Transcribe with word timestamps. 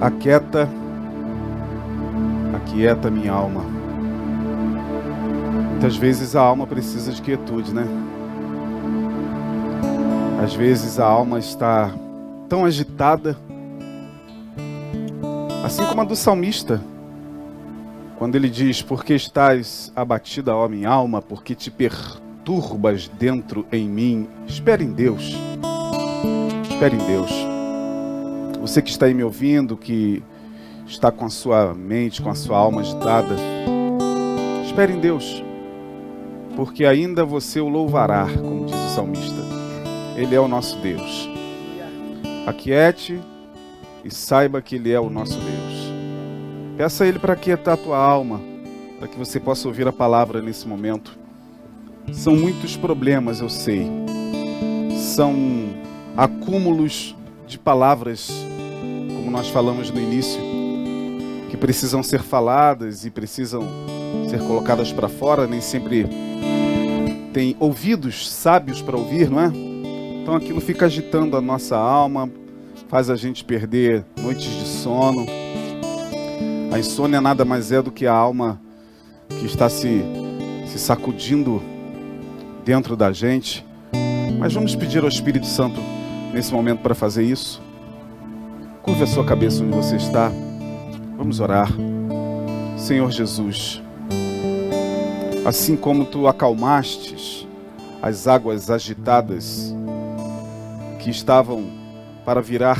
Aquieta, 0.00 0.68
aquieta 2.54 3.10
minha 3.10 3.32
alma. 3.32 3.62
Muitas 5.70 5.96
vezes 5.96 6.36
a 6.36 6.40
alma 6.40 6.66
precisa 6.66 7.12
de 7.12 7.20
quietude, 7.20 7.74
né? 7.74 7.84
Às 10.42 10.54
vezes 10.54 11.00
a 11.00 11.04
alma 11.04 11.40
está 11.40 11.92
tão 12.48 12.64
agitada, 12.64 13.36
assim 15.64 15.84
como 15.84 16.00
a 16.00 16.04
do 16.04 16.14
salmista, 16.14 16.80
quando 18.18 18.36
ele 18.36 18.48
diz: 18.48 18.80
Porque 18.80 19.14
estás 19.14 19.92
abatida, 19.96 20.54
ó 20.54 20.68
minha 20.68 20.88
alma, 20.88 21.20
porque 21.20 21.56
te 21.56 21.72
perturbas 21.72 23.08
dentro 23.08 23.66
em 23.72 23.88
mim. 23.88 24.28
Espere 24.46 24.84
em 24.84 24.92
Deus. 24.92 25.36
Espere 26.70 26.94
em 26.94 27.06
Deus. 27.06 27.57
Você 28.68 28.82
que 28.82 28.90
está 28.90 29.06
aí 29.06 29.14
me 29.14 29.24
ouvindo, 29.24 29.78
que 29.78 30.22
está 30.86 31.10
com 31.10 31.24
a 31.24 31.30
sua 31.30 31.72
mente, 31.72 32.20
com 32.20 32.28
a 32.28 32.34
sua 32.34 32.58
alma 32.58 32.82
agitada, 32.82 33.34
espere 34.62 34.92
em 34.92 35.00
Deus, 35.00 35.42
porque 36.54 36.84
ainda 36.84 37.24
você 37.24 37.60
o 37.60 37.68
louvará, 37.68 38.26
como 38.26 38.66
diz 38.66 38.76
o 38.76 38.88
salmista. 38.90 39.40
Ele 40.18 40.34
é 40.34 40.38
o 40.38 40.46
nosso 40.46 40.76
Deus. 40.80 41.30
Aquiete 42.46 43.18
e 44.04 44.14
saiba 44.14 44.60
que 44.60 44.74
Ele 44.74 44.92
é 44.92 45.00
o 45.00 45.08
nosso 45.08 45.38
Deus. 45.38 45.92
Peça 46.76 47.04
a 47.04 47.06
Ele 47.06 47.18
para 47.18 47.32
aquietar 47.32 47.72
a 47.72 47.78
tua 47.78 47.96
alma, 47.96 48.38
para 48.98 49.08
que 49.08 49.18
você 49.18 49.40
possa 49.40 49.66
ouvir 49.66 49.88
a 49.88 49.92
palavra 49.94 50.42
nesse 50.42 50.68
momento. 50.68 51.18
São 52.12 52.36
muitos 52.36 52.76
problemas, 52.76 53.40
eu 53.40 53.48
sei. 53.48 53.90
São 54.94 55.34
acúmulos 56.14 57.16
de 57.46 57.58
palavras, 57.58 58.46
como 59.28 59.36
nós 59.36 59.50
falamos 59.50 59.90
no 59.90 60.00
início, 60.00 60.40
que 61.50 61.56
precisam 61.58 62.02
ser 62.02 62.22
faladas 62.22 63.04
e 63.04 63.10
precisam 63.10 63.62
ser 64.26 64.40
colocadas 64.40 64.90
para 64.90 65.06
fora, 65.06 65.46
nem 65.46 65.60
sempre 65.60 66.06
tem 67.30 67.54
ouvidos 67.60 68.26
sábios 68.26 68.80
para 68.80 68.96
ouvir, 68.96 69.28
não 69.28 69.38
é? 69.38 69.52
Então 70.22 70.34
aquilo 70.34 70.62
fica 70.62 70.86
agitando 70.86 71.36
a 71.36 71.42
nossa 71.42 71.76
alma, 71.76 72.30
faz 72.88 73.10
a 73.10 73.16
gente 73.16 73.44
perder 73.44 74.02
noites 74.18 74.50
de 74.50 74.66
sono. 74.66 75.26
A 76.72 76.78
insônia 76.78 77.20
nada 77.20 77.44
mais 77.44 77.70
é 77.70 77.82
do 77.82 77.92
que 77.92 78.06
a 78.06 78.14
alma 78.14 78.58
que 79.28 79.44
está 79.44 79.68
se, 79.68 80.02
se 80.66 80.78
sacudindo 80.78 81.62
dentro 82.64 82.96
da 82.96 83.12
gente. 83.12 83.62
Mas 84.38 84.54
vamos 84.54 84.74
pedir 84.74 85.02
ao 85.02 85.08
Espírito 85.08 85.46
Santo 85.46 85.78
nesse 86.32 86.50
momento 86.50 86.80
para 86.80 86.94
fazer 86.94 87.24
isso. 87.24 87.67
Curva 88.88 89.04
a 89.04 89.06
sua 89.06 89.22
cabeça 89.22 89.62
onde 89.62 89.76
você 89.76 89.96
está. 89.96 90.32
Vamos 91.18 91.40
orar. 91.40 91.68
Senhor 92.78 93.10
Jesus, 93.10 93.82
assim 95.44 95.76
como 95.76 96.06
tu 96.06 96.26
acalmastes 96.26 97.46
as 98.00 98.26
águas 98.26 98.70
agitadas 98.70 99.76
que 101.00 101.10
estavam 101.10 101.66
para 102.24 102.40
virar 102.40 102.78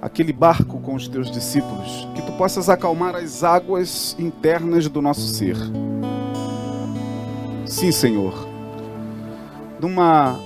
aquele 0.00 0.32
barco 0.32 0.78
com 0.78 0.94
os 0.94 1.08
teus 1.08 1.28
discípulos, 1.28 2.06
que 2.14 2.22
tu 2.22 2.30
possas 2.34 2.68
acalmar 2.68 3.16
as 3.16 3.42
águas 3.42 4.14
internas 4.20 4.88
do 4.88 5.02
nosso 5.02 5.26
ser. 5.26 5.56
Sim, 7.64 7.90
Senhor. 7.90 8.46
Numa 9.80 10.38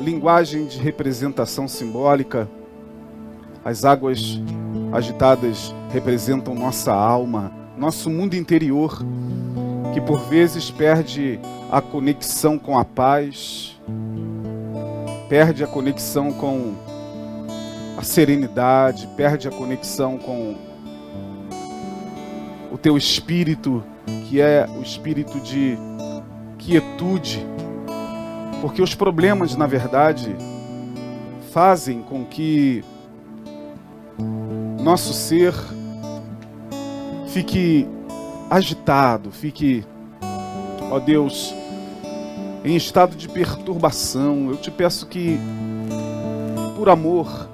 linguagem 0.00 0.66
de 0.66 0.78
representação 0.78 1.66
simbólica, 1.66 2.48
as 3.64 3.84
águas 3.84 4.40
agitadas 4.92 5.74
representam 5.92 6.54
nossa 6.54 6.92
alma, 6.92 7.52
nosso 7.76 8.10
mundo 8.10 8.34
interior, 8.34 9.02
que 9.92 10.00
por 10.00 10.20
vezes 10.28 10.70
perde 10.70 11.38
a 11.70 11.80
conexão 11.80 12.58
com 12.58 12.78
a 12.78 12.84
paz, 12.84 13.78
perde 15.28 15.62
a 15.62 15.66
conexão 15.66 16.32
com 16.32 16.74
a 17.96 18.02
serenidade, 18.02 19.08
perde 19.16 19.46
a 19.46 19.50
conexão 19.50 20.16
com 20.18 20.56
o 22.72 22.78
teu 22.78 22.96
espírito, 22.96 23.82
que 24.28 24.40
é 24.40 24.66
o 24.78 24.82
espírito 24.82 25.38
de 25.40 25.76
quietude, 26.58 27.44
porque 28.60 28.82
os 28.82 28.94
problemas, 28.94 29.56
na 29.56 29.66
verdade, 29.66 30.34
fazem 31.52 32.02
com 32.02 32.24
que 32.24 32.84
nosso 34.82 35.12
ser 35.12 35.54
fique 37.28 37.86
agitado, 38.48 39.30
fique, 39.30 39.84
ó 40.90 40.98
Deus, 40.98 41.54
em 42.64 42.74
estado 42.76 43.14
de 43.14 43.28
perturbação. 43.28 44.48
Eu 44.50 44.56
te 44.56 44.70
peço 44.70 45.06
que, 45.06 45.38
por 46.76 46.88
amor, 46.88 47.48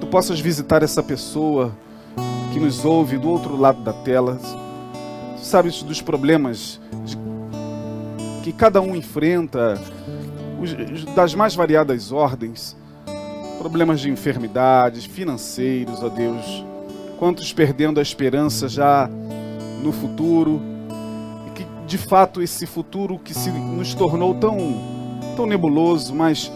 tu 0.00 0.06
possas 0.06 0.40
visitar 0.40 0.82
essa 0.82 1.02
pessoa 1.02 1.72
que 2.52 2.58
nos 2.58 2.84
ouve 2.84 3.18
do 3.18 3.28
outro 3.28 3.56
lado 3.56 3.82
da 3.82 3.92
tela. 3.92 4.40
Tu 5.36 5.44
sabes 5.44 5.82
dos 5.82 6.00
problemas 6.00 6.80
que 8.42 8.52
cada 8.52 8.80
um 8.80 8.96
enfrenta, 8.96 9.78
das 11.14 11.34
mais 11.34 11.54
variadas 11.54 12.10
ordens 12.10 12.76
problemas 13.66 13.98
de 13.98 14.08
enfermidades, 14.08 15.06
financeiros, 15.06 16.00
ó 16.00 16.08
Deus. 16.08 16.64
Quantos 17.18 17.52
perdendo 17.52 17.98
a 17.98 18.02
esperança 18.02 18.68
já 18.68 19.10
no 19.82 19.90
futuro, 19.90 20.62
e 21.48 21.50
que 21.50 21.66
de 21.84 21.98
fato 21.98 22.40
esse 22.40 22.64
futuro 22.64 23.18
que 23.18 23.34
se 23.34 23.50
nos 23.50 23.92
tornou 23.92 24.36
tão, 24.36 24.56
tão 25.34 25.46
nebuloso, 25.46 26.14
mas 26.14 26.52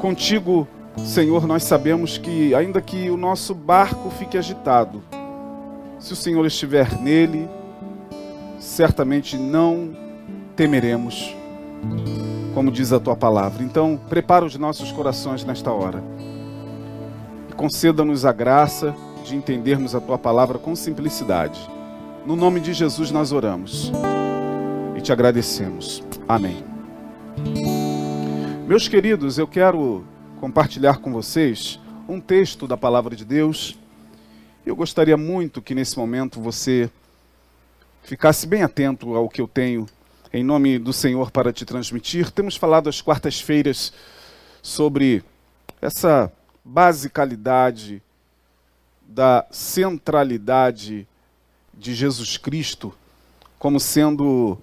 contigo, 0.00 0.66
Senhor, 1.04 1.46
nós 1.46 1.64
sabemos 1.64 2.16
que, 2.16 2.54
ainda 2.54 2.80
que 2.80 3.10
o 3.10 3.16
nosso 3.18 3.54
barco 3.54 4.08
fique 4.08 4.38
agitado, 4.38 5.02
se 5.98 6.14
o 6.14 6.16
Senhor 6.16 6.46
estiver 6.46 6.98
nele, 7.02 7.46
certamente 8.58 9.36
não 9.36 9.94
temeremos 10.56 11.36
como 12.54 12.70
diz 12.70 12.92
a 12.92 13.00
tua 13.00 13.16
palavra. 13.16 13.62
Então, 13.62 14.00
prepara 14.08 14.44
os 14.44 14.56
nossos 14.56 14.90
corações 14.92 15.44
nesta 15.44 15.70
hora. 15.70 16.02
E 17.48 17.52
conceda-nos 17.54 18.24
a 18.24 18.32
graça 18.32 18.94
de 19.24 19.36
entendermos 19.36 19.94
a 19.94 20.00
tua 20.00 20.18
palavra 20.18 20.58
com 20.58 20.74
simplicidade. 20.74 21.60
No 22.24 22.36
nome 22.36 22.60
de 22.60 22.72
Jesus 22.72 23.10
nós 23.10 23.32
oramos 23.32 23.92
e 24.96 25.00
te 25.00 25.12
agradecemos. 25.12 26.02
Amém. 26.28 26.64
Meus 28.66 28.88
queridos, 28.88 29.38
eu 29.38 29.46
quero 29.46 30.04
compartilhar 30.40 30.98
com 30.98 31.12
vocês 31.12 31.80
um 32.08 32.20
texto 32.20 32.66
da 32.66 32.76
palavra 32.76 33.14
de 33.14 33.24
Deus. 33.24 33.78
Eu 34.64 34.74
gostaria 34.74 35.16
muito 35.16 35.62
que 35.62 35.74
nesse 35.74 35.98
momento 35.98 36.40
você 36.40 36.90
ficasse 38.02 38.46
bem 38.46 38.62
atento 38.62 39.14
ao 39.14 39.28
que 39.28 39.40
eu 39.40 39.48
tenho 39.48 39.86
em 40.32 40.44
nome 40.44 40.78
do 40.78 40.92
Senhor 40.92 41.30
para 41.30 41.52
te 41.52 41.64
transmitir. 41.64 42.30
Temos 42.30 42.56
falado 42.56 42.88
às 42.88 43.00
quartas-feiras 43.00 43.92
sobre 44.62 45.22
essa 45.80 46.30
basicalidade 46.64 48.02
da 49.06 49.46
centralidade 49.50 51.06
de 51.72 51.94
Jesus 51.94 52.36
Cristo 52.36 52.94
como 53.58 53.80
sendo 53.80 54.58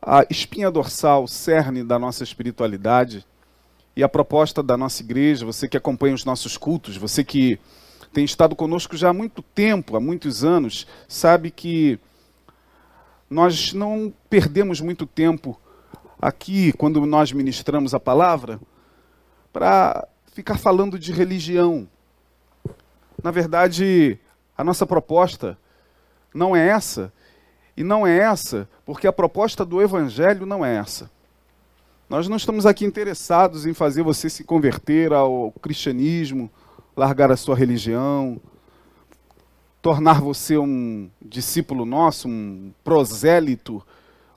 a 0.00 0.24
espinha 0.30 0.70
dorsal, 0.70 1.24
o 1.24 1.28
cerne 1.28 1.82
da 1.82 1.98
nossa 1.98 2.22
espiritualidade. 2.22 3.26
E 3.94 4.02
a 4.02 4.08
proposta 4.08 4.62
da 4.62 4.76
nossa 4.76 5.02
igreja, 5.02 5.44
você 5.44 5.66
que 5.66 5.76
acompanha 5.76 6.14
os 6.14 6.24
nossos 6.24 6.56
cultos, 6.56 6.96
você 6.96 7.24
que 7.24 7.58
tem 8.12 8.24
estado 8.24 8.54
conosco 8.54 8.96
já 8.96 9.08
há 9.08 9.12
muito 9.12 9.42
tempo, 9.42 9.96
há 9.96 10.00
muitos 10.00 10.44
anos, 10.44 10.86
sabe 11.08 11.50
que 11.50 11.98
nós 13.28 13.72
não 13.72 14.12
perdemos 14.30 14.80
muito 14.80 15.06
tempo 15.06 15.58
aqui, 16.20 16.72
quando 16.72 17.04
nós 17.04 17.32
ministramos 17.32 17.92
a 17.94 18.00
palavra, 18.00 18.60
para 19.52 20.06
ficar 20.32 20.58
falando 20.58 20.98
de 20.98 21.12
religião. 21.12 21.88
Na 23.22 23.30
verdade, 23.30 24.18
a 24.56 24.62
nossa 24.62 24.86
proposta 24.86 25.58
não 26.32 26.54
é 26.54 26.68
essa, 26.68 27.12
e 27.76 27.84
não 27.84 28.06
é 28.06 28.16
essa 28.16 28.68
porque 28.84 29.06
a 29.06 29.12
proposta 29.12 29.64
do 29.64 29.82
Evangelho 29.82 30.46
não 30.46 30.64
é 30.64 30.76
essa. 30.76 31.10
Nós 32.08 32.28
não 32.28 32.36
estamos 32.36 32.64
aqui 32.64 32.84
interessados 32.84 33.66
em 33.66 33.74
fazer 33.74 34.02
você 34.02 34.30
se 34.30 34.44
converter 34.44 35.12
ao 35.12 35.52
cristianismo, 35.60 36.48
largar 36.96 37.32
a 37.32 37.36
sua 37.36 37.56
religião, 37.56 38.40
tornar 39.86 40.20
você 40.20 40.58
um 40.58 41.08
discípulo 41.22 41.86
nosso, 41.86 42.26
um 42.26 42.72
prosélito, 42.82 43.80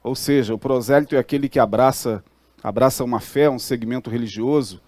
ou 0.03 0.13
seja, 0.13 0.53
o 0.53 0.59
prosélito 0.59 1.15
é 1.15 1.17
aquele 1.17 1.49
que 1.49 1.57
abraça, 1.57 2.23
abraça 2.61 3.03
uma 3.03 3.19
fé, 3.19 3.49
um 3.49 3.57
segmento 3.57 4.11
religioso, 4.11 4.79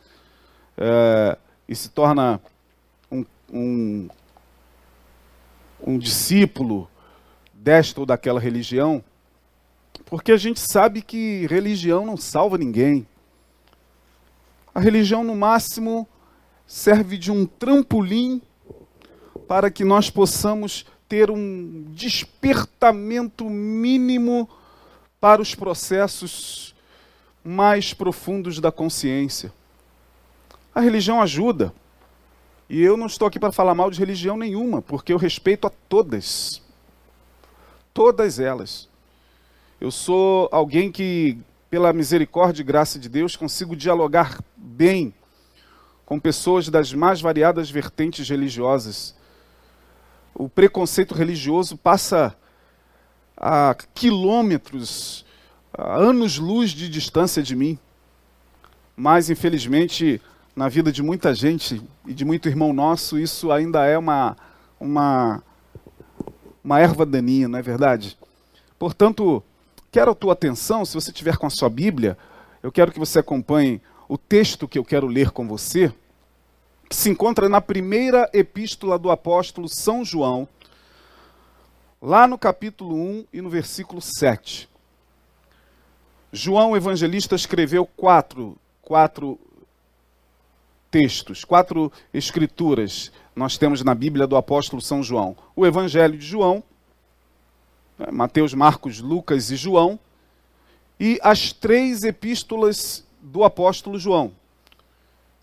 é, 0.77 1.35
e 1.67 1.75
se 1.75 1.89
torna 1.89 2.39
um, 3.11 3.25
um, 3.51 4.07
um 5.81 5.97
discípulo 5.97 6.87
desta 7.51 7.99
ou 7.99 8.05
daquela 8.05 8.39
religião, 8.39 9.03
porque 10.05 10.31
a 10.31 10.37
gente 10.37 10.59
sabe 10.59 11.01
que 11.01 11.47
religião 11.47 12.05
não 12.05 12.17
salva 12.17 12.59
ninguém. 12.59 13.07
A 14.75 14.79
religião, 14.79 15.23
no 15.23 15.35
máximo, 15.35 16.07
serve 16.67 17.17
de 17.17 17.31
um 17.31 17.47
trampolim 17.47 18.43
para 19.51 19.69
que 19.69 19.83
nós 19.83 20.09
possamos 20.09 20.85
ter 21.09 21.29
um 21.29 21.83
despertamento 21.89 23.49
mínimo 23.49 24.49
para 25.19 25.41
os 25.41 25.53
processos 25.53 26.73
mais 27.43 27.93
profundos 27.93 28.61
da 28.61 28.71
consciência. 28.71 29.51
A 30.73 30.79
religião 30.79 31.21
ajuda. 31.21 31.73
E 32.69 32.81
eu 32.81 32.95
não 32.95 33.07
estou 33.07 33.27
aqui 33.27 33.37
para 33.37 33.51
falar 33.51 33.75
mal 33.75 33.91
de 33.91 33.99
religião 33.99 34.37
nenhuma, 34.37 34.81
porque 34.81 35.11
eu 35.11 35.17
respeito 35.17 35.67
a 35.67 35.69
todas. 35.69 36.61
Todas 37.93 38.39
elas. 38.39 38.87
Eu 39.81 39.91
sou 39.91 40.47
alguém 40.49 40.89
que, 40.89 41.37
pela 41.69 41.91
misericórdia 41.91 42.61
e 42.61 42.65
graça 42.65 42.97
de 42.97 43.09
Deus, 43.09 43.35
consigo 43.35 43.75
dialogar 43.75 44.39
bem 44.55 45.13
com 46.05 46.17
pessoas 46.17 46.69
das 46.69 46.93
mais 46.93 47.19
variadas 47.19 47.69
vertentes 47.69 48.29
religiosas. 48.29 49.19
O 50.33 50.49
preconceito 50.49 51.13
religioso 51.13 51.77
passa 51.77 52.35
a 53.35 53.75
quilômetros, 53.93 55.25
a 55.73 55.95
anos-luz 55.97 56.71
de 56.71 56.87
distância 56.89 57.41
de 57.41 57.55
mim. 57.55 57.77
Mas, 58.95 59.29
infelizmente, 59.29 60.21
na 60.55 60.69
vida 60.69 60.91
de 60.91 61.01
muita 61.01 61.33
gente 61.33 61.81
e 62.05 62.13
de 62.13 62.23
muito 62.23 62.47
irmão 62.47 62.73
nosso, 62.73 63.17
isso 63.17 63.51
ainda 63.51 63.85
é 63.85 63.97
uma, 63.97 64.37
uma, 64.79 65.43
uma 66.63 66.79
erva 66.79 67.05
daninha, 67.05 67.47
não 67.47 67.57
é 67.57 67.61
verdade? 67.61 68.17
Portanto, 68.77 69.43
quero 69.91 70.11
a 70.11 70.15
tua 70.15 70.33
atenção, 70.33 70.85
se 70.85 70.93
você 70.93 71.11
tiver 71.11 71.37
com 71.37 71.47
a 71.47 71.49
sua 71.49 71.69
Bíblia, 71.69 72.17
eu 72.61 72.71
quero 72.71 72.91
que 72.91 72.99
você 72.99 73.19
acompanhe 73.19 73.81
o 74.07 74.17
texto 74.17 74.67
que 74.67 74.77
eu 74.77 74.85
quero 74.85 75.07
ler 75.07 75.31
com 75.31 75.47
você, 75.47 75.91
que 76.91 76.95
se 76.97 77.09
encontra 77.09 77.47
na 77.47 77.61
primeira 77.61 78.29
epístola 78.33 78.99
do 78.99 79.09
apóstolo 79.09 79.69
São 79.69 80.03
João, 80.03 80.45
lá 82.01 82.27
no 82.27 82.37
capítulo 82.37 82.93
1 82.93 83.27
e 83.31 83.39
no 83.39 83.49
versículo 83.49 84.01
7. 84.01 84.67
João 86.33 86.75
Evangelista 86.75 87.33
escreveu 87.33 87.85
quatro, 87.85 88.57
quatro 88.81 89.39
textos, 90.91 91.45
quatro 91.45 91.89
escrituras 92.13 93.09
nós 93.33 93.57
temos 93.57 93.81
na 93.85 93.95
Bíblia 93.95 94.27
do 94.27 94.35
apóstolo 94.35 94.81
São 94.81 95.01
João. 95.01 95.37
O 95.55 95.65
Evangelho 95.65 96.17
de 96.17 96.25
João, 96.25 96.61
né, 97.97 98.07
Mateus, 98.11 98.53
Marcos, 98.53 98.99
Lucas 98.99 99.49
e 99.49 99.55
João, 99.55 99.97
e 100.99 101.17
as 101.23 101.53
três 101.53 102.03
epístolas 102.03 103.07
do 103.21 103.45
apóstolo 103.45 103.97
João. 103.97 104.40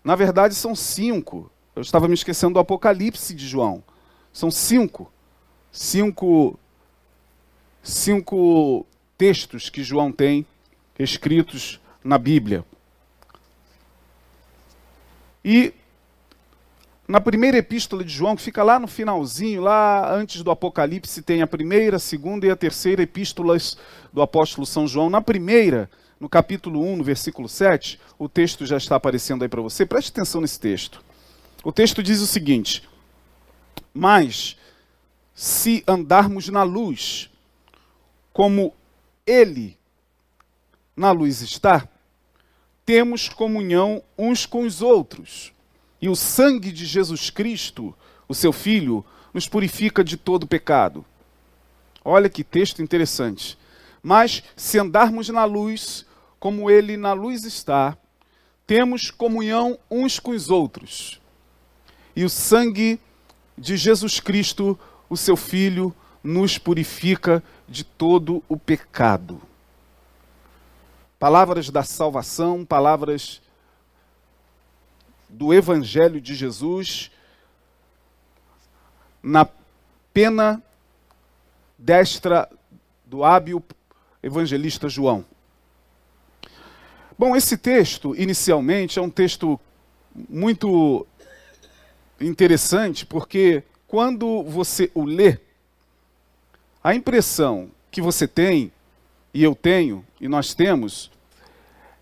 Na 0.03 0.15
verdade, 0.15 0.55
são 0.55 0.75
cinco. 0.75 1.51
Eu 1.75 1.81
estava 1.81 2.07
me 2.07 2.13
esquecendo 2.13 2.53
do 2.53 2.59
Apocalipse 2.59 3.33
de 3.33 3.47
João. 3.47 3.83
São 4.33 4.49
cinco. 4.49 5.11
Cinco, 5.71 6.59
cinco 7.83 8.85
textos 9.17 9.69
que 9.69 9.83
João 9.83 10.11
tem 10.11 10.45
escritos 10.97 11.79
na 12.03 12.17
Bíblia. 12.17 12.65
E 15.43 15.73
na 17.07 17.19
primeira 17.19 17.57
epístola 17.57 18.03
de 18.03 18.13
João, 18.13 18.35
que 18.35 18.41
fica 18.41 18.61
lá 18.61 18.77
no 18.77 18.87
finalzinho, 18.87 19.61
lá 19.61 20.13
antes 20.13 20.43
do 20.43 20.51
Apocalipse, 20.51 21.23
tem 21.23 21.41
a 21.41 21.47
primeira, 21.47 21.97
a 21.97 21.99
segunda 21.99 22.45
e 22.45 22.51
a 22.51 22.55
terceira 22.55 23.01
epístolas 23.01 23.77
do 24.13 24.21
apóstolo 24.21 24.65
São 24.65 24.87
João. 24.87 25.09
Na 25.09 25.21
primeira, 25.21 25.89
no 26.19 26.27
capítulo 26.27 26.83
1, 26.83 26.97
no 26.97 27.03
versículo 27.03 27.47
7, 27.47 27.99
o 28.17 28.27
texto 28.27 28.65
já 28.65 28.77
está 28.77 28.95
aparecendo 28.95 29.43
aí 29.43 29.49
para 29.49 29.61
você. 29.61 29.85
Preste 29.85 30.09
atenção 30.09 30.41
nesse 30.41 30.59
texto. 30.59 31.01
O 31.63 31.71
texto 31.71 32.03
diz 32.03 32.19
o 32.19 32.27
seguinte: 32.27 32.87
Mas 33.93 34.57
se 35.33 35.83
andarmos 35.87 36.49
na 36.49 36.63
luz, 36.63 37.29
como 38.33 38.73
ele 39.25 39.77
na 40.95 41.11
luz 41.11 41.41
está, 41.41 41.87
temos 42.85 43.29
comunhão 43.29 44.03
uns 44.17 44.45
com 44.45 44.63
os 44.63 44.81
outros. 44.81 45.53
E 46.01 46.09
o 46.09 46.15
sangue 46.15 46.71
de 46.71 46.85
Jesus 46.85 47.29
Cristo, 47.29 47.95
o 48.27 48.33
seu 48.33 48.51
Filho, 48.51 49.05
nos 49.33 49.47
purifica 49.47 50.03
de 50.03 50.17
todo 50.17 50.47
pecado. 50.47 51.05
Olha 52.03 52.29
que 52.29 52.43
texto 52.43 52.81
interessante. 52.81 53.57
Mas 54.01 54.43
se 54.55 54.79
andarmos 54.79 55.29
na 55.29 55.45
luz, 55.45 56.05
como 56.39 56.69
ele 56.69 56.97
na 56.97 57.13
luz 57.13 57.43
está, 57.43 57.97
temos 58.65 59.11
comunhão 59.11 59.77
uns 59.89 60.19
com 60.19 60.31
os 60.31 60.49
outros. 60.49 61.19
E 62.15 62.23
o 62.23 62.29
sangue 62.29 62.99
de 63.57 63.75
Jesus 63.75 64.19
Cristo, 64.19 64.79
o 65.09 65.17
seu 65.17 65.35
Filho, 65.35 65.93
nos 66.23 66.57
purifica 66.57 67.43
de 67.67 67.83
todo 67.83 68.43
o 68.47 68.57
pecado 68.57 69.41
palavras 71.19 71.69
da 71.69 71.83
salvação, 71.83 72.65
palavras 72.65 73.41
do 75.27 75.53
Evangelho 75.53 76.21
de 76.21 76.33
Jesus, 76.33 77.11
na 79.21 79.45
pena 80.13 80.63
destra 81.77 82.49
do 83.05 83.25
hábil 83.25 83.61
evangelista 84.23 84.87
João. 84.87 85.25
Bom, 87.19 87.35
esse 87.35 87.57
texto, 87.57 88.15
inicialmente, 88.15 88.97
é 88.97 89.01
um 89.01 89.09
texto 89.09 89.59
muito 90.29 91.05
interessante, 92.17 93.05
porque 93.05 93.61
quando 93.85 94.41
você 94.43 94.89
o 94.95 95.03
lê, 95.03 95.37
a 96.81 96.95
impressão 96.95 97.69
que 97.91 98.01
você 98.01 98.25
tem 98.25 98.71
e 99.33 99.43
eu 99.43 99.53
tenho, 99.53 100.05
e 100.21 100.29
nós 100.29 100.53
temos, 100.53 101.11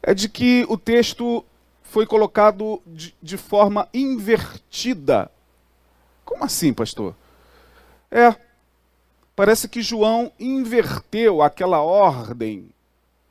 é 0.03 0.13
de 0.13 0.29
que 0.29 0.67
o 0.69 0.77
texto 0.77 1.43
foi 1.81 2.05
colocado 2.05 2.79
de, 2.85 3.15
de 3.19 3.37
forma 3.37 3.89
invertida. 3.91 5.31
Como 6.23 6.43
assim, 6.43 6.71
pastor? 6.71 7.15
É, 8.11 8.35
parece 9.35 9.67
que 9.67 9.81
João 9.81 10.31
inverteu 10.39 11.41
aquela 11.41 11.81
ordem 11.81 12.69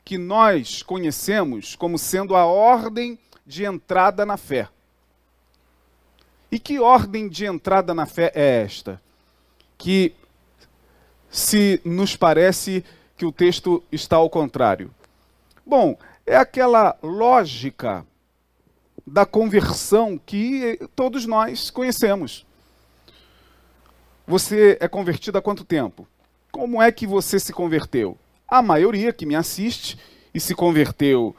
que 0.06 0.16
nós 0.16 0.84
conhecemos 0.84 1.74
como 1.74 1.98
sendo 1.98 2.36
a 2.36 2.46
ordem 2.46 3.18
de 3.44 3.64
entrada 3.64 4.24
na 4.24 4.36
fé. 4.36 4.68
E 6.48 6.60
que 6.60 6.78
ordem 6.78 7.28
de 7.28 7.44
entrada 7.44 7.92
na 7.92 8.06
fé 8.06 8.30
é 8.32 8.62
esta? 8.62 9.02
Que 9.76 10.14
se 11.28 11.80
nos 11.84 12.14
parece 12.14 12.84
que 13.16 13.26
o 13.26 13.32
texto 13.32 13.82
está 13.90 14.14
ao 14.14 14.30
contrário? 14.30 14.94
Bom, 15.66 15.98
é 16.24 16.36
aquela 16.36 16.96
lógica 17.02 18.06
da 19.04 19.26
conversão 19.26 20.16
que 20.24 20.78
todos 20.94 21.26
nós 21.26 21.68
conhecemos. 21.68 22.46
Você 24.24 24.78
é 24.80 24.86
convertido 24.86 25.36
há 25.36 25.42
quanto 25.42 25.64
tempo? 25.64 26.06
Como 26.52 26.80
é 26.80 26.92
que 26.92 27.08
você 27.08 27.40
se 27.40 27.52
converteu? 27.52 28.16
A 28.48 28.62
maioria 28.62 29.12
que 29.12 29.26
me 29.26 29.34
assiste 29.34 29.98
e 30.32 30.40
se 30.40 30.54
converteu 30.54 31.34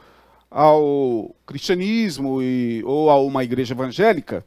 ao 0.50 1.34
cristianismo 1.46 2.42
e, 2.42 2.82
ou 2.84 3.10
a 3.10 3.20
uma 3.20 3.44
igreja 3.44 3.74
evangélica 3.74 4.44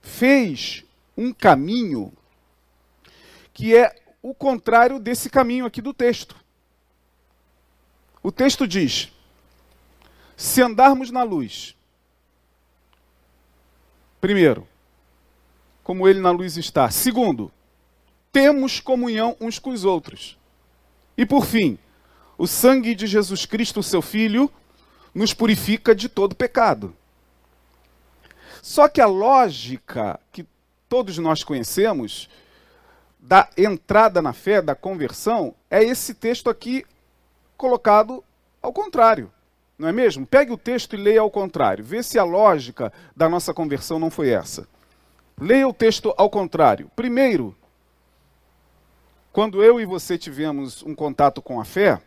fez 0.00 0.84
um 1.16 1.32
caminho 1.32 2.12
que 3.52 3.76
é 3.76 3.94
o 4.22 4.34
contrário 4.34 4.98
desse 4.98 5.28
caminho 5.28 5.66
aqui 5.66 5.82
do 5.82 5.92
texto. 5.92 6.36
O 8.22 8.30
texto 8.30 8.66
diz: 8.66 9.12
se 10.36 10.62
andarmos 10.62 11.10
na 11.10 11.22
luz, 11.22 11.76
primeiro, 14.20 14.66
como 15.82 16.06
ele 16.06 16.20
na 16.20 16.30
luz 16.30 16.56
está. 16.56 16.90
Segundo, 16.90 17.50
temos 18.30 18.80
comunhão 18.80 19.36
uns 19.40 19.58
com 19.58 19.70
os 19.70 19.84
outros. 19.84 20.38
E 21.16 21.26
por 21.26 21.44
fim, 21.44 21.78
o 22.38 22.46
sangue 22.46 22.94
de 22.94 23.06
Jesus 23.06 23.44
Cristo, 23.44 23.82
seu 23.82 24.00
Filho, 24.00 24.50
nos 25.12 25.34
purifica 25.34 25.94
de 25.94 26.08
todo 26.08 26.36
pecado. 26.36 26.94
Só 28.62 28.88
que 28.88 29.00
a 29.00 29.06
lógica 29.06 30.20
que 30.30 30.46
todos 30.88 31.18
nós 31.18 31.42
conhecemos 31.42 32.30
da 33.18 33.48
entrada 33.56 34.22
na 34.22 34.32
fé, 34.32 34.62
da 34.62 34.74
conversão, 34.74 35.54
é 35.68 35.82
esse 35.82 36.14
texto 36.14 36.48
aqui 36.48 36.84
colocado 37.56 38.22
ao 38.62 38.72
contrário. 38.72 39.32
Não 39.76 39.88
é 39.88 39.92
mesmo? 39.92 40.26
Pegue 40.26 40.52
o 40.52 40.56
texto 40.56 40.94
e 40.94 40.96
leia 40.96 41.20
ao 41.20 41.30
contrário. 41.30 41.84
Vê 41.84 42.02
se 42.02 42.18
a 42.18 42.24
lógica 42.24 42.92
da 43.16 43.28
nossa 43.28 43.52
conversão 43.52 43.98
não 43.98 44.10
foi 44.10 44.30
essa. 44.30 44.66
Leia 45.40 45.68
o 45.68 45.72
texto 45.72 46.14
ao 46.16 46.30
contrário. 46.30 46.90
Primeiro, 46.96 47.56
quando 49.32 49.62
eu 49.62 49.80
e 49.80 49.84
você 49.84 50.16
tivemos 50.18 50.82
um 50.82 50.94
contato 50.94 51.40
com 51.40 51.60
a 51.60 51.64
fé, 51.64 52.00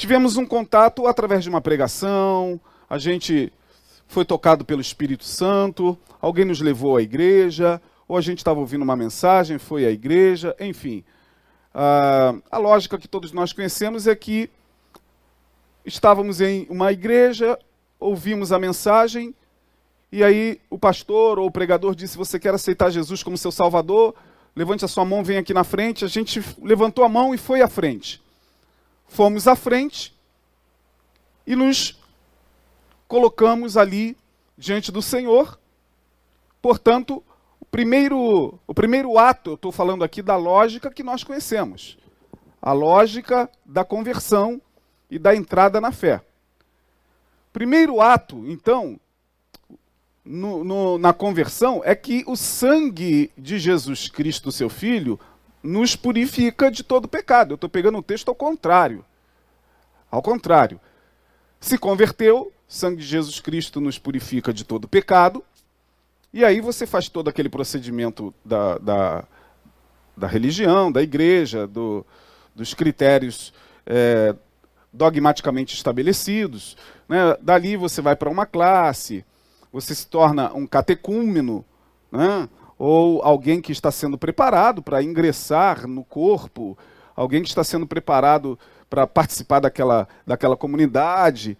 tivemos 0.00 0.38
um 0.38 0.46
contato 0.46 1.06
através 1.06 1.44
de 1.44 1.50
uma 1.50 1.60
pregação, 1.60 2.58
a 2.88 2.96
gente 2.96 3.52
foi 4.08 4.24
tocado 4.24 4.64
pelo 4.64 4.80
Espírito 4.80 5.24
Santo, 5.24 5.96
alguém 6.22 6.46
nos 6.46 6.58
levou 6.58 6.96
à 6.96 7.02
igreja, 7.02 7.78
ou 8.08 8.16
a 8.16 8.22
gente 8.22 8.38
estava 8.38 8.58
ouvindo 8.58 8.80
uma 8.80 8.96
mensagem, 8.96 9.58
foi 9.58 9.84
à 9.84 9.90
igreja, 9.90 10.56
enfim. 10.58 11.04
Uh, 11.74 12.42
a 12.50 12.56
lógica 12.56 12.96
que 12.96 13.06
todos 13.06 13.30
nós 13.30 13.52
conhecemos 13.52 14.06
é 14.06 14.16
que 14.16 14.48
estávamos 15.84 16.40
em 16.40 16.66
uma 16.70 16.90
igreja, 16.90 17.58
ouvimos 17.98 18.52
a 18.52 18.58
mensagem, 18.58 19.34
e 20.10 20.24
aí 20.24 20.62
o 20.70 20.78
pastor 20.78 21.38
ou 21.38 21.46
o 21.46 21.52
pregador 21.52 21.94
disse: 21.94 22.16
Você 22.16 22.40
quer 22.40 22.54
aceitar 22.54 22.88
Jesus 22.88 23.22
como 23.22 23.36
seu 23.36 23.52
Salvador? 23.52 24.14
Levante 24.56 24.82
a 24.82 24.88
sua 24.88 25.04
mão, 25.04 25.22
vem 25.22 25.36
aqui 25.36 25.52
na 25.52 25.62
frente. 25.62 26.06
A 26.06 26.08
gente 26.08 26.42
levantou 26.62 27.04
a 27.04 27.08
mão 27.08 27.34
e 27.34 27.38
foi 27.38 27.60
à 27.60 27.68
frente. 27.68 28.20
Fomos 29.10 29.48
à 29.48 29.56
frente 29.56 30.16
e 31.44 31.56
nos 31.56 32.00
colocamos 33.08 33.76
ali 33.76 34.16
diante 34.56 34.92
do 34.92 35.02
Senhor. 35.02 35.58
Portanto, 36.62 37.20
o 37.58 37.64
primeiro, 37.64 38.56
o 38.68 38.72
primeiro 38.72 39.18
ato, 39.18 39.50
eu 39.50 39.54
estou 39.54 39.72
falando 39.72 40.04
aqui 40.04 40.22
da 40.22 40.36
lógica 40.36 40.92
que 40.92 41.02
nós 41.02 41.24
conhecemos. 41.24 41.98
A 42.62 42.72
lógica 42.72 43.50
da 43.66 43.84
conversão 43.84 44.62
e 45.10 45.18
da 45.18 45.34
entrada 45.34 45.80
na 45.80 45.90
fé. 45.90 46.22
Primeiro 47.52 48.00
ato, 48.00 48.44
então, 48.46 48.98
no, 50.24 50.62
no, 50.62 50.98
na 50.98 51.12
conversão 51.12 51.82
é 51.84 51.96
que 51.96 52.22
o 52.28 52.36
sangue 52.36 53.32
de 53.36 53.58
Jesus 53.58 54.08
Cristo, 54.08 54.52
seu 54.52 54.70
Filho, 54.70 55.18
nos 55.62 55.94
purifica 55.96 56.70
de 56.70 56.82
todo 56.82 57.08
pecado. 57.08 57.52
Eu 57.52 57.54
estou 57.56 57.68
pegando 57.68 57.98
o 57.98 58.02
texto 58.02 58.28
ao 58.28 58.34
contrário. 58.34 59.04
Ao 60.10 60.22
contrário. 60.22 60.80
Se 61.60 61.76
converteu, 61.76 62.52
sangue 62.66 63.02
de 63.02 63.06
Jesus 63.06 63.40
Cristo 63.40 63.80
nos 63.80 63.98
purifica 63.98 64.52
de 64.52 64.64
todo 64.64 64.88
pecado. 64.88 65.44
E 66.32 66.44
aí 66.44 66.60
você 66.60 66.86
faz 66.86 67.08
todo 67.08 67.28
aquele 67.28 67.48
procedimento 67.48 68.32
da, 68.44 68.78
da, 68.78 69.24
da 70.16 70.26
religião, 70.26 70.90
da 70.90 71.02
igreja, 71.02 71.66
do, 71.66 72.06
dos 72.54 72.72
critérios 72.72 73.52
é, 73.84 74.34
dogmaticamente 74.92 75.74
estabelecidos. 75.74 76.76
Né? 77.08 77.36
Dali 77.42 77.76
você 77.76 78.00
vai 78.00 78.16
para 78.16 78.30
uma 78.30 78.46
classe, 78.46 79.24
você 79.72 79.94
se 79.94 80.06
torna 80.06 80.52
um 80.54 80.66
catecúmeno, 80.66 81.64
né? 82.10 82.48
Ou 82.80 83.20
alguém 83.22 83.60
que 83.60 83.72
está 83.72 83.90
sendo 83.90 84.16
preparado 84.16 84.82
para 84.82 85.02
ingressar 85.02 85.86
no 85.86 86.02
corpo, 86.02 86.78
alguém 87.14 87.42
que 87.42 87.50
está 87.50 87.62
sendo 87.62 87.86
preparado 87.86 88.58
para 88.88 89.06
participar 89.06 89.60
daquela, 89.60 90.08
daquela 90.26 90.56
comunidade. 90.56 91.58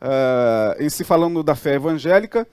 Uh, 0.00 0.82
em 0.82 0.88
se 0.88 1.04
falando 1.04 1.42
da 1.42 1.54
fé 1.54 1.74
evangélica, 1.74 2.48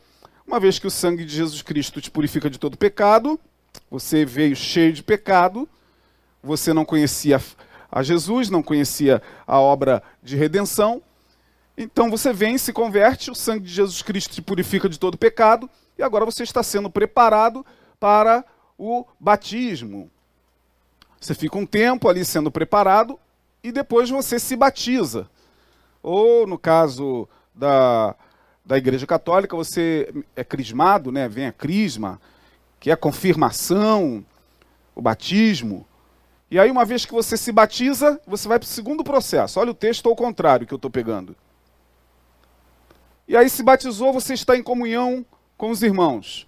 uma 0.45 0.59
vez 0.59 0.77
que 0.77 0.85
o 0.85 0.91
sangue 0.91 1.23
de 1.23 1.33
Jesus 1.33 1.61
Cristo 1.61 2.01
te 2.01 2.11
purifica 2.11 2.49
de 2.49 2.59
todo 2.59 2.77
pecado, 2.77 3.39
você 3.89 4.25
veio 4.25 4.53
cheio 4.53 4.91
de 4.91 5.01
pecado, 5.01 5.67
você 6.43 6.73
não 6.73 6.83
conhecia 6.83 7.41
a 7.89 8.03
Jesus, 8.03 8.49
não 8.49 8.61
conhecia 8.61 9.21
a 9.47 9.61
obra 9.61 10.03
de 10.21 10.35
redenção, 10.35 11.01
então 11.77 12.09
você 12.09 12.33
vem, 12.33 12.57
se 12.57 12.73
converte, 12.73 13.31
o 13.31 13.35
sangue 13.35 13.63
de 13.63 13.73
Jesus 13.73 14.01
Cristo 14.01 14.33
te 14.33 14.41
purifica 14.41 14.89
de 14.89 14.99
todo 14.99 15.17
pecado, 15.17 15.69
e 15.97 16.03
agora 16.03 16.25
você 16.25 16.43
está 16.43 16.61
sendo 16.61 16.89
preparado 16.89 17.65
para 17.99 18.45
o 18.77 19.05
batismo. 19.19 20.09
Você 21.19 21.35
fica 21.35 21.57
um 21.57 21.65
tempo 21.65 22.07
ali 22.07 22.23
sendo 22.23 22.49
preparado 22.49 23.19
e 23.63 23.71
depois 23.71 24.09
você 24.09 24.39
se 24.39 24.55
batiza. 24.55 25.29
Ou 26.01 26.47
no 26.47 26.57
caso 26.57 27.27
da, 27.53 28.15
da 28.65 28.77
Igreja 28.77 29.05
Católica, 29.05 29.55
você 29.55 30.13
é 30.35 30.43
crismado, 30.43 31.11
né? 31.11 31.27
vem 31.27 31.47
a 31.47 31.51
crisma, 31.51 32.21
que 32.79 32.89
é 32.89 32.93
a 32.93 32.97
confirmação, 32.97 34.25
o 34.95 35.01
batismo. 35.01 35.85
E 36.49 36.57
aí, 36.57 36.71
uma 36.71 36.85
vez 36.85 37.05
que 37.05 37.13
você 37.13 37.35
se 37.35 37.51
batiza, 37.51 38.19
você 38.25 38.47
vai 38.47 38.57
para 38.57 38.65
o 38.65 38.69
segundo 38.69 39.03
processo. 39.03 39.59
Olha 39.59 39.71
o 39.71 39.75
texto 39.75 40.07
ao 40.07 40.15
contrário 40.15 40.65
que 40.65 40.73
eu 40.73 40.77
estou 40.77 40.89
pegando. 40.89 41.35
E 43.27 43.37
aí 43.37 43.47
se 43.47 43.61
batizou, 43.61 44.11
você 44.11 44.33
está 44.33 44.57
em 44.57 44.63
comunhão 44.63 45.23
com 45.55 45.69
os 45.69 45.83
irmãos. 45.83 46.47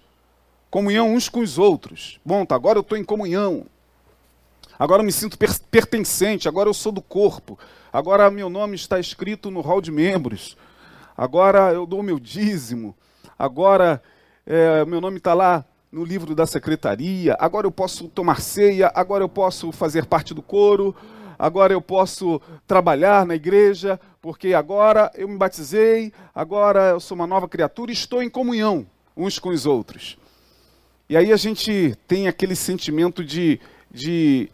Comunhão 0.72 1.12
uns 1.12 1.28
com 1.28 1.40
os 1.40 1.58
outros. 1.58 2.18
Bom, 2.24 2.46
tá, 2.46 2.54
agora 2.54 2.78
eu 2.78 2.80
estou 2.80 2.96
em 2.96 3.04
comunhão. 3.04 3.66
Agora 4.78 5.02
eu 5.02 5.04
me 5.04 5.12
sinto 5.12 5.36
per 5.36 5.60
pertencente, 5.70 6.48
agora 6.48 6.66
eu 6.66 6.72
sou 6.72 6.90
do 6.90 7.02
corpo. 7.02 7.58
Agora 7.92 8.30
meu 8.30 8.48
nome 8.48 8.74
está 8.74 8.98
escrito 8.98 9.50
no 9.50 9.60
hall 9.60 9.82
de 9.82 9.92
membros. 9.92 10.56
Agora 11.14 11.74
eu 11.74 11.84
dou 11.84 12.02
meu 12.02 12.18
dízimo. 12.18 12.96
Agora 13.38 14.02
é, 14.46 14.82
meu 14.86 14.98
nome 14.98 15.18
está 15.18 15.34
lá 15.34 15.62
no 15.92 16.06
livro 16.06 16.34
da 16.34 16.46
secretaria. 16.46 17.36
Agora 17.38 17.66
eu 17.66 17.70
posso 17.70 18.08
tomar 18.08 18.40
ceia. 18.40 18.90
Agora 18.94 19.22
eu 19.22 19.28
posso 19.28 19.72
fazer 19.72 20.06
parte 20.06 20.32
do 20.32 20.40
coro. 20.40 20.96
Agora 21.38 21.74
eu 21.74 21.82
posso 21.82 22.40
trabalhar 22.66 23.26
na 23.26 23.34
igreja 23.34 24.00
porque 24.22 24.54
agora 24.54 25.10
eu 25.16 25.28
me 25.28 25.36
batizei, 25.36 26.14
agora 26.34 26.90
eu 26.90 27.00
sou 27.00 27.14
uma 27.14 27.26
nova 27.26 27.46
criatura 27.46 27.90
e 27.90 27.94
estou 27.94 28.22
em 28.22 28.30
comunhão 28.30 28.86
uns 29.14 29.38
com 29.38 29.50
os 29.50 29.66
outros. 29.66 30.16
E 31.12 31.16
aí 31.18 31.30
a 31.30 31.36
gente 31.36 31.94
tem 32.08 32.26
aquele 32.26 32.56
sentimento 32.56 33.22
de, 33.22 33.60
de 33.90 34.48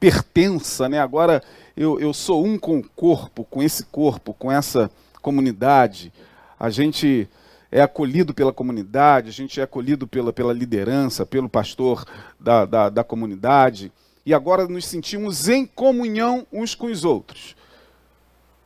pertença, 0.00 0.88
né? 0.88 0.98
Agora 0.98 1.42
eu, 1.76 2.00
eu 2.00 2.14
sou 2.14 2.42
um 2.42 2.58
com 2.58 2.78
o 2.78 2.88
corpo, 2.96 3.44
com 3.44 3.62
esse 3.62 3.84
corpo, 3.84 4.32
com 4.32 4.50
essa 4.50 4.90
comunidade. 5.20 6.10
A 6.58 6.70
gente 6.70 7.28
é 7.70 7.82
acolhido 7.82 8.32
pela 8.32 8.50
comunidade, 8.50 9.28
a 9.28 9.32
gente 9.32 9.60
é 9.60 9.62
acolhido 9.62 10.06
pela, 10.06 10.32
pela 10.32 10.54
liderança, 10.54 11.26
pelo 11.26 11.50
pastor 11.50 12.06
da, 12.40 12.64
da, 12.64 12.88
da 12.88 13.04
comunidade. 13.04 13.92
E 14.24 14.32
agora 14.32 14.66
nos 14.66 14.86
sentimos 14.86 15.50
em 15.50 15.66
comunhão 15.66 16.46
uns 16.50 16.74
com 16.74 16.86
os 16.86 17.04
outros. 17.04 17.54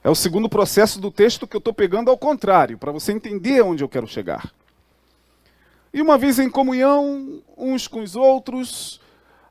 É 0.04 0.08
o 0.08 0.14
segundo 0.14 0.48
processo 0.48 1.00
do 1.00 1.10
texto 1.10 1.48
que 1.48 1.56
eu 1.56 1.58
estou 1.58 1.74
pegando 1.74 2.12
ao 2.12 2.16
contrário, 2.16 2.78
para 2.78 2.92
você 2.92 3.10
entender 3.10 3.60
onde 3.60 3.82
eu 3.82 3.88
quero 3.88 4.06
chegar. 4.06 4.54
E 5.94 6.02
uma 6.02 6.18
vez 6.18 6.40
em 6.40 6.50
comunhão 6.50 7.40
uns 7.56 7.86
com 7.86 8.02
os 8.02 8.16
outros, 8.16 9.00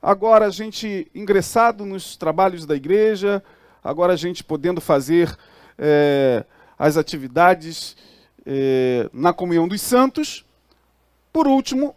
agora 0.01 0.47
a 0.47 0.49
gente 0.49 1.09
ingressado 1.15 1.85
nos 1.85 2.17
trabalhos 2.17 2.65
da 2.65 2.75
igreja, 2.75 3.41
agora 3.81 4.11
a 4.11 4.17
gente 4.17 4.43
podendo 4.43 4.81
fazer 4.81 5.33
é, 5.77 6.43
as 6.77 6.97
atividades 6.97 7.95
é, 8.45 9.09
na 9.13 9.31
comunhão 9.31 9.69
dos 9.69 9.79
santos. 9.79 10.45
Por 11.31 11.47
último, 11.47 11.95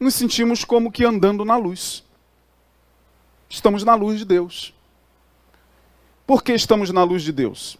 nos 0.00 0.14
sentimos 0.14 0.64
como 0.64 0.90
que 0.90 1.04
andando 1.04 1.44
na 1.44 1.58
luz. 1.58 2.02
Estamos 3.50 3.84
na 3.84 3.94
luz 3.94 4.18
de 4.18 4.24
Deus. 4.24 4.72
Por 6.26 6.42
que 6.42 6.54
estamos 6.54 6.90
na 6.90 7.04
luz 7.04 7.22
de 7.22 7.32
Deus? 7.32 7.76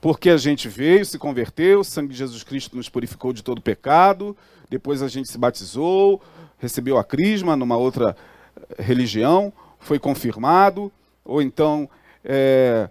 Porque 0.00 0.30
a 0.30 0.36
gente 0.36 0.68
veio, 0.68 1.04
se 1.04 1.18
converteu, 1.18 1.80
o 1.80 1.84
sangue 1.84 2.12
de 2.12 2.18
Jesus 2.18 2.42
Cristo 2.42 2.76
nos 2.76 2.88
purificou 2.88 3.32
de 3.32 3.42
todo 3.42 3.60
pecado, 3.60 4.36
depois 4.70 5.02
a 5.02 5.08
gente 5.08 5.28
se 5.28 5.36
batizou, 5.36 6.22
recebeu 6.58 6.98
a 6.98 7.04
crisma 7.04 7.56
numa 7.56 7.76
outra 7.76 8.16
eh, 8.56 8.82
religião, 8.82 9.52
foi 9.80 9.98
confirmado, 9.98 10.92
ou 11.24 11.42
então 11.42 11.88
é, 12.24 12.88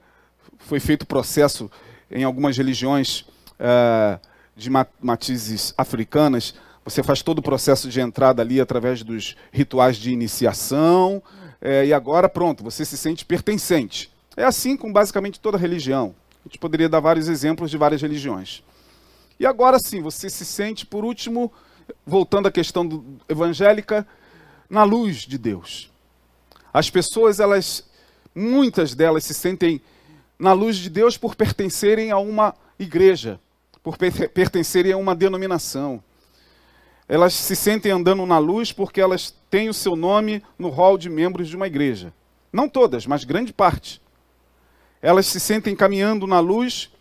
foi 0.57 0.79
feito 0.79 1.05
processo 1.05 1.69
em 2.09 2.23
algumas 2.23 2.57
religiões 2.57 3.25
é, 3.59 4.19
de 4.55 4.69
matizes 5.01 5.73
africanas, 5.77 6.55
você 6.83 7.03
faz 7.03 7.21
todo 7.21 7.39
o 7.39 7.43
processo 7.43 7.89
de 7.89 7.99
entrada 7.99 8.41
ali 8.41 8.61
através 8.61 9.03
dos 9.03 9.35
rituais 9.51 9.97
de 9.97 10.11
iniciação, 10.11 11.21
é, 11.61 11.85
e 11.85 11.93
agora 11.93 12.29
pronto, 12.29 12.63
você 12.63 12.85
se 12.85 12.97
sente 12.97 13.25
pertencente. 13.25 14.09
É 14.35 14.43
assim 14.43 14.77
com 14.77 14.91
basicamente 14.91 15.39
toda 15.39 15.57
religião. 15.57 16.15
A 16.47 16.49
gente 16.49 16.59
poderia 16.59 16.87
dar 16.87 17.01
vários 17.01 17.27
exemplos 17.27 17.69
de 17.69 17.77
várias 17.77 18.01
religiões. 18.01 18.63
E 19.37 19.45
agora 19.45 19.77
sim, 19.79 20.01
você 20.01 20.29
se 20.29 20.45
sente, 20.45 20.85
por 20.85 21.03
último, 21.03 21.51
voltando 22.05 22.47
à 22.47 22.51
questão 22.51 22.87
do, 22.87 23.03
evangélica, 23.27 24.07
na 24.69 24.85
luz 24.85 25.17
de 25.17 25.37
Deus. 25.37 25.91
As 26.73 26.89
pessoas, 26.89 27.41
elas, 27.41 27.83
muitas 28.33 28.95
delas 28.95 29.25
se 29.25 29.33
sentem 29.33 29.81
na 30.39 30.53
luz 30.53 30.77
de 30.77 30.89
Deus 30.89 31.17
por 31.17 31.35
pertencerem 31.35 32.11
a 32.11 32.17
uma 32.17 32.55
igreja, 32.79 33.41
por 33.83 33.97
pertencerem 33.97 34.93
a 34.93 34.97
uma 34.97 35.13
denominação 35.13 36.01
elas 37.07 37.33
se 37.33 37.55
sentem 37.55 37.91
andando 37.91 38.25
na 38.25 38.37
luz 38.37 38.71
porque 38.73 38.99
elas 38.99 39.33
têm 39.49 39.69
o 39.69 39.73
seu 39.73 39.95
nome 39.95 40.43
no 40.59 40.69
hall 40.69 40.97
de 40.97 41.09
membros 41.09 41.47
de 41.47 41.55
uma 41.55 41.67
igreja. 41.67 42.13
Não 42.51 42.67
todas, 42.67 43.05
mas 43.05 43.23
grande 43.23 43.53
parte. 43.53 44.01
Elas 45.01 45.27
se 45.27 45.39
sentem 45.39 45.75
caminhando 45.75 46.25
na 46.25 46.39
luz 46.39 46.91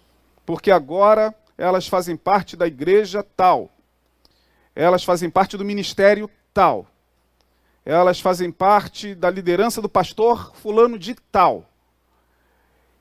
porque 0.45 0.71
agora 0.71 1.35
elas 1.59 1.89
fazem 1.89 2.17
parte 2.17 2.57
da 2.57 2.67
igreja 2.67 3.23
tal. 3.23 3.71
elas 4.75 5.03
fazem 5.03 5.31
parte 5.31 5.57
do 5.57 5.65
ministério 5.65 6.31
tal. 6.53 6.87
Elas 7.85 8.21
fazem 8.21 8.51
parte 8.51 9.15
da 9.15 9.31
liderança 9.31 9.81
do 9.81 9.89
pastor 9.89 10.55
fulano 10.55 10.99
de 10.99 11.15
tal. 11.33 11.65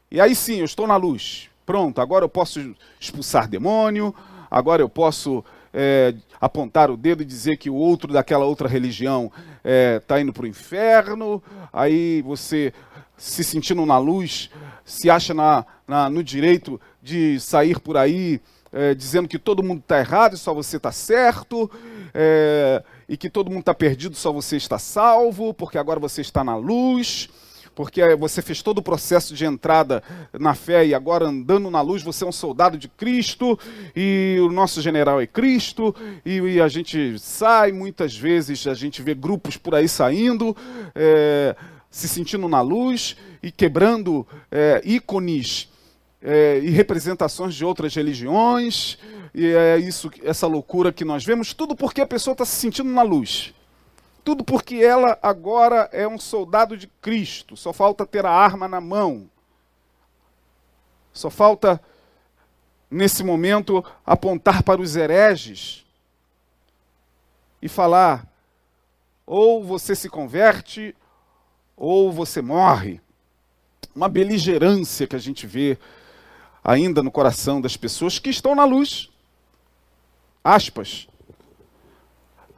E 0.09 0.21
aí 0.21 0.35
sim, 0.35 0.59
eu 0.59 0.65
estou 0.65 0.87
na 0.87 0.95
luz. 0.95 1.49
Pronto, 1.65 1.99
agora 1.99 2.23
eu 2.23 2.29
posso 2.29 2.75
expulsar 2.99 3.47
demônio, 3.49 4.15
agora 4.49 4.81
eu 4.81 4.87
posso 4.87 5.43
é, 5.73 6.13
apontar 6.39 6.89
o 6.89 6.95
dedo 6.95 7.21
e 7.21 7.25
dizer 7.25 7.57
que 7.57 7.69
o 7.69 7.75
outro 7.75 8.13
daquela 8.13 8.45
outra 8.45 8.69
religião 8.69 9.31
está 9.57 9.59
é, 9.63 9.99
tá 9.99 10.21
indo 10.21 10.31
para 10.31 10.43
o 10.43 10.47
inferno. 10.47 11.43
Aí 11.73 12.21
você, 12.21 12.71
se 13.17 13.43
sentindo 13.43 13.85
na 13.85 13.97
luz, 13.97 14.49
se 14.83 15.09
acha 15.09 15.33
na, 15.33 15.65
na 15.87 16.09
no 16.09 16.23
direito 16.23 16.79
de 17.01 17.39
sair 17.39 17.79
por 17.79 17.97
aí 17.97 18.41
é, 18.75 18.93
dizendo 18.93 19.27
que 19.27 19.39
todo 19.39 19.63
mundo 19.63 19.79
está 19.79 19.99
errado 19.99 20.35
e 20.35 20.37
só 20.37 20.53
você 20.53 20.75
está 20.75 20.91
certo, 20.91 21.71
é, 22.13 22.83
e 23.07 23.15
que 23.15 23.29
todo 23.29 23.49
mundo 23.49 23.61
está 23.61 23.73
perdido, 23.73 24.17
só 24.17 24.33
você 24.33 24.57
está 24.57 24.77
salvo, 24.77 25.53
porque 25.53 25.77
agora 25.77 25.97
você 25.97 26.19
está 26.19 26.43
na 26.43 26.57
luz, 26.57 27.29
porque 27.73 28.15
você 28.15 28.41
fez 28.41 28.61
todo 28.61 28.79
o 28.79 28.83
processo 28.83 29.33
de 29.33 29.45
entrada 29.45 30.03
na 30.37 30.53
fé 30.53 30.85
e 30.85 30.93
agora 30.93 31.25
andando 31.25 31.71
na 31.71 31.79
luz, 31.79 32.03
você 32.03 32.25
é 32.25 32.27
um 32.27 32.33
soldado 32.33 32.77
de 32.77 32.89
Cristo, 32.89 33.57
e 33.95 34.37
o 34.41 34.51
nosso 34.51 34.81
general 34.81 35.21
é 35.21 35.27
Cristo, 35.27 35.95
e, 36.25 36.39
e 36.39 36.61
a 36.61 36.67
gente 36.67 37.17
sai, 37.17 37.71
muitas 37.71 38.15
vezes 38.15 38.67
a 38.67 38.73
gente 38.73 39.01
vê 39.01 39.13
grupos 39.13 39.55
por 39.55 39.73
aí 39.73 39.87
saindo. 39.87 40.55
É, 40.93 41.55
se 41.95 42.09
sentindo 42.09 42.49
na 42.49 42.59
luz 42.59 43.15
e 43.41 43.49
quebrando 43.49 44.27
é, 44.51 44.81
ícones 44.83 45.71
é, 46.21 46.59
e 46.59 46.69
representações 46.69 47.55
de 47.55 47.63
outras 47.63 47.95
religiões, 47.95 48.97
e 49.33 49.45
é 49.45 49.77
isso, 49.77 50.11
essa 50.21 50.45
loucura 50.45 50.91
que 50.91 51.05
nós 51.05 51.23
vemos, 51.23 51.53
tudo 51.53 51.73
porque 51.73 52.01
a 52.01 52.05
pessoa 52.05 52.33
está 52.33 52.43
se 52.43 52.57
sentindo 52.57 52.89
na 52.89 53.01
luz. 53.01 53.53
Tudo 54.25 54.43
porque 54.43 54.75
ela 54.75 55.17
agora 55.21 55.89
é 55.93 56.05
um 56.05 56.19
soldado 56.19 56.75
de 56.75 56.87
Cristo, 57.01 57.55
só 57.55 57.71
falta 57.71 58.05
ter 58.05 58.25
a 58.25 58.31
arma 58.31 58.67
na 58.67 58.81
mão. 58.81 59.29
Só 61.13 61.29
falta, 61.29 61.81
nesse 62.91 63.23
momento, 63.23 63.81
apontar 64.05 64.63
para 64.63 64.81
os 64.81 64.97
hereges 64.97 65.85
e 67.61 67.69
falar: 67.69 68.27
ou 69.25 69.63
você 69.63 69.95
se 69.95 70.09
converte, 70.09 70.93
ou 71.75 72.11
você 72.11 72.41
morre. 72.41 72.99
Uma 73.95 74.09
beligerância 74.09 75.07
que 75.07 75.15
a 75.15 75.19
gente 75.19 75.47
vê 75.47 75.77
ainda 76.63 77.03
no 77.03 77.11
coração 77.11 77.61
das 77.61 77.77
pessoas 77.77 78.19
que 78.19 78.29
estão 78.29 78.55
na 78.55 78.65
luz. 78.65 79.09
Aspas. 80.43 81.07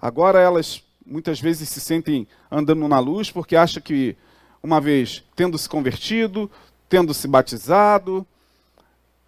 Agora 0.02 0.40
elas 0.40 0.84
muitas 1.06 1.40
vezes 1.40 1.70
se 1.70 1.80
sentem 1.80 2.28
andando 2.52 2.88
na 2.88 3.00
luz 3.00 3.32
porque 3.32 3.56
acham 3.56 3.82
que, 3.82 4.16
uma 4.62 4.82
vez 4.82 5.24
tendo 5.36 5.58
se 5.58 5.68
convertido, 5.68 6.50
tendo 6.90 7.14
se 7.14 7.28
batizado, 7.28 8.26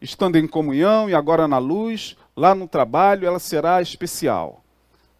estando 0.01 0.37
em 0.37 0.47
comunhão 0.47 1.09
e 1.09 1.15
agora 1.15 1.47
na 1.47 1.57
luz, 1.57 2.15
lá 2.35 2.53
no 2.53 2.67
trabalho 2.67 3.27
ela 3.27 3.39
será 3.39 3.81
especial. 3.81 4.63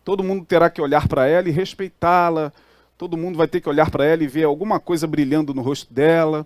Todo 0.04 0.24
mundo 0.24 0.46
terá 0.46 0.70
que 0.70 0.82
olhar 0.82 1.08
para 1.08 1.28
ela 1.28 1.50
e 1.50 1.52
respeitá-la. 1.52 2.54
Todo 3.00 3.15
mundo 3.15 3.38
vai 3.38 3.48
ter 3.48 3.62
que 3.62 3.70
olhar 3.70 3.89
para 3.89 4.03
ela 4.03 4.25
e 4.25 4.27
ver 4.27 4.44
alguma 4.44 4.77
coisa 4.77 5.08
brilhando 5.08 5.53
no 5.53 5.62
rosto 5.62 5.94
dela. 5.94 6.46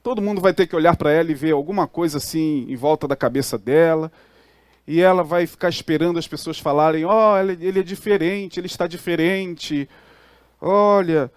Todo 0.00 0.22
mundo 0.22 0.40
vai 0.40 0.54
ter 0.54 0.68
que 0.68 0.76
olhar 0.76 0.96
para 0.96 1.10
ela 1.10 1.32
e 1.32 1.34
ver 1.34 1.50
alguma 1.50 1.88
coisa 1.88 2.18
assim 2.18 2.64
em 2.68 2.76
volta 2.76 3.08
da 3.08 3.16
cabeça 3.16 3.58
dela. 3.58 4.12
E 4.86 5.00
ela 5.00 5.24
vai 5.24 5.44
ficar 5.44 5.68
esperando 5.68 6.20
as 6.20 6.28
pessoas 6.28 6.56
falarem: 6.60 7.04
Ó, 7.04 7.36
ele 7.36 7.80
é 7.80 7.82
diferente, 7.82 8.60
ele 8.60 8.68
está 8.68 8.86
diferente. 8.86 9.88
Olha, 10.60 11.28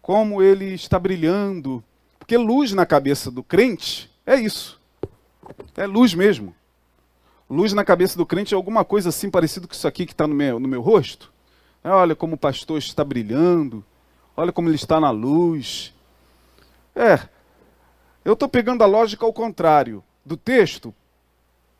como 0.00 0.40
ele 0.40 0.72
está 0.72 0.98
brilhando. 0.98 1.84
Porque 2.18 2.38
luz 2.38 2.72
na 2.72 2.86
cabeça 2.86 3.30
do 3.30 3.42
crente 3.42 4.10
é 4.24 4.36
isso. 4.36 4.80
É 5.76 5.86
luz 5.86 6.14
mesmo. 6.14 6.54
Luz 7.50 7.74
na 7.74 7.84
cabeça 7.84 8.16
do 8.16 8.24
crente 8.24 8.54
é 8.54 8.56
alguma 8.56 8.82
coisa 8.82 9.10
assim 9.10 9.28
parecido 9.28 9.68
com 9.68 9.74
isso 9.74 9.86
aqui 9.86 10.06
que 10.06 10.12
está 10.12 10.26
no 10.26 10.34
meu, 10.34 10.58
no 10.58 10.66
meu 10.66 10.80
rosto. 10.80 11.30
Olha 11.84 12.14
como 12.14 12.34
o 12.34 12.38
pastor 12.38 12.78
está 12.78 13.04
brilhando. 13.04 13.84
Olha 14.36 14.52
como 14.52 14.68
ele 14.68 14.76
está 14.76 15.00
na 15.00 15.10
luz. 15.10 15.94
É, 16.94 17.28
eu 18.24 18.34
estou 18.34 18.48
pegando 18.48 18.82
a 18.82 18.86
lógica 18.86 19.24
ao 19.24 19.32
contrário 19.32 20.02
do 20.24 20.36
texto, 20.36 20.94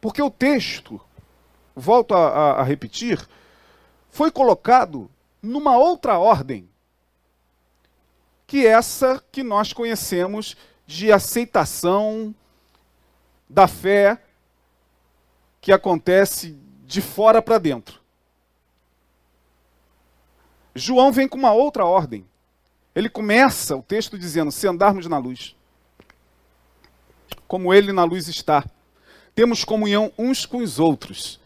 porque 0.00 0.22
o 0.22 0.30
texto, 0.30 1.00
volto 1.74 2.14
a, 2.14 2.28
a, 2.28 2.60
a 2.60 2.62
repetir, 2.62 3.20
foi 4.10 4.30
colocado 4.30 5.10
numa 5.42 5.76
outra 5.76 6.18
ordem, 6.18 6.68
que 8.46 8.66
essa 8.66 9.22
que 9.30 9.42
nós 9.42 9.72
conhecemos 9.72 10.56
de 10.86 11.12
aceitação 11.12 12.34
da 13.48 13.68
fé 13.68 14.20
que 15.60 15.70
acontece 15.70 16.58
de 16.86 17.02
fora 17.02 17.42
para 17.42 17.58
dentro. 17.58 17.97
João 20.78 21.12
vem 21.12 21.28
com 21.28 21.38
uma 21.38 21.52
outra 21.52 21.84
ordem. 21.84 22.24
Ele 22.94 23.08
começa 23.08 23.76
o 23.76 23.82
texto 23.82 24.18
dizendo: 24.18 24.50
se 24.50 24.66
andarmos 24.66 25.06
na 25.06 25.18
luz 25.18 25.54
como 27.48 27.72
ele 27.72 27.92
na 27.92 28.04
luz 28.04 28.28
está. 28.28 28.62
Temos 29.34 29.64
comunhão 29.64 30.12
uns 30.18 30.44
com 30.44 30.58
os 30.58 30.78
outros. 30.78 31.40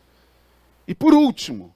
E 0.87 0.95
por 0.95 1.15
último, 1.15 1.73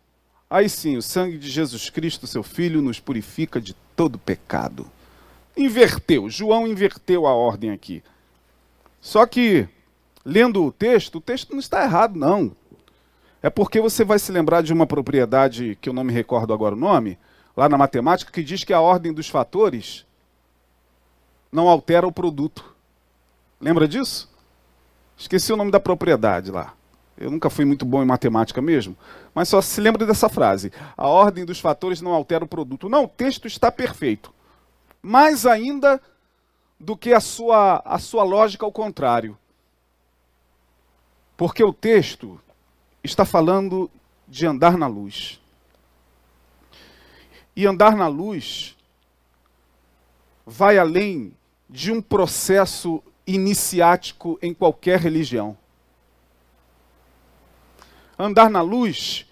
aí 0.50 0.68
sim, 0.68 0.96
o 0.96 1.02
sangue 1.02 1.38
de 1.38 1.48
Jesus 1.48 1.88
Cristo, 1.88 2.26
seu 2.26 2.42
Filho, 2.42 2.82
nos 2.82 2.98
purifica 2.98 3.60
de 3.60 3.74
todo 3.94 4.18
pecado. 4.18 4.90
Inverteu, 5.56 6.28
João 6.28 6.66
inverteu 6.66 7.26
a 7.26 7.32
ordem 7.32 7.70
aqui. 7.70 8.02
Só 9.00 9.24
que, 9.24 9.68
lendo 10.24 10.64
o 10.64 10.72
texto, 10.72 11.16
o 11.16 11.20
texto 11.20 11.52
não 11.52 11.60
está 11.60 11.84
errado, 11.84 12.18
não. 12.18 12.54
É 13.40 13.48
porque 13.48 13.80
você 13.80 14.04
vai 14.04 14.18
se 14.18 14.32
lembrar 14.32 14.62
de 14.62 14.72
uma 14.72 14.86
propriedade 14.86 15.78
que 15.80 15.88
eu 15.88 15.92
não 15.92 16.02
me 16.02 16.12
recordo 16.12 16.52
agora 16.52 16.74
o 16.74 16.78
nome, 16.78 17.16
lá 17.56 17.68
na 17.68 17.78
matemática, 17.78 18.30
que 18.30 18.42
diz 18.42 18.62
que 18.62 18.72
a 18.72 18.80
ordem 18.80 19.12
dos 19.12 19.28
fatores 19.28 20.04
não 21.50 21.68
altera 21.68 22.06
o 22.06 22.12
produto. 22.12 22.74
Lembra 23.60 23.88
disso? 23.88 24.30
Esqueci 25.16 25.52
o 25.52 25.56
nome 25.56 25.70
da 25.70 25.80
propriedade 25.80 26.50
lá. 26.50 26.74
Eu 27.16 27.30
nunca 27.30 27.48
fui 27.48 27.64
muito 27.64 27.86
bom 27.86 28.02
em 28.02 28.06
matemática 28.06 28.60
mesmo, 28.60 28.94
mas 29.34 29.48
só 29.48 29.62
se 29.62 29.80
lembra 29.80 30.04
dessa 30.04 30.28
frase. 30.28 30.70
A 30.94 31.08
ordem 31.08 31.46
dos 31.46 31.58
fatores 31.58 32.02
não 32.02 32.12
altera 32.12 32.44
o 32.44 32.48
produto. 32.48 32.90
Não, 32.90 33.04
o 33.04 33.08
texto 33.08 33.46
está 33.46 33.72
perfeito. 33.72 34.34
Mais 35.00 35.46
ainda 35.46 35.98
do 36.78 36.94
que 36.94 37.14
a 37.14 37.20
sua, 37.20 37.80
a 37.86 37.98
sua 37.98 38.22
lógica 38.22 38.66
ao 38.66 38.72
contrário. 38.72 39.38
Porque 41.38 41.64
o 41.64 41.72
texto 41.72 42.38
está 43.02 43.24
falando 43.24 43.90
de 44.28 44.46
andar 44.46 44.76
na 44.76 44.86
luz. 44.86 45.40
E 47.56 47.66
andar 47.66 47.96
na 47.96 48.06
luz 48.06 48.76
vai 50.44 50.78
além 50.78 51.34
de 51.68 51.90
um 51.90 52.02
processo 52.02 53.02
iniciático 53.26 54.38
em 54.40 54.54
qualquer 54.54 55.00
religião. 55.00 55.56
Andar 58.18 58.48
na 58.48 58.60
luz 58.60 59.26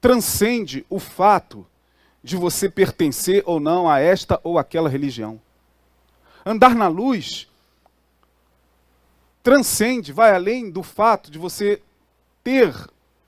transcende 0.00 0.86
o 0.88 0.98
fato 0.98 1.66
de 2.22 2.36
você 2.36 2.68
pertencer 2.68 3.42
ou 3.44 3.60
não 3.60 3.88
a 3.88 3.98
esta 3.98 4.40
ou 4.42 4.58
aquela 4.58 4.88
religião. 4.88 5.40
Andar 6.46 6.74
na 6.74 6.88
luz 6.88 7.48
transcende, 9.42 10.12
vai 10.12 10.34
além 10.34 10.70
do 10.70 10.82
fato 10.82 11.30
de 11.30 11.38
você 11.38 11.82
ter 12.42 12.74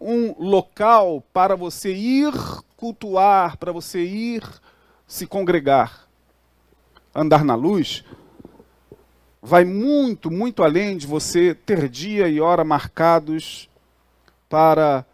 um 0.00 0.34
local 0.38 1.22
para 1.32 1.54
você 1.54 1.92
ir 1.94 2.32
cultuar, 2.80 3.58
para 3.58 3.72
você 3.72 4.02
ir 4.02 4.42
se 5.06 5.26
congregar. 5.26 6.08
Andar 7.14 7.44
na 7.44 7.54
luz 7.54 8.02
vai 9.42 9.66
muito, 9.66 10.30
muito 10.30 10.62
além 10.62 10.96
de 10.96 11.06
você 11.06 11.54
ter 11.54 11.90
dia 11.90 12.26
e 12.26 12.40
hora 12.40 12.64
marcados 12.64 13.68
para 14.48 15.04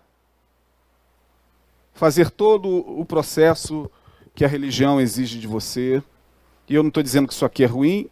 fazer 1.92 2.30
todo 2.30 2.68
o 2.68 3.04
processo 3.04 3.90
que 4.32 4.44
a 4.44 4.48
religião 4.48 5.00
exige 5.00 5.40
de 5.40 5.48
você. 5.48 6.00
E 6.68 6.74
eu 6.76 6.84
não 6.84 6.88
estou 6.88 7.02
dizendo 7.02 7.26
que 7.26 7.34
isso 7.34 7.44
aqui 7.44 7.64
é 7.64 7.66
ruim, 7.66 8.08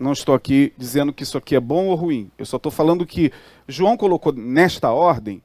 não 0.00 0.12
estou 0.12 0.34
aqui 0.34 0.72
dizendo 0.76 1.12
que 1.12 1.22
isso 1.22 1.38
aqui 1.38 1.54
é 1.54 1.60
bom 1.60 1.86
ou 1.86 1.94
ruim. 1.94 2.28
Eu 2.36 2.44
só 2.44 2.56
estou 2.56 2.72
falando 2.72 3.06
que 3.06 3.30
João 3.68 3.96
colocou 3.96 4.32
nesta 4.32 4.90
ordem 4.90 5.40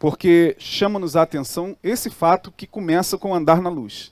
porque 0.00 0.56
chama-nos 0.58 1.14
a 1.14 1.20
atenção 1.20 1.76
esse 1.82 2.08
fato 2.08 2.50
que 2.50 2.66
começa 2.66 3.18
com 3.18 3.34
andar 3.34 3.60
na 3.60 3.68
luz. 3.68 4.10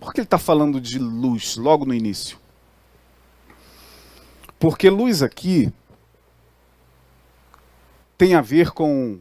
Por 0.00 0.12
que 0.12 0.18
ele 0.18 0.26
está 0.26 0.38
falando 0.38 0.80
de 0.80 0.98
luz 0.98 1.56
logo 1.56 1.86
no 1.86 1.94
início? 1.94 2.36
Porque 4.58 4.90
luz 4.90 5.22
aqui 5.22 5.72
tem 8.18 8.34
a 8.34 8.40
ver 8.40 8.72
com 8.72 9.20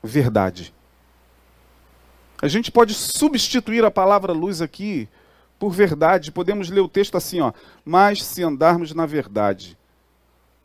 verdade. 0.00 0.72
A 2.40 2.46
gente 2.46 2.70
pode 2.70 2.94
substituir 2.94 3.84
a 3.84 3.90
palavra 3.90 4.32
luz 4.32 4.62
aqui 4.62 5.08
por 5.58 5.72
verdade. 5.72 6.30
Podemos 6.30 6.70
ler 6.70 6.80
o 6.80 6.88
texto 6.88 7.16
assim, 7.16 7.40
ó. 7.40 7.52
Mas 7.84 8.22
se 8.22 8.44
andarmos 8.44 8.94
na 8.94 9.04
verdade, 9.04 9.76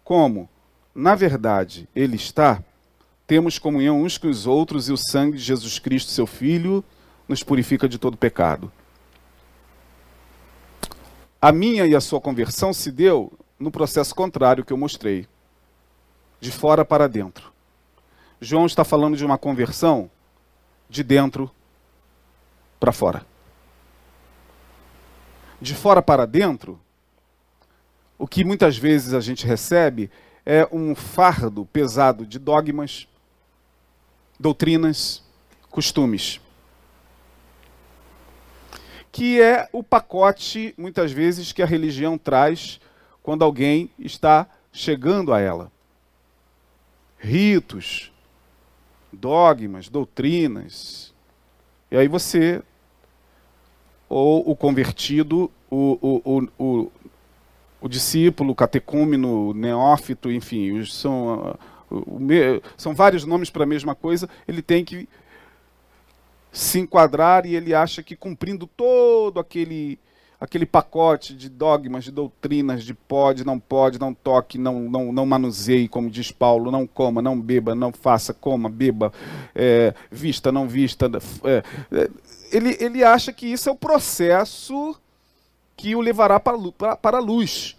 como 0.04 0.48
na 0.94 1.16
verdade 1.16 1.90
ele 1.96 2.16
está, 2.16 2.64
temos 3.30 3.60
comunhão 3.60 4.02
uns 4.02 4.18
com 4.18 4.28
os 4.28 4.48
outros 4.48 4.90
e 4.90 4.92
o 4.92 4.98
sangue 4.98 5.38
de 5.38 5.44
Jesus 5.44 5.78
Cristo, 5.78 6.10
seu 6.10 6.26
Filho, 6.26 6.84
nos 7.28 7.44
purifica 7.44 7.88
de 7.88 8.00
todo 8.00 8.18
pecado. 8.18 8.72
A 11.40 11.52
minha 11.52 11.86
e 11.86 11.96
a 11.96 12.02
sua 12.02 12.20
conversão 12.20 12.74
se 12.74 12.92
deu 12.92 13.32
no 13.60 13.70
processo 13.70 14.16
contrário 14.16 14.66
que 14.66 14.74
eu 14.74 14.78
mostrei, 14.78 15.28
de 16.42 16.52
fora 16.52 16.84
para 16.84 17.08
dentro. 17.08 17.54
João 18.42 18.66
está 18.66 18.84
falando 18.84 19.16
de 19.16 19.24
uma 19.24 19.38
conversão 19.38 20.10
de 20.90 21.04
dentro 21.04 21.52
para 22.80 22.92
fora. 22.92 23.24
De 25.62 25.76
fora 25.76 26.02
para 26.02 26.26
dentro, 26.26 26.80
o 28.18 28.28
que 28.28 28.44
muitas 28.44 28.76
vezes 28.76 29.14
a 29.14 29.22
gente 29.22 29.46
recebe 29.46 30.10
é 30.44 30.68
um 30.72 30.96
fardo 30.96 31.64
pesado 31.64 32.26
de 32.26 32.40
dogmas, 32.40 33.08
doutrinas, 34.40 35.22
costumes. 35.70 36.40
Que 39.12 39.42
é 39.42 39.68
o 39.74 39.84
pacote, 39.84 40.74
muitas 40.78 41.12
vezes, 41.12 41.52
que 41.52 41.62
a 41.62 41.66
religião 41.66 42.18
traz 42.18 42.80
quando 43.22 43.44
alguém 43.44 43.92
está 44.00 44.48
chegando 44.72 45.34
a 45.34 45.40
ela. 45.40 45.72
Ritos, 47.18 48.14
dogmas, 49.12 49.90
doutrinas. 49.90 51.14
E 51.92 51.98
aí 51.98 52.08
você, 52.08 52.62
ou 54.08 54.50
o 54.50 54.56
convertido, 54.56 55.52
o, 55.70 56.22
o, 56.24 56.48
o, 56.58 56.92
o, 57.82 57.90
discípulo, 57.90 58.52
o 58.52 58.56
catecúmeno, 58.56 59.54
neófito, 59.54 60.32
enfim, 60.32 60.86
são 60.86 61.58
são 62.78 62.94
vários 62.94 63.26
nomes 63.26 63.50
para 63.50 63.64
a 63.64 63.68
mesma 63.68 63.96
coisa, 63.96 64.30
ele 64.48 64.62
tem 64.62 64.84
que 64.86 65.08
se 66.52 66.80
enquadrar 66.80 67.46
e 67.46 67.56
ele 67.56 67.74
acha 67.74 68.02
que 68.02 68.16
cumprindo 68.16 68.68
todo 68.68 69.40
aquele 69.40 70.00
aquele 70.40 70.66
pacote 70.66 71.36
de 71.36 71.50
dogmas, 71.50 72.06
de 72.06 72.12
doutrinas, 72.12 72.86
de 72.86 72.94
pode, 72.94 73.46
não 73.46 73.60
pode, 73.60 74.00
não 74.00 74.14
toque, 74.14 74.58
não, 74.58 74.80
não, 74.80 75.12
não 75.12 75.26
manuseie, 75.26 75.90
como 75.90 76.10
diz 76.10 76.32
Paulo, 76.32 76.72
não 76.72 76.88
coma, 76.88 77.22
não 77.22 77.38
beba, 77.38 77.76
não 77.76 77.92
faça, 77.92 78.34
coma, 78.34 78.70
beba, 78.70 79.12
é, 79.54 79.94
vista, 80.10 80.50
não 80.50 80.66
vista. 80.66 81.12
É, 81.44 81.62
é, 81.92 82.10
ele, 82.54 82.78
ele 82.80 83.04
acha 83.04 83.34
que 83.34 83.48
isso 83.48 83.68
é 83.68 83.72
o 83.72 83.76
processo 83.76 84.96
que 85.76 85.94
o 85.94 86.00
levará 86.00 86.40
para, 86.40 86.58
para, 86.72 86.96
para 86.96 87.18
a 87.18 87.22
luz. 87.22 87.76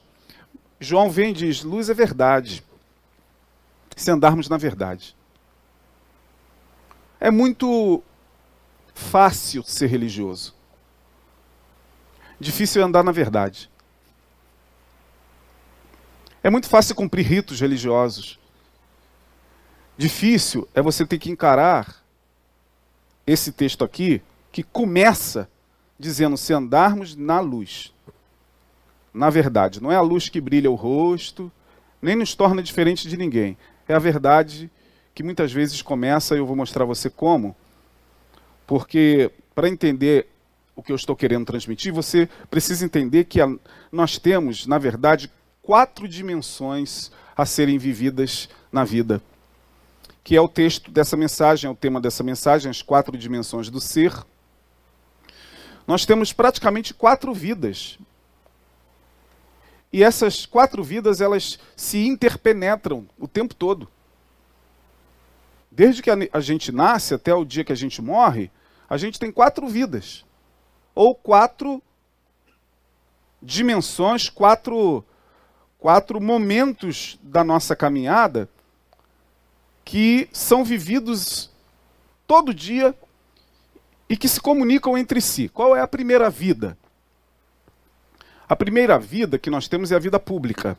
João 0.78 1.10
vem 1.10 1.30
e 1.30 1.34
diz: 1.34 1.62
luz 1.62 1.88
é 1.88 1.94
verdade 1.94 2.62
se 4.02 4.10
andarmos 4.10 4.48
na 4.48 4.56
verdade. 4.56 5.16
É 7.20 7.30
muito 7.30 8.02
fácil 8.94 9.62
ser 9.62 9.86
religioso. 9.86 10.54
Difícil 12.38 12.80
é 12.80 12.84
andar 12.84 13.04
na 13.04 13.12
verdade. 13.12 13.70
É 16.42 16.48
muito 16.48 16.68
fácil 16.68 16.94
cumprir 16.94 17.26
ritos 17.26 17.60
religiosos. 17.60 18.38
Difícil 19.98 20.66
é 20.74 20.80
você 20.80 21.04
ter 21.04 21.18
que 21.18 21.30
encarar 21.30 22.02
esse 23.26 23.52
texto 23.52 23.84
aqui, 23.84 24.22
que 24.50 24.62
começa 24.62 25.48
dizendo: 25.98 26.38
se 26.38 26.54
andarmos 26.54 27.14
na 27.14 27.40
luz. 27.40 27.92
Na 29.12 29.28
verdade, 29.28 29.82
não 29.82 29.92
é 29.92 29.96
a 29.96 30.00
luz 30.00 30.28
que 30.28 30.40
brilha 30.40 30.70
o 30.70 30.74
rosto, 30.74 31.52
nem 32.00 32.16
nos 32.16 32.34
torna 32.34 32.62
diferente 32.62 33.08
de 33.08 33.16
ninguém. 33.16 33.58
É 33.90 33.94
a 33.94 33.98
verdade 33.98 34.70
que 35.12 35.20
muitas 35.20 35.52
vezes 35.52 35.82
começa, 35.82 36.36
e 36.36 36.38
eu 36.38 36.46
vou 36.46 36.54
mostrar 36.54 36.84
você 36.84 37.10
como, 37.10 37.56
porque 38.64 39.32
para 39.52 39.68
entender 39.68 40.28
o 40.76 40.82
que 40.82 40.92
eu 40.92 40.96
estou 40.96 41.16
querendo 41.16 41.44
transmitir, 41.44 41.92
você 41.92 42.28
precisa 42.48 42.84
entender 42.84 43.24
que 43.24 43.40
a, 43.40 43.52
nós 43.90 44.16
temos, 44.16 44.64
na 44.64 44.78
verdade, 44.78 45.28
quatro 45.60 46.06
dimensões 46.06 47.10
a 47.36 47.44
serem 47.44 47.78
vividas 47.78 48.48
na 48.70 48.84
vida. 48.84 49.20
Que 50.22 50.36
é 50.36 50.40
o 50.40 50.46
texto 50.46 50.88
dessa 50.88 51.16
mensagem, 51.16 51.66
é 51.66 51.72
o 51.72 51.74
tema 51.74 52.00
dessa 52.00 52.22
mensagem, 52.22 52.70
as 52.70 52.82
quatro 52.82 53.18
dimensões 53.18 53.70
do 53.70 53.80
ser. 53.80 54.14
Nós 55.84 56.06
temos 56.06 56.32
praticamente 56.32 56.94
quatro 56.94 57.34
vidas. 57.34 57.98
E 59.92 60.04
essas 60.04 60.46
quatro 60.46 60.84
vidas, 60.84 61.20
elas 61.20 61.58
se 61.74 62.06
interpenetram 62.06 63.06
o 63.18 63.26
tempo 63.26 63.54
todo. 63.54 63.88
Desde 65.70 66.02
que 66.02 66.10
a 66.10 66.40
gente 66.40 66.70
nasce 66.70 67.14
até 67.14 67.34
o 67.34 67.44
dia 67.44 67.64
que 67.64 67.72
a 67.72 67.76
gente 67.76 68.00
morre, 68.00 68.50
a 68.88 68.96
gente 68.96 69.18
tem 69.18 69.32
quatro 69.32 69.68
vidas. 69.68 70.24
Ou 70.94 71.14
quatro 71.14 71.82
dimensões, 73.42 74.28
quatro, 74.28 75.04
quatro 75.78 76.20
momentos 76.20 77.18
da 77.22 77.42
nossa 77.42 77.74
caminhada 77.74 78.48
que 79.84 80.28
são 80.32 80.64
vividos 80.64 81.50
todo 82.26 82.54
dia 82.54 82.94
e 84.08 84.16
que 84.16 84.28
se 84.28 84.40
comunicam 84.40 84.96
entre 84.96 85.20
si. 85.20 85.48
Qual 85.48 85.74
é 85.74 85.80
a 85.80 85.88
primeira 85.88 86.28
vida? 86.28 86.76
A 88.50 88.56
primeira 88.56 88.98
vida 88.98 89.38
que 89.38 89.48
nós 89.48 89.68
temos 89.68 89.92
é 89.92 89.94
a 89.94 89.98
vida 90.00 90.18
pública. 90.18 90.76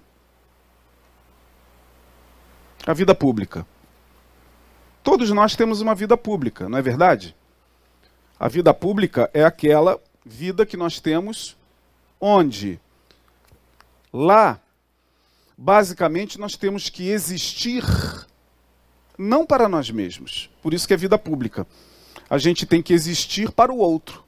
A 2.85 2.93
vida 2.93 3.15
pública. 3.15 3.65
Todos 5.01 5.31
nós 5.31 5.55
temos 5.55 5.79
uma 5.79 5.95
vida 5.95 6.17
pública, 6.17 6.67
não 6.67 6.77
é 6.77 6.81
verdade? 6.81 7.33
A 8.37 8.49
vida 8.49 8.73
pública 8.73 9.31
é 9.33 9.45
aquela 9.45 9.97
vida 10.25 10.65
que 10.65 10.75
nós 10.75 10.99
temos 10.99 11.55
onde 12.19 12.77
lá 14.11 14.59
basicamente 15.57 16.37
nós 16.37 16.57
temos 16.57 16.89
que 16.89 17.09
existir 17.09 17.85
não 19.17 19.45
para 19.45 19.69
nós 19.69 19.89
mesmos. 19.89 20.49
Por 20.61 20.73
isso 20.73 20.85
que 20.85 20.93
é 20.93 20.97
vida 20.97 21.17
pública. 21.17 21.65
A 22.29 22.37
gente 22.37 22.65
tem 22.65 22.81
que 22.81 22.93
existir 22.93 23.49
para 23.49 23.71
o 23.71 23.77
outro. 23.77 24.25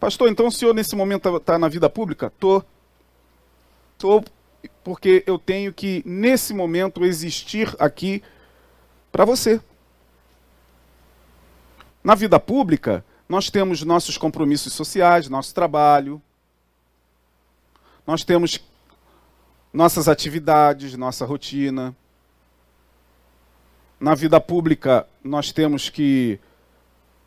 Pastor, 0.00 0.30
então 0.30 0.46
o 0.46 0.50
senhor 0.50 0.74
nesse 0.74 0.96
momento 0.96 1.28
está 1.28 1.52
tá 1.52 1.58
na 1.58 1.68
vida 1.68 1.90
pública? 1.90 2.28
Estou. 2.28 2.64
Estou 3.92 4.24
porque 4.82 5.22
eu 5.26 5.38
tenho 5.38 5.74
que, 5.74 6.02
nesse 6.06 6.54
momento, 6.54 7.04
existir 7.04 7.74
aqui 7.78 8.22
para 9.12 9.26
você. 9.26 9.60
Na 12.02 12.14
vida 12.14 12.40
pública, 12.40 13.04
nós 13.28 13.50
temos 13.50 13.82
nossos 13.82 14.16
compromissos 14.16 14.72
sociais, 14.72 15.28
nosso 15.28 15.54
trabalho, 15.54 16.20
nós 18.06 18.24
temos 18.24 18.58
nossas 19.72 20.08
atividades, 20.08 20.96
nossa 20.96 21.26
rotina. 21.26 21.94
Na 24.00 24.14
vida 24.14 24.40
pública, 24.40 25.06
nós 25.22 25.52
temos 25.52 25.90
que 25.90 26.40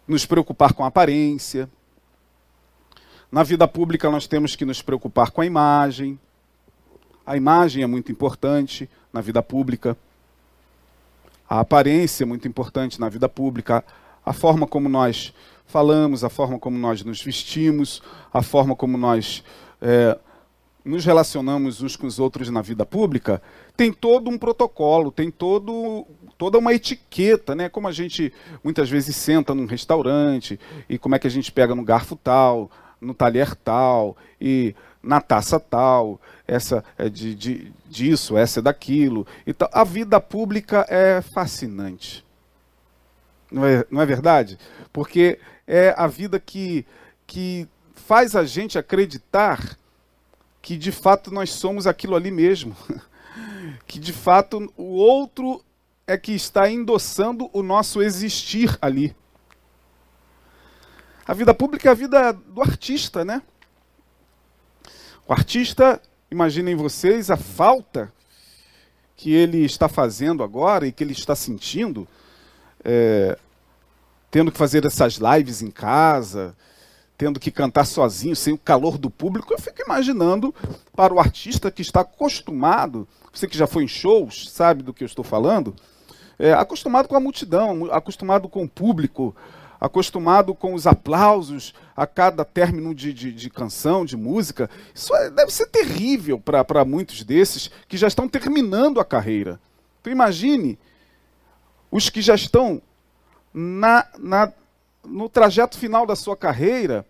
nos 0.07 0.25
preocupar 0.25 0.73
com 0.73 0.83
a 0.83 0.88
aparência. 0.88 1.69
Na 3.34 3.41
vida 3.41 3.67
pública, 3.67 4.12
nós 4.12 4.28
temos 4.28 4.56
que 4.56 4.63
nos 4.63 4.84
preocupar 4.84 5.32
com 5.32 5.41
a 5.41 5.46
imagem. 5.48 6.19
A 7.26 7.36
imagem 7.36 7.82
é 7.82 7.88
muito 7.88 8.12
importante 8.12 8.88
na 9.12 9.22
vida 9.22 9.41
pública. 9.41 9.98
A 11.50 11.62
aparência 11.62 12.26
é 12.26 12.28
muito 12.28 12.48
importante 12.48 13.02
na 13.02 13.10
vida 13.10 13.28
pública. 13.28 13.84
A 14.24 14.34
forma 14.34 14.67
como 14.67 14.88
nós 14.88 15.34
falamos, 15.65 16.24
a 16.24 16.30
forma 16.30 16.60
como 16.60 16.78
nós 16.78 17.04
nos 17.04 17.24
vestimos, 17.24 18.04
a 18.32 18.43
forma 18.43 18.76
como 18.76 19.00
nós 19.00 19.43
é, 19.82 20.15
nos 20.86 21.04
relacionamos 21.04 21.82
uns 21.82 21.96
com 21.96 22.06
os 22.06 22.19
outros 22.19 22.52
na 22.52 22.62
vida 22.62 22.86
pública, 22.86 23.41
tem 23.76 23.91
todo 23.91 24.30
um 24.30 24.38
protocolo, 24.38 25.12
tem 25.12 25.32
todo, 25.32 26.06
toda 26.38 26.60
uma 26.60 26.72
etiqueta, 26.72 27.56
né? 27.56 27.67
Como 27.67 27.88
a 27.88 27.91
gente 27.91 28.32
muitas 28.63 28.91
vezes 28.91 29.15
senta 29.15 29.56
num 29.56 29.65
restaurante 29.65 30.60
e 30.88 31.00
como 31.00 31.15
é 31.15 31.19
que 31.19 31.26
a 31.26 31.32
gente 31.32 31.52
pega 31.52 31.74
no 31.74 31.84
garfo 31.84 32.15
tal, 32.15 32.69
no 33.03 33.13
talher 33.13 33.55
tal 33.55 34.17
e 34.39 34.75
na 35.01 35.19
taça 35.19 35.59
tal, 35.59 36.19
essa 36.47 36.83
é 36.97 37.09
de, 37.09 37.35
de, 37.35 37.73
disso, 37.89 38.37
essa 38.37 38.59
é 38.59 38.63
daquilo. 38.63 39.27
Então, 39.45 39.67
a 39.71 39.83
vida 39.83 40.19
pública 40.21 40.85
é 40.89 41.21
fascinante. 41.21 42.25
Não 43.51 43.65
é, 43.65 43.85
não 43.91 44.01
é 44.01 44.05
verdade? 44.05 44.57
Porque 44.91 45.39
é 45.67 45.93
a 45.97 46.07
vida 46.07 46.39
que, 46.39 46.85
que 47.27 47.67
faz 47.93 48.35
a 48.35 48.45
gente 48.45 48.77
acreditar 48.77 49.77
que 50.61 50.77
de 50.77 50.91
fato 50.91 51.29
nós 51.29 51.51
somos 51.51 51.85
aquilo 51.85 52.15
ali 52.15 52.31
mesmo. 52.31 52.75
que 53.85 53.99
de 53.99 54.13
fato 54.13 54.71
o 54.77 54.95
outro 54.95 55.63
é 56.07 56.17
que 56.17 56.31
está 56.31 56.69
endossando 56.69 57.49
o 57.53 57.61
nosso 57.61 58.01
existir 58.01 58.77
ali. 58.81 59.15
A 61.25 61.33
vida 61.33 61.53
pública 61.53 61.88
é 61.88 61.91
a 61.91 61.95
vida 61.95 62.33
do 62.33 62.62
artista, 62.62 63.23
né? 63.23 63.41
O 65.25 65.31
artista, 65.31 66.01
imaginem 66.29 66.75
vocês 66.75 67.31
a 67.31 67.38
falta 67.38 68.12
que 69.15 69.31
ele 69.31 69.59
está 69.63 69.88
fazendo 69.88 70.43
agora 70.43 70.86
e 70.86 70.91
que 70.91 71.01
ele 71.01 71.13
está 71.13 71.33
sentindo, 71.33 72.05
é, 72.83 73.38
tendo 74.29 74.51
que 74.51 74.57
fazer 74.57 74.86
essas 74.86 75.13
lives 75.13 75.62
em 75.62 75.71
casa, 75.71 76.53
tendo 77.17 77.39
que 77.39 77.51
cantar 77.51 77.86
sozinho, 77.86 78.36
sem 78.36 78.53
o 78.53 78.57
calor 78.57 78.97
do 78.97 79.09
público. 79.09 79.53
Eu 79.53 79.59
fico 79.59 79.81
imaginando 79.81 80.53
para 80.93 81.13
o 81.13 81.21
artista 81.21 81.71
que 81.71 81.81
está 81.81 82.01
acostumado, 82.01 83.07
você 83.31 83.47
que 83.47 83.57
já 83.57 83.65
foi 83.65 83.86
em 83.86 83.88
shows, 83.88 84.51
sabe 84.51 84.83
do 84.83 84.93
que 84.93 85.05
eu 85.05 85.07
estou 85.07 85.23
falando, 85.23 85.73
é, 86.38 86.51
acostumado 86.51 87.07
com 87.07 87.15
a 87.15 87.21
multidão, 87.21 87.86
acostumado 87.93 88.49
com 88.49 88.63
o 88.63 88.69
público, 88.69 89.33
acostumado 89.84 90.56
com 90.56 90.74
os 90.74 90.88
aplausos 90.88 91.74
a 91.93 92.08
cada 92.08 92.46
término 92.46 92.96
de, 92.96 93.12
de, 93.12 93.34
de 93.34 93.50
canção, 93.50 94.06
de 94.06 94.15
música. 94.15 94.69
Isso 94.96 95.13
é, 95.13 95.30
deve 95.30 95.52
ser 95.52 95.65
terrível 95.65 96.39
para 96.39 96.86
muitos 96.86 97.22
desses 97.26 97.69
que 97.86 97.98
já 97.98 98.08
estão 98.08 98.30
terminando 98.30 99.02
a 99.02 99.04
carreira. 99.04 99.60
Então 100.00 100.13
imagine 100.13 100.80
os 101.91 102.10
que 102.10 102.22
já 102.22 102.34
estão 102.34 102.82
na, 103.54 104.08
na, 104.17 104.54
no 105.04 105.28
trajeto 105.28 105.78
final 105.78 106.06
da 106.06 106.15
sua 106.15 106.38
carreira 106.38 107.06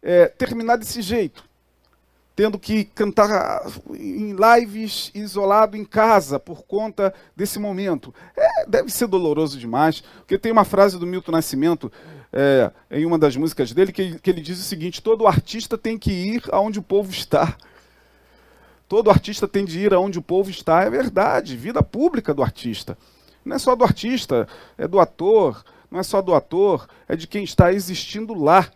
é, 0.00 0.26
terminar 0.28 0.76
desse 0.76 1.02
jeito 1.02 1.45
tendo 2.36 2.58
que 2.58 2.84
cantar 2.84 3.66
em 3.94 4.36
lives 4.36 5.10
isolado 5.14 5.74
em 5.74 5.86
casa 5.86 6.38
por 6.38 6.64
conta 6.64 7.12
desse 7.34 7.58
momento. 7.58 8.14
É, 8.36 8.66
deve 8.66 8.90
ser 8.90 9.06
doloroso 9.06 9.58
demais, 9.58 10.02
porque 10.18 10.38
tem 10.38 10.52
uma 10.52 10.64
frase 10.64 10.98
do 10.98 11.06
Milton 11.06 11.32
Nascimento 11.32 11.90
é, 12.30 12.70
em 12.90 13.06
uma 13.06 13.18
das 13.18 13.34
músicas 13.34 13.72
dele 13.72 13.90
que, 13.90 14.18
que 14.18 14.28
ele 14.28 14.42
diz 14.42 14.60
o 14.60 14.64
seguinte: 14.64 15.02
todo 15.02 15.26
artista 15.26 15.78
tem 15.78 15.98
que 15.98 16.12
ir 16.12 16.42
aonde 16.52 16.78
o 16.78 16.82
povo 16.82 17.10
está. 17.10 17.56
Todo 18.86 19.10
artista 19.10 19.48
tem 19.48 19.64
de 19.64 19.80
ir 19.80 19.94
aonde 19.94 20.18
o 20.18 20.22
povo 20.22 20.50
está. 20.50 20.82
É 20.82 20.90
verdade, 20.90 21.56
vida 21.56 21.82
pública 21.82 22.34
do 22.34 22.42
artista. 22.42 22.98
Não 23.42 23.56
é 23.56 23.58
só 23.58 23.74
do 23.74 23.82
artista, 23.82 24.46
é 24.76 24.86
do 24.86 25.00
ator, 25.00 25.64
não 25.90 25.98
é 25.98 26.02
só 26.02 26.20
do 26.20 26.34
ator, 26.34 26.86
é 27.08 27.16
de 27.16 27.26
quem 27.26 27.42
está 27.44 27.72
existindo 27.72 28.34
lá 28.34 28.68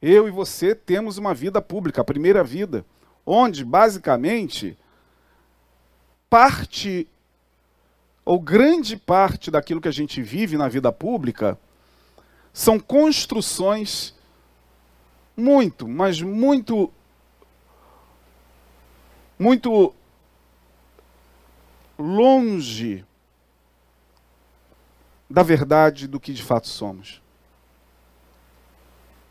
eu 0.00 0.28
e 0.28 0.30
você 0.30 0.74
temos 0.74 1.18
uma 1.18 1.34
vida 1.34 1.60
pública, 1.60 2.00
a 2.00 2.04
primeira 2.04 2.44
vida, 2.44 2.84
onde 3.26 3.64
basicamente 3.64 4.76
parte 6.30 7.08
ou 8.24 8.38
grande 8.38 8.96
parte 8.96 9.50
daquilo 9.50 9.80
que 9.80 9.88
a 9.88 9.92
gente 9.92 10.20
vive 10.20 10.56
na 10.56 10.68
vida 10.68 10.92
pública 10.92 11.58
são 12.52 12.78
construções 12.78 14.14
muito, 15.36 15.88
mas 15.88 16.20
muito 16.20 16.92
muito 19.38 19.94
longe 21.98 23.04
da 25.30 25.42
verdade 25.42 26.06
do 26.06 26.18
que 26.18 26.32
de 26.32 26.42
fato 26.42 26.66
somos. 26.68 27.22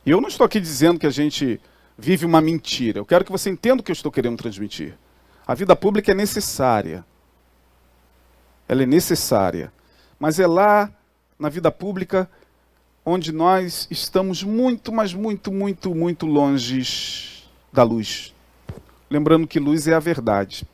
E 0.07 0.09
eu 0.09 0.21
não 0.21 0.29
estou 0.29 0.45
aqui 0.45 0.57
dizendo 0.61 0.97
que 0.97 1.05
a 1.05 1.09
gente 1.09 1.59
vive 1.97 2.25
uma 2.25 2.39
mentira. 2.39 2.97
Eu 2.97 3.05
quero 3.05 3.25
que 3.25 3.31
você 3.31 3.49
entenda 3.49 3.81
o 3.81 3.83
que 3.83 3.91
eu 3.91 3.93
estou 3.93 4.09
querendo 4.09 4.37
transmitir. 4.37 4.97
A 5.45 5.53
vida 5.53 5.75
pública 5.75 6.13
é 6.13 6.15
necessária. 6.15 7.03
Ela 8.69 8.83
é 8.83 8.85
necessária. 8.85 9.69
Mas 10.17 10.39
é 10.39 10.47
lá, 10.47 10.89
na 11.37 11.49
vida 11.49 11.69
pública, 11.69 12.29
onde 13.05 13.33
nós 13.33 13.85
estamos 13.91 14.43
muito, 14.43 14.93
mas 14.93 15.13
muito, 15.13 15.51
muito, 15.51 15.93
muito 15.93 16.25
longe 16.25 17.43
da 17.73 17.83
luz. 17.83 18.33
Lembrando 19.09 19.45
que 19.45 19.59
luz 19.59 19.89
é 19.89 19.93
a 19.93 19.99
verdade. 19.99 20.65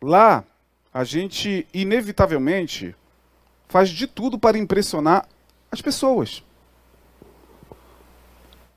Lá, 0.00 0.42
a 0.92 1.04
gente, 1.04 1.64
inevitavelmente, 1.72 2.92
faz 3.68 3.88
de 3.88 4.08
tudo 4.08 4.36
para 4.36 4.58
impressionar 4.58 5.28
as 5.70 5.80
pessoas. 5.80 6.42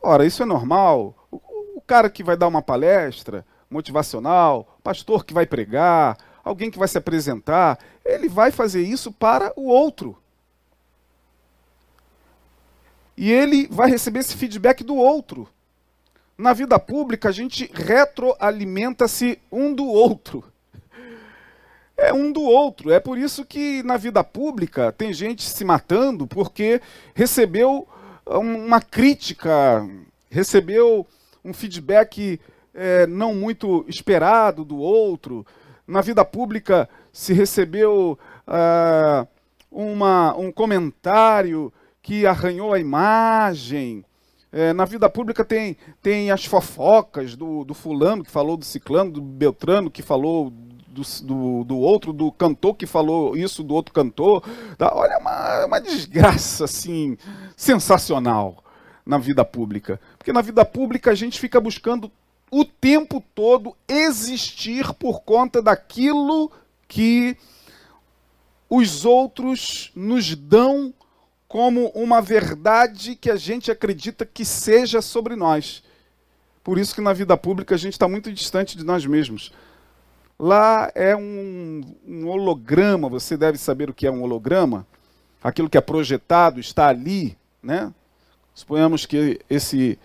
Ora, 0.08 0.24
isso 0.24 0.44
é 0.44 0.46
normal. 0.46 1.16
O, 1.32 1.38
o 1.78 1.82
cara 1.82 2.12
que 2.12 2.24
vai 2.24 2.38
dar 2.38 2.48
uma 2.48 2.62
palestra 2.62 3.44
motivacional, 3.68 4.78
pastor 4.84 5.26
que 5.26 5.34
vai 5.34 5.48
pregar, 5.48 6.16
alguém 6.44 6.70
que 6.70 6.78
vai 6.78 6.88
se 6.88 6.96
apresentar, 6.96 7.80
ele 8.06 8.30
vai 8.30 8.52
fazer 8.52 8.84
isso 8.84 9.12
para 9.12 9.52
o 9.56 9.66
outro. 9.66 10.16
E 13.18 13.32
ele 13.32 13.68
vai 13.72 13.90
receber 13.90 14.20
esse 14.20 14.38
feedback 14.38 14.84
do 14.84 14.96
outro. 14.96 15.50
Na 16.38 16.54
vida 16.54 16.78
pública, 16.78 17.30
a 17.30 17.32
gente 17.32 17.68
retroalimenta-se 17.74 19.40
um 19.52 19.74
do 19.74 19.88
outro. 19.88 20.44
É 21.98 22.14
um 22.14 22.32
do 22.32 22.44
outro. 22.44 22.92
É 22.92 23.00
por 23.00 23.18
isso 23.18 23.44
que 23.44 23.82
na 23.82 23.98
vida 23.98 24.24
pública 24.24 24.92
tem 24.92 25.12
gente 25.12 25.42
se 25.42 25.66
matando 25.66 26.28
porque 26.28 26.80
recebeu 27.16 27.88
uma 28.26 28.82
crítica, 28.82 29.88
recebeu 30.30 31.06
um 31.44 31.54
feedback 31.54 32.40
é, 32.74 33.06
não 33.08 33.34
muito 33.34 33.86
esperado 33.88 34.66
do 34.66 34.78
outro. 34.78 35.46
Na 35.88 36.02
vida 36.02 36.26
pública 36.26 36.90
se 37.14 37.34
recebeu 37.34 38.18
uh, 38.48 39.28
uma, 39.72 40.36
um 40.36 40.52
comentário 40.52 41.72
que 42.02 42.26
arranhou 42.26 42.74
a 42.74 42.80
imagem. 42.80 44.04
É, 44.52 44.74
na 44.74 44.86
vida 44.86 45.10
pública 45.10 45.44
tem, 45.44 45.78
tem 46.02 46.32
as 46.32 46.46
fofocas 46.46 47.36
do, 47.36 47.64
do 47.64 47.74
fulano 47.74 48.24
que 48.24 48.32
falou 48.32 48.58
do 48.58 48.66
ciclano, 48.66 49.12
do 49.12 49.22
Beltrano 49.22 49.92
que 49.92 50.02
falou 50.02 50.52
do, 50.96 51.02
do, 51.24 51.64
do, 51.66 51.78
outro, 51.78 52.14
do 52.14 52.32
cantor 52.32 52.76
que 52.76 52.86
falou 52.86 53.36
isso 53.36 53.62
do 53.62 53.74
outro 53.74 53.94
cantor. 53.94 54.44
Da, 54.78 54.94
olha, 54.96 55.18
uma, 55.18 55.66
uma 55.66 55.82
desgraça 55.82 56.64
assim, 56.64 57.18
sensacional 57.58 58.64
na 59.06 59.18
vida 59.18 59.44
pública. 59.44 60.00
Porque 60.18 60.32
na 60.32 60.42
vida 60.42 60.64
pública 60.64 61.12
a 61.12 61.16
gente 61.16 61.40
fica 61.40 61.60
buscando 61.60 62.10
o 62.50 62.64
tempo 62.64 63.22
todo 63.34 63.76
existir 63.88 64.94
por 64.94 65.22
conta 65.22 65.62
daquilo 65.62 66.50
que 66.88 67.36
os 68.70 69.04
outros 69.04 69.92
nos 69.96 70.34
dão 70.36 70.94
como 71.48 71.88
uma 71.90 72.22
verdade 72.22 73.16
que 73.16 73.30
a 73.30 73.36
gente 73.36 73.70
acredita 73.70 74.26
que 74.26 74.46
seja 74.46 75.02
sobre 75.02 75.36
nós. 75.36 75.84
Por 76.64 76.80
isso 76.80 76.96
que 76.96 77.02
na 77.02 77.14
vida 77.14 77.38
pública 77.38 77.76
a 77.76 77.78
gente 77.78 77.94
está 77.94 78.08
muito 78.08 78.32
distante 78.32 78.78
de 78.78 78.84
nós 78.84 79.06
mesmos. 79.06 79.52
Lá 80.38 80.92
é 80.94 81.16
um, 81.16 81.82
um, 82.06 82.28
holograma, 82.28 83.08
você 83.08 83.38
deve 83.38 83.58
saber 83.58 83.90
o 83.90 83.94
que 83.94 84.06
é 84.06 84.12
um 84.12 84.22
holograma. 84.22 84.86
Aquilo 85.42 85.70
que 85.70 85.78
é 85.78 85.82
projetado 85.82 86.60
está 86.60 86.88
ali, 86.88 87.38
né? 87.64 87.94
Suponhamos 88.54 89.06
que 89.06 89.40
esse 89.50 89.98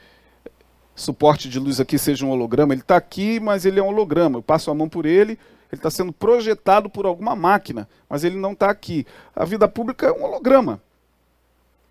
suporte 0.94 1.48
de 1.48 1.58
luz 1.58 1.80
aqui 1.80 1.98
seja 1.98 2.24
um 2.24 2.30
holograma. 2.30 2.72
Ele 2.72 2.82
está 2.82 2.96
aqui, 2.96 3.40
mas 3.40 3.64
ele 3.64 3.80
é 3.80 3.82
um 3.82 3.88
holograma. 3.88 4.38
Eu 4.38 4.42
passo 4.42 4.70
a 4.70 4.74
mão 4.74 4.88
por 4.88 5.04
ele, 5.04 5.32
ele 5.32 5.38
está 5.78 5.90
sendo 5.90 6.12
projetado 6.12 6.88
por 6.88 7.06
alguma 7.06 7.34
máquina, 7.34 7.88
mas 8.08 8.22
ele 8.22 8.36
não 8.36 8.52
está 8.52 8.70
aqui. 8.70 9.06
A 9.34 9.44
vida 9.44 9.66
pública 9.66 10.06
é 10.06 10.12
um 10.12 10.22
holograma. 10.22 10.80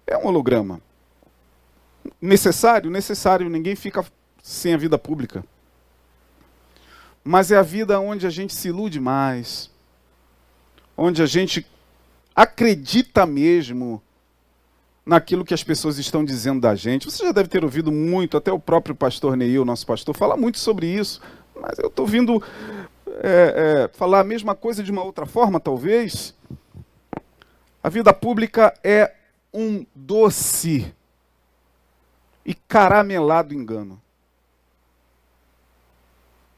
É 0.07 0.17
um 0.17 0.27
holograma. 0.27 0.81
Necessário? 2.21 2.89
Necessário. 2.89 3.49
Ninguém 3.49 3.75
fica 3.75 4.05
sem 4.41 4.73
a 4.73 4.77
vida 4.77 4.97
pública 4.97 5.43
mas 7.29 7.51
é 7.51 7.57
a 7.57 7.61
vida 7.61 7.99
onde 7.99 8.25
a 8.25 8.29
gente 8.31 8.55
se 8.55 8.69
ilude 8.69 8.99
mais, 8.99 9.69
onde 10.97 11.21
a 11.21 11.27
gente 11.27 11.63
acredita 12.35 13.23
mesmo 13.23 14.01
naquilo 15.05 15.45
que 15.45 15.53
as 15.53 15.63
pessoas 15.63 15.99
estão 15.99 16.25
dizendo 16.25 16.59
da 16.59 16.73
gente. 16.73 17.05
Você 17.05 17.23
já 17.23 17.31
deve 17.31 17.47
ter 17.47 17.63
ouvido 17.63 17.91
muito, 17.91 18.35
até 18.35 18.51
o 18.51 18.57
próprio 18.57 18.95
pastor 18.95 19.37
Neil, 19.37 19.63
nosso 19.63 19.85
pastor, 19.85 20.17
fala 20.17 20.35
muito 20.35 20.57
sobre 20.57 20.87
isso, 20.87 21.21
mas 21.53 21.77
eu 21.77 21.89
estou 21.89 22.07
vindo 22.07 22.41
é, 23.21 23.83
é, 23.85 23.89
falar 23.95 24.21
a 24.21 24.23
mesma 24.23 24.55
coisa 24.55 24.81
de 24.81 24.89
uma 24.89 25.03
outra 25.03 25.27
forma, 25.27 25.59
talvez. 25.59 26.33
A 27.83 27.89
vida 27.89 28.11
pública 28.11 28.73
é 28.83 29.13
um 29.53 29.85
doce 29.93 30.91
e 32.43 32.55
caramelado 32.55 33.53
engano 33.53 34.01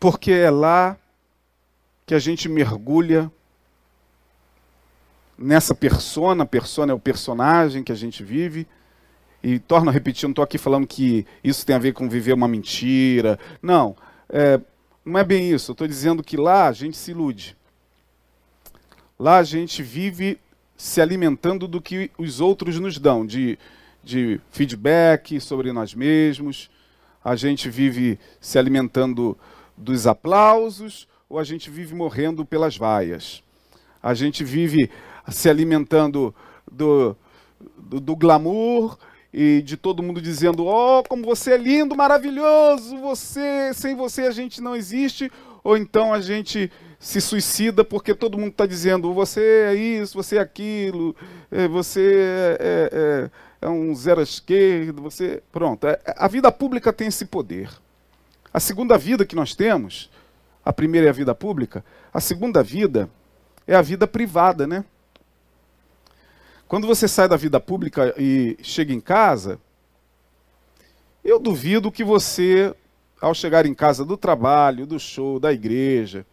porque 0.02 0.32
é 0.32 0.50
lá 0.50 0.98
que 2.08 2.16
a 2.16 2.20
gente 2.20 2.50
mergulha 2.50 3.32
nessa 5.38 5.76
persona, 5.76 6.44
persona 6.44 6.92
é 6.92 6.96
o 6.96 7.00
personagem 7.00 7.84
que 7.84 7.92
a 7.92 7.96
gente 7.96 8.24
vive. 8.24 8.66
E 9.44 9.60
torno 9.60 9.92
a 9.92 9.94
repetir, 9.94 10.24
não 10.24 10.32
estou 10.32 10.44
aqui 10.44 10.58
falando 10.58 10.88
que 10.88 11.24
isso 11.44 11.64
tem 11.64 11.76
a 11.76 11.80
ver 11.80 11.94
com 11.94 12.10
viver 12.10 12.34
uma 12.34 12.48
mentira. 12.48 13.38
Não, 13.62 13.96
é, 14.28 14.60
não 15.06 15.20
é 15.20 15.24
bem 15.24 15.52
isso. 15.52 15.72
Estou 15.72 15.88
dizendo 15.88 16.24
que 16.24 16.36
lá 16.36 16.68
a 16.68 16.72
gente 16.72 16.98
se 16.98 17.12
ilude. 17.12 17.56
Lá 19.20 19.38
a 19.38 19.44
gente 19.44 19.84
vive 19.84 20.40
se 20.76 21.00
alimentando 21.00 21.68
do 21.68 21.80
que 21.80 22.10
os 22.18 22.42
outros 22.42 22.80
nos 22.80 22.98
dão, 22.98 23.24
de, 23.24 23.56
de 24.04 24.42
feedback 24.50 25.40
sobre 25.40 25.72
nós 25.72 25.94
mesmos. 25.94 26.72
A 27.24 27.36
gente 27.36 27.70
vive 27.70 28.18
se 28.40 28.58
alimentando 28.58 29.38
dos 29.82 30.08
aplausos 30.08 31.08
ou 31.28 31.40
a 31.40 31.44
gente 31.44 31.70
vive 31.70 31.96
morrendo 31.96 32.46
pelas 32.46 32.78
vaias. 32.78 33.44
A 34.02 34.14
gente 34.14 34.44
vive 34.44 34.90
se 35.30 35.50
alimentando 35.50 36.34
do, 36.72 37.16
do, 37.78 38.00
do 38.00 38.16
glamour 38.16 38.98
e 39.34 39.62
de 39.62 39.78
todo 39.78 40.04
mundo 40.04 40.22
dizendo: 40.22 40.66
"Oh, 40.66 41.04
como 41.08 41.24
você 41.24 41.54
é 41.54 41.58
lindo, 41.58 41.96
maravilhoso, 41.96 42.98
você, 42.98 43.74
sem 43.74 43.96
você 43.96 44.24
a 44.24 44.32
gente 44.32 44.62
não 44.62 44.76
existe", 44.76 45.32
ou 45.64 45.78
então 45.78 46.14
a 46.14 46.20
gente 46.20 46.72
se 47.00 47.20
suicida 47.20 47.84
porque 47.84 48.14
todo 48.14 48.38
mundo 48.38 48.52
está 48.52 48.66
dizendo 48.66 49.12
você 49.14 49.68
é 49.70 49.74
isso, 49.74 50.14
você 50.14 50.38
é 50.38 50.40
aquilo, 50.40 51.16
é, 51.50 51.68
você 51.68 52.58
é, 52.60 52.60
é, 52.60 53.30
é, 53.64 53.68
é 53.68 53.70
um 53.70 53.96
zero 53.96 54.20
à 54.20 54.24
esquerda, 54.24 55.02
você. 55.02 55.42
Pronto. 55.52 55.88
É, 55.88 56.00
a 56.06 56.28
vida 56.28 56.52
pública 56.52 56.92
tem 56.94 57.08
esse 57.08 57.26
poder. 57.26 57.70
A 58.54 58.60
segunda 58.60 58.98
vida 58.98 59.26
que 59.26 59.36
nós 59.36 59.56
temos, 59.56 60.10
a 60.64 60.74
primeira 60.74 61.08
é 61.08 61.10
a 61.10 61.14
vida 61.14 61.34
pública, 61.34 61.84
a 62.14 62.20
segunda 62.20 62.62
vida 62.62 63.10
é 63.66 63.76
a 63.76 63.82
vida 63.82 64.06
privada, 64.06 64.68
né? 64.68 64.84
Quando 66.68 66.88
você 66.88 67.08
sai 67.08 67.28
da 67.28 67.36
vida 67.36 67.60
pública 67.60 68.14
e 68.18 68.58
chega 68.62 68.94
em 68.94 69.00
casa, 69.00 69.60
eu 71.24 71.40
duvido 71.40 71.92
que 71.92 72.04
você, 72.04 72.74
ao 73.20 73.34
chegar 73.34 73.66
em 73.66 73.74
casa 73.74 74.04
do 74.04 74.18
trabalho, 74.18 74.86
do 74.86 75.00
show, 75.00 75.40
da 75.40 75.52
igreja, 75.54 76.26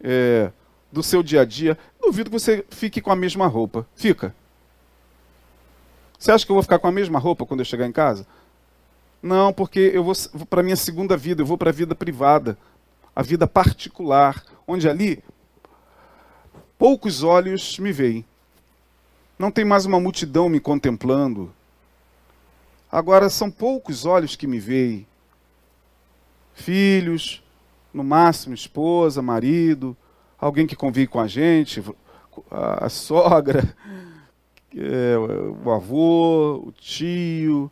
é, 0.00 0.52
do 0.92 1.02
seu 1.02 1.22
dia 1.22 1.42
a 1.42 1.44
dia, 1.44 1.76
duvido 2.00 2.30
que 2.30 2.38
você 2.38 2.64
fique 2.70 3.00
com 3.00 3.10
a 3.10 3.16
mesma 3.16 3.46
roupa. 3.46 3.86
Fica. 3.94 4.34
Você 6.18 6.32
acha 6.32 6.44
que 6.44 6.50
eu 6.50 6.54
vou 6.54 6.62
ficar 6.62 6.78
com 6.78 6.88
a 6.88 6.92
mesma 6.92 7.18
roupa 7.18 7.46
quando 7.46 7.60
eu 7.60 7.64
chegar 7.64 7.86
em 7.86 7.92
casa? 7.92 8.26
Não, 9.22 9.52
porque 9.52 9.90
eu 9.92 10.04
vou, 10.04 10.14
para 10.48 10.60
a 10.60 10.64
minha 10.64 10.76
segunda 10.76 11.16
vida, 11.16 11.42
eu 11.42 11.46
vou 11.46 11.58
para 11.58 11.70
a 11.70 11.72
vida 11.72 11.94
privada, 11.94 12.56
a 13.14 13.22
vida 13.22 13.46
particular, 13.46 14.42
onde 14.66 14.88
ali 14.88 15.22
poucos 16.78 17.22
olhos 17.22 17.78
me 17.78 17.90
veem. 17.92 18.24
Não 19.38 19.50
tem 19.50 19.64
mais 19.64 19.84
uma 19.84 20.00
multidão 20.00 20.48
me 20.48 20.60
contemplando. 20.60 21.52
Agora 22.90 23.28
são 23.28 23.50
poucos 23.50 24.04
olhos 24.04 24.36
que 24.36 24.46
me 24.46 24.60
veem. 24.60 25.06
Filhos, 26.54 27.42
no 27.92 28.04
máximo 28.04 28.54
esposa, 28.54 29.20
marido, 29.20 29.96
alguém 30.38 30.66
que 30.66 30.76
convive 30.76 31.08
com 31.08 31.20
a 31.20 31.26
gente, 31.26 31.82
a 32.50 32.88
sogra, 32.88 33.76
é, 34.76 35.16
o 35.18 35.70
avô, 35.70 36.62
o 36.66 36.72
tio, 36.72 37.70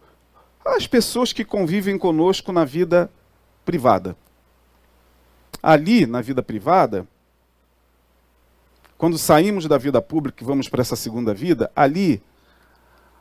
as 0.74 0.86
pessoas 0.86 1.32
que 1.32 1.44
convivem 1.44 1.98
conosco 1.98 2.52
na 2.52 2.64
vida 2.64 3.10
privada. 3.64 4.16
Ali, 5.62 6.06
na 6.06 6.20
vida 6.20 6.42
privada, 6.42 7.06
quando 8.98 9.18
saímos 9.18 9.66
da 9.66 9.78
vida 9.78 10.00
pública 10.00 10.42
e 10.42 10.46
vamos 10.46 10.68
para 10.68 10.80
essa 10.80 10.96
segunda 10.96 11.32
vida, 11.32 11.70
ali 11.74 12.22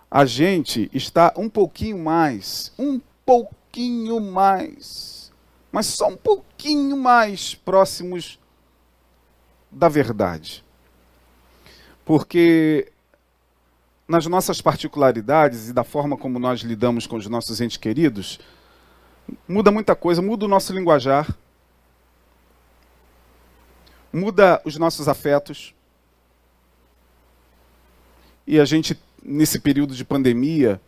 a 0.09 0.25
gente 0.25 0.89
está 0.93 1.33
um 1.35 1.49
pouquinho 1.49 1.97
mais, 1.97 2.71
um 2.77 2.99
pouquinho 3.25 4.19
mais 4.19 5.15
mas 5.75 5.87
só 5.87 6.07
um 6.07 6.15
pouquinho 6.15 6.95
mais 6.95 7.53
próximos 7.53 8.39
da 9.69 9.89
verdade. 9.89 10.63
Porque 12.05 12.93
nas 14.07 14.25
nossas 14.27 14.61
particularidades 14.61 15.69
e 15.69 15.73
da 15.73 15.83
forma 15.83 16.15
como 16.17 16.37
nós 16.37 16.61
lidamos 16.61 17.07
com 17.07 17.15
os 17.15 17.27
nossos 17.27 17.59
entes 17.59 17.77
queridos, 17.77 18.39
muda 19.47 19.71
muita 19.71 19.95
coisa, 19.95 20.21
muda 20.21 20.45
o 20.45 20.47
nosso 20.47 20.73
linguajar, 20.73 21.35
muda 24.13 24.61
os 24.63 24.77
nossos 24.77 25.07
afetos. 25.07 25.73
E 28.45 28.59
a 28.59 28.65
gente, 28.65 28.99
nesse 29.23 29.59
período 29.59 29.95
de 29.95 30.05
pandemia, 30.05 30.79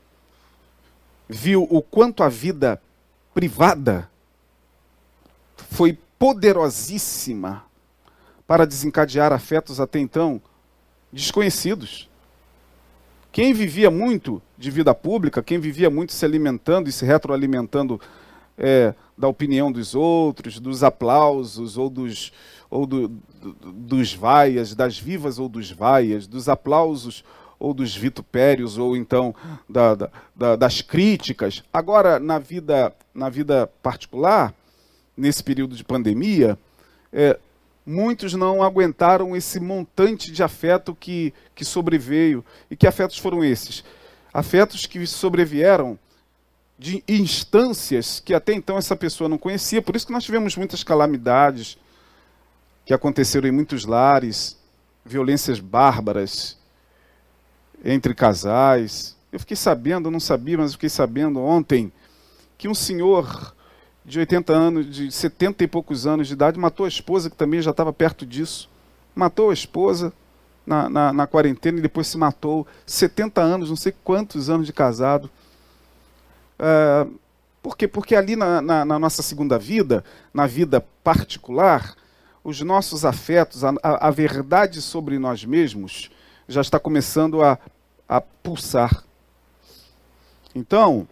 viu 1.28 1.64
o 1.64 1.82
quanto 1.82 2.24
a 2.24 2.30
vida 2.30 2.82
privada 3.34 4.10
foi 5.72 5.98
poderosíssima 6.18 7.66
para 8.46 8.66
desencadear 8.66 9.34
afetos 9.34 9.80
até 9.80 10.00
então 10.00 10.42
desconhecidos. 11.12 12.10
Quem 13.38 13.54
vivia 13.54 13.92
muito 13.92 14.42
de 14.58 14.72
vida 14.72 14.96
pública, 14.96 15.44
quem 15.44 15.60
vivia 15.60 15.92
muito 15.92 16.12
se 16.12 16.26
alimentando 16.26 16.90
e 16.90 16.92
se 16.92 17.06
retroalimentando 17.06 18.02
é, 18.58 18.96
da 19.16 19.28
opinião 19.28 19.72
dos 19.72 19.94
outros, 19.94 20.60
dos 20.60 20.84
aplausos 20.84 21.78
ou 21.78 21.88
dos, 21.88 22.34
ou 22.68 22.88
do, 22.88 23.08
do, 23.08 23.54
dos 23.54 24.12
vaias, 24.12 24.74
das 24.74 24.98
vivas 24.98 25.38
ou 25.38 25.48
dos 25.48 25.70
vaias, 25.70 26.26
dos 26.26 26.50
aplausos 26.50 27.24
ou 27.60 27.76
dos 27.76 27.96
vitupérios, 27.96 28.80
ou 28.80 28.98
então 28.98 29.36
da, 29.70 30.10
da, 30.36 30.56
das 30.56 30.82
críticas. 30.82 31.64
Agora, 31.72 32.18
na 32.18 32.40
vida, 32.40 32.92
na 33.14 33.30
vida 33.30 33.68
particular, 33.84 34.52
nesse 35.16 35.44
período 35.44 35.76
de 35.76 35.84
pandemia, 35.84 36.58
é, 37.14 37.38
muitos 37.88 38.34
não 38.34 38.62
aguentaram 38.62 39.34
esse 39.34 39.62
montante 39.62 40.30
de 40.30 40.44
afeto 40.44 40.94
que, 40.94 41.34
que 41.56 41.64
sobreveio. 41.64 42.44
E 42.70 42.76
que 42.76 42.86
afetos 42.86 43.18
foram 43.18 43.46
esses? 43.46 43.82
Afetos 44.34 44.86
que 44.86 45.08
sobrevieram 45.08 45.98
de 46.78 47.02
instâncias 47.08 48.20
que 48.20 48.34
até 48.34 48.54
então 48.54 48.78
essa 48.78 48.96
pessoa 48.96 49.30
não 49.30 49.38
conhecia. 49.38 49.82
Por 49.82 49.96
isso 49.96 50.06
que 50.06 50.12
nós 50.12 50.26
tivemos 50.26 50.58
muitas 50.58 50.84
calamidades 50.84 51.78
que 52.86 52.94
aconteceram 52.94 53.48
em 53.48 53.54
muitos 53.54 53.86
lares, 53.86 54.58
violências 55.06 55.62
bárbaras 55.62 56.58
entre 57.86 58.14
casais. 58.14 59.16
Eu 59.32 59.40
fiquei 59.40 59.56
sabendo, 59.56 60.12
não 60.12 60.20
sabia, 60.20 60.58
mas 60.58 60.74
fiquei 60.74 60.90
sabendo 60.90 61.40
ontem 61.40 61.92
que 62.58 62.68
um 62.68 62.76
senhor 62.76 63.56
de 64.08 64.20
80 64.20 64.54
anos, 64.54 64.90
de 64.90 65.12
70 65.12 65.66
e 65.66 65.68
poucos 65.68 66.08
anos 66.08 66.28
de 66.30 66.34
idade, 66.34 66.58
matou 66.58 66.86
a 66.86 66.90
esposa, 66.90 67.30
que 67.30 67.36
também 67.36 67.62
já 67.62 67.72
estava 67.72 67.92
perto 67.92 68.26
disso. 68.26 68.70
Matou 69.14 69.50
a 69.50 69.54
esposa 69.54 70.14
na, 70.66 70.90
na, 70.90 71.12
na, 71.12 71.28
quarentena 71.28 71.78
e 71.80 71.82
depois 71.82 72.08
se 72.08 72.18
matou. 72.18 72.66
70 72.86 73.42
anos, 73.42 73.70
não 73.70 73.76
sei 73.76 73.94
quantos 74.06 74.50
anos 74.50 74.66
de 74.66 74.72
casado. 74.72 75.30
É, 76.58 77.06
por 77.62 77.76
quê? 77.76 77.86
Porque 77.86 78.16
ali 78.16 78.38
na, 78.38 78.62
na, 78.62 78.86
na, 78.86 78.98
nossa 78.98 79.22
segunda 79.22 79.60
vida, 79.60 80.06
na 80.34 80.48
vida 80.48 80.80
particular, 81.04 81.94
os 82.46 82.62
nossos 82.62 83.04
afetos, 83.04 83.66
a, 83.66 83.74
a, 83.84 84.08
a 84.08 84.10
verdade 84.10 84.82
sobre 84.82 85.20
nós 85.20 85.44
mesmos, 85.44 86.10
já 86.48 86.62
está 86.62 86.80
começando 86.80 87.44
a, 87.44 87.60
a 88.08 88.22
pulsar. 88.22 89.04
Então, 90.56 91.06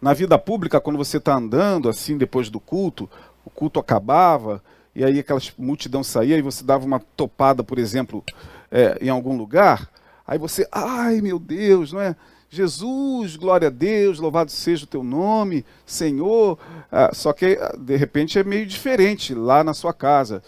na 0.00 0.12
vida 0.12 0.38
pública, 0.38 0.80
quando 0.80 0.96
você 0.96 1.16
está 1.16 1.34
andando 1.34 1.88
assim 1.88 2.16
depois 2.18 2.48
do 2.50 2.60
culto, 2.60 3.08
o 3.44 3.50
culto 3.50 3.80
acabava, 3.80 4.62
e 4.94 5.04
aí 5.04 5.18
aquela 5.18 5.40
multidão 5.58 6.02
saía 6.02 6.36
e 6.36 6.42
você 6.42 6.64
dava 6.64 6.84
uma 6.84 7.00
topada, 7.16 7.62
por 7.62 7.78
exemplo, 7.78 8.24
é, 8.70 8.98
em 9.00 9.08
algum 9.08 9.36
lugar, 9.36 9.90
aí 10.26 10.38
você, 10.38 10.66
ai 10.72 11.20
meu 11.20 11.38
Deus, 11.38 11.92
não 11.92 12.00
é? 12.00 12.16
Jesus, 12.48 13.36
glória 13.36 13.68
a 13.68 13.70
Deus, 13.70 14.18
louvado 14.18 14.50
seja 14.50 14.84
o 14.84 14.88
teu 14.88 15.02
nome, 15.02 15.64
Senhor. 15.84 16.58
Ah, 16.90 17.10
só 17.12 17.32
que 17.32 17.58
de 17.78 17.96
repente 17.96 18.38
é 18.38 18.44
meio 18.44 18.64
diferente 18.64 19.34
lá 19.34 19.64
na 19.64 19.74
sua 19.74 19.92
casa. 19.92 20.42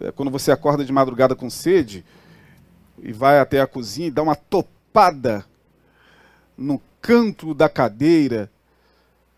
É, 0.00 0.10
quando 0.10 0.30
você 0.30 0.50
acorda 0.50 0.84
de 0.84 0.92
madrugada 0.92 1.36
com 1.36 1.48
sede 1.50 2.04
e 3.00 3.12
vai 3.12 3.38
até 3.38 3.60
a 3.60 3.66
cozinha 3.66 4.08
e 4.08 4.10
dá 4.10 4.22
uma 4.22 4.34
topada 4.34 5.44
no 6.56 6.80
canto 7.00 7.52
da 7.54 7.68
cadeira 7.68 8.50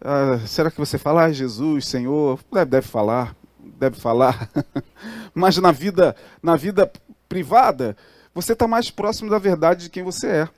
ah, 0.01 0.38
será 0.47 0.70
que 0.70 0.78
você 0.78 0.99
fala, 0.99 1.24
ah, 1.24 1.32
Jesus, 1.32 1.86
Senhor? 1.88 2.38
Deve, 2.53 2.70
deve 2.70 2.86
falar, 2.86 3.34
deve 3.59 3.97
falar. 3.97 4.51
Mas 5.34 5.57
na 5.57 5.72
vida, 5.72 6.14
na 6.42 6.57
vida 6.57 6.90
privada, 7.28 7.97
você 8.34 8.53
está 8.53 8.68
mais 8.68 8.90
próximo 8.90 9.30
da 9.30 9.38
verdade 9.38 9.84
de 9.84 9.90
quem 9.90 10.03
você 10.03 10.26
é. 10.28 10.49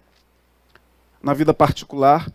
Na 1.22 1.34
vida 1.34 1.54
particular, 1.54 2.30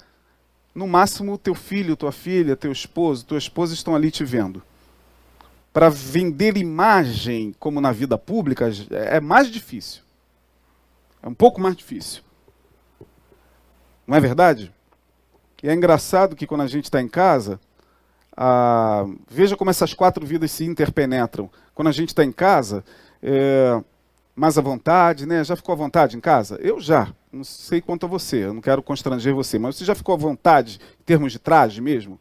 no 0.74 0.88
máximo, 0.88 1.38
teu 1.38 1.56
filho, 1.56 1.96
tua 1.96 2.12
filha, 2.12 2.56
teu 2.56 2.72
esposo, 2.72 3.26
tua 3.26 3.38
esposa 3.38 3.74
estão 3.74 3.96
ali 3.96 4.10
te 4.10 4.24
vendo. 4.24 4.62
Para 5.72 5.90
vender 5.90 6.58
imagem, 6.58 7.56
como 7.60 7.82
na 7.82 7.92
vida 7.92 8.18
pública, 8.18 8.70
é 8.92 9.20
mais 9.20 9.50
difícil. 9.50 10.02
É 11.22 11.28
um 11.28 11.34
pouco 11.34 11.60
mais 11.60 11.76
difícil. 11.76 12.22
Não 14.06 14.18
é 14.18 14.20
verdade? 14.20 14.74
E 15.64 15.70
é 15.70 15.74
engraçado 15.74 16.36
que 16.36 16.46
quando 16.46 16.62
a 16.62 16.68
gente 16.68 16.84
está 16.84 17.02
em 17.02 17.08
casa, 17.08 17.58
veja 19.30 19.56
como 19.56 19.72
essas 19.72 19.94
quatro 19.94 20.26
vidas 20.26 20.52
se 20.52 20.66
interpenetram. 20.66 21.50
Quando 21.74 21.88
a 21.88 21.92
gente 21.94 22.10
está 22.10 22.24
em 22.24 22.34
casa, 22.34 22.84
é, 23.22 23.82
mais 24.36 24.58
à 24.58 24.62
vontade, 24.62 25.26
né? 25.26 25.42
Já 25.42 25.56
ficou 25.56 25.72
à 25.72 25.76
vontade 25.76 26.18
em 26.18 26.20
casa? 26.20 26.58
Eu 26.62 26.82
já. 26.82 27.14
Não 27.32 27.46
sei 27.46 27.80
quanto 27.82 28.06
a 28.06 28.10
você, 28.10 28.46
eu 28.46 28.54
não 28.54 28.62
quero 28.62 28.84
constranger 28.84 29.34
você, 29.34 29.58
mas 29.58 29.78
você 29.78 29.86
já 29.86 29.96
ficou 29.96 30.14
à 30.14 30.18
vontade 30.18 30.82
em 31.00 31.04
termos 31.04 31.32
de 31.32 31.40
traje 31.40 31.80
mesmo? 31.80 32.20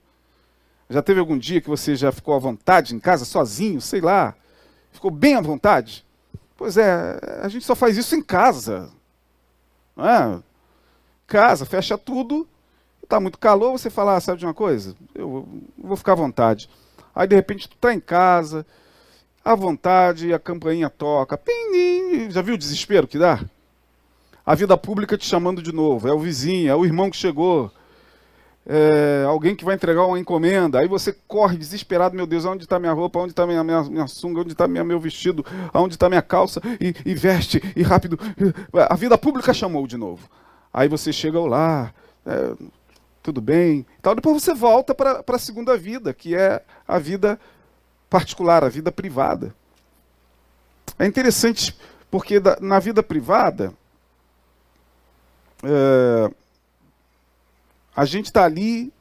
Já 0.88 1.03
teve 1.03 1.18
algum 1.18 1.36
dia 1.36 1.61
que 1.61 1.68
você 1.68 1.97
já 1.97 2.12
ficou 2.12 2.34
à 2.34 2.38
vontade 2.38 2.95
em 2.95 3.01
casa, 3.01 3.24
sozinho, 3.24 3.80
sei 3.80 4.01
lá? 4.01 4.34
Ficou 4.93 5.11
bem 5.11 5.34
à 5.34 5.40
vontade? 5.40 6.05
Pois 6.57 6.76
é, 6.76 7.18
a 7.43 7.49
gente 7.49 7.64
só 7.64 7.74
faz 7.74 7.97
isso 7.97 8.14
em 8.14 8.22
casa. 8.22 8.88
Não 9.97 10.09
é? 10.09 10.43
Casa, 11.26 11.66
fecha 11.66 11.99
tudo, 11.99 12.47
está 13.12 13.20
muito 13.20 13.38
calor, 13.38 13.72
você 13.72 13.90
fala, 13.90 14.16
ah, 14.16 14.20
sabe 14.20 14.38
de 14.38 14.46
uma 14.46 14.54
coisa? 14.54 14.96
Eu 15.14 15.46
vou 15.76 15.96
ficar 15.96 16.12
à 16.12 16.16
vontade. 16.16 16.68
Aí 17.14 17.26
de 17.26 17.36
repente 17.36 17.68
tu 17.68 17.74
está 17.74 17.92
em 17.92 18.00
casa, 18.00 18.64
à 19.44 19.54
vontade, 19.54 20.32
a 20.32 20.38
campainha 20.38 20.88
toca. 20.88 21.38
Já 22.30 22.40
viu 22.40 22.54
o 22.54 22.58
desespero 22.58 23.06
que 23.06 23.18
dá? 23.18 23.44
A 24.46 24.54
vida 24.54 24.76
pública 24.78 25.18
te 25.18 25.26
chamando 25.26 25.62
de 25.62 25.72
novo, 25.72 26.08
é 26.08 26.12
o 26.12 26.18
vizinho, 26.18 26.70
é 26.70 26.74
o 26.74 26.86
irmão 26.86 27.10
que 27.10 27.16
chegou, 27.16 27.70
é 28.66 29.24
alguém 29.28 29.54
que 29.54 29.64
vai 29.64 29.74
entregar 29.74 30.06
uma 30.06 30.18
encomenda. 30.18 30.80
Aí 30.80 30.88
você 30.88 31.14
corre 31.28 31.58
desesperado, 31.58 32.16
meu 32.16 32.26
Deus, 32.26 32.46
onde 32.46 32.64
está 32.64 32.78
minha 32.78 32.92
roupa, 32.94 33.18
onde 33.20 33.32
está 33.32 33.46
minha, 33.46 33.62
minha, 33.62 33.82
minha, 33.84 34.06
sunga, 34.06 34.40
onde 34.40 34.52
está 34.52 34.66
meu 34.66 34.98
vestido, 34.98 35.44
onde 35.74 35.94
está 35.94 36.08
minha 36.08 36.22
calça, 36.22 36.62
e, 36.80 36.94
e 37.04 37.14
veste, 37.14 37.62
e 37.76 37.82
rápido. 37.82 38.18
A 38.88 38.96
vida 38.96 39.18
pública 39.18 39.52
chamou 39.52 39.86
de 39.86 39.98
novo. 39.98 40.28
Aí 40.72 40.88
você 40.88 41.12
chega 41.12 41.38
lá, 41.40 41.92
é, 42.24 42.52
tudo 43.23 43.41
bem. 43.41 43.87
Então, 43.99 44.14
depois 44.14 44.43
você 44.43 44.53
volta 44.53 44.95
para 44.95 45.23
a 45.27 45.39
segunda 45.39 45.77
vida, 45.77 46.12
que 46.12 46.35
é 46.35 46.62
a 46.87 46.99
vida 46.99 47.39
particular, 48.11 48.64
a 48.64 48.68
vida 48.68 48.91
privada. 48.91 49.55
É 50.99 51.07
interessante 51.07 51.77
porque 52.11 52.39
da, 52.39 52.59
na 52.61 52.79
vida 52.79 53.03
privada, 53.03 53.73
é, 55.62 56.31
a 57.95 58.05
gente 58.05 58.27
está 58.27 58.45
ali 58.45 58.93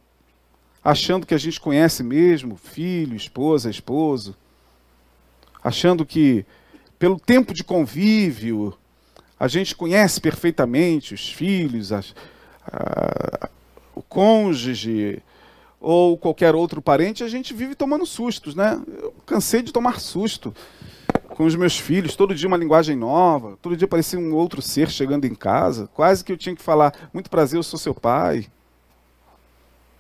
achando 0.84 1.26
que 1.26 1.34
a 1.34 1.38
gente 1.38 1.60
conhece 1.60 2.04
mesmo, 2.04 2.56
filho, 2.56 3.16
esposa, 3.16 3.70
esposo, 3.70 4.36
achando 5.64 6.06
que 6.06 6.46
pelo 6.98 7.20
tempo 7.20 7.54
de 7.54 7.64
convívio 7.64 8.78
a 9.40 9.48
gente 9.48 9.76
conhece 9.76 10.22
perfeitamente 10.22 11.14
os 11.14 11.32
filhos, 11.32 11.92
as, 11.92 12.16
a, 12.66 13.50
o 13.96 14.02
cônjuge 14.02 15.22
ou 15.80 16.18
qualquer 16.18 16.54
outro 16.54 16.82
parente, 16.82 17.24
a 17.24 17.28
gente 17.28 17.54
vive 17.54 17.74
tomando 17.74 18.06
sustos, 18.06 18.54
né? 18.54 18.80
Eu 19.02 19.14
cansei 19.26 19.62
de 19.62 19.72
tomar 19.72 20.00
susto 20.00 20.54
com 21.30 21.46
os 21.46 21.56
meus 21.56 21.78
filhos, 21.78 22.16
todo 22.16 22.36
dia 22.36 22.48
uma 22.48 22.58
linguagem 22.58 22.96
nova, 22.96 23.58
todo 23.62 23.76
dia 23.76 23.88
parecia 23.88 24.20
um 24.20 24.34
outro 24.34 24.62
ser 24.62 24.90
chegando 24.90 25.26
em 25.26 25.34
casa, 25.34 25.90
quase 25.94 26.24
que 26.24 26.32
eu 26.32 26.38
tinha 26.38 26.56
que 26.56 26.62
falar, 26.62 26.94
muito 27.14 27.30
prazer, 27.30 27.58
eu 27.58 27.64
sou 27.64 27.80
seu 27.80 27.96
pai. 27.96 28.48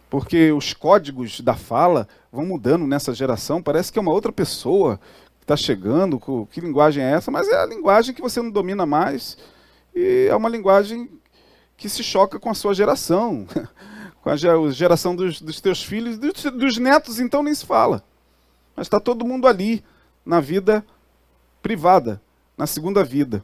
Porque 0.09 0.51
os 0.51 0.73
códigos 0.73 1.39
da 1.39 1.55
fala 1.55 2.07
vão 2.31 2.45
mudando 2.45 2.85
nessa 2.85 3.13
geração, 3.13 3.63
parece 3.63 3.91
que 3.91 3.97
é 3.97 4.01
uma 4.01 4.11
outra 4.11 4.31
pessoa 4.31 4.99
que 5.39 5.45
está 5.45 5.55
chegando, 5.55 6.21
que 6.51 6.61
linguagem 6.61 7.03
é 7.03 7.11
essa? 7.11 7.31
Mas 7.31 7.47
é 7.47 7.55
a 7.55 7.65
linguagem 7.65 8.13
que 8.13 8.21
você 8.21 8.41
não 8.41 8.51
domina 8.51 8.85
mais, 8.85 9.37
e 9.95 10.27
é 10.29 10.35
uma 10.35 10.49
linguagem 10.49 11.09
que 11.81 11.89
se 11.89 12.03
choca 12.03 12.39
com 12.39 12.47
a 12.47 12.53
sua 12.53 12.75
geração, 12.75 13.47
com 14.21 14.29
a 14.29 14.35
geração 14.69 15.15
dos, 15.15 15.41
dos 15.41 15.59
teus 15.59 15.81
filhos, 15.81 16.15
dos, 16.19 16.43
dos 16.43 16.77
netos, 16.77 17.19
então 17.19 17.41
nem 17.41 17.55
se 17.55 17.65
fala. 17.65 18.03
Mas 18.75 18.85
está 18.85 18.99
todo 18.99 19.25
mundo 19.25 19.47
ali, 19.47 19.83
na 20.23 20.39
vida 20.39 20.85
privada, 21.59 22.21
na 22.55 22.67
segunda 22.67 23.03
vida. 23.03 23.43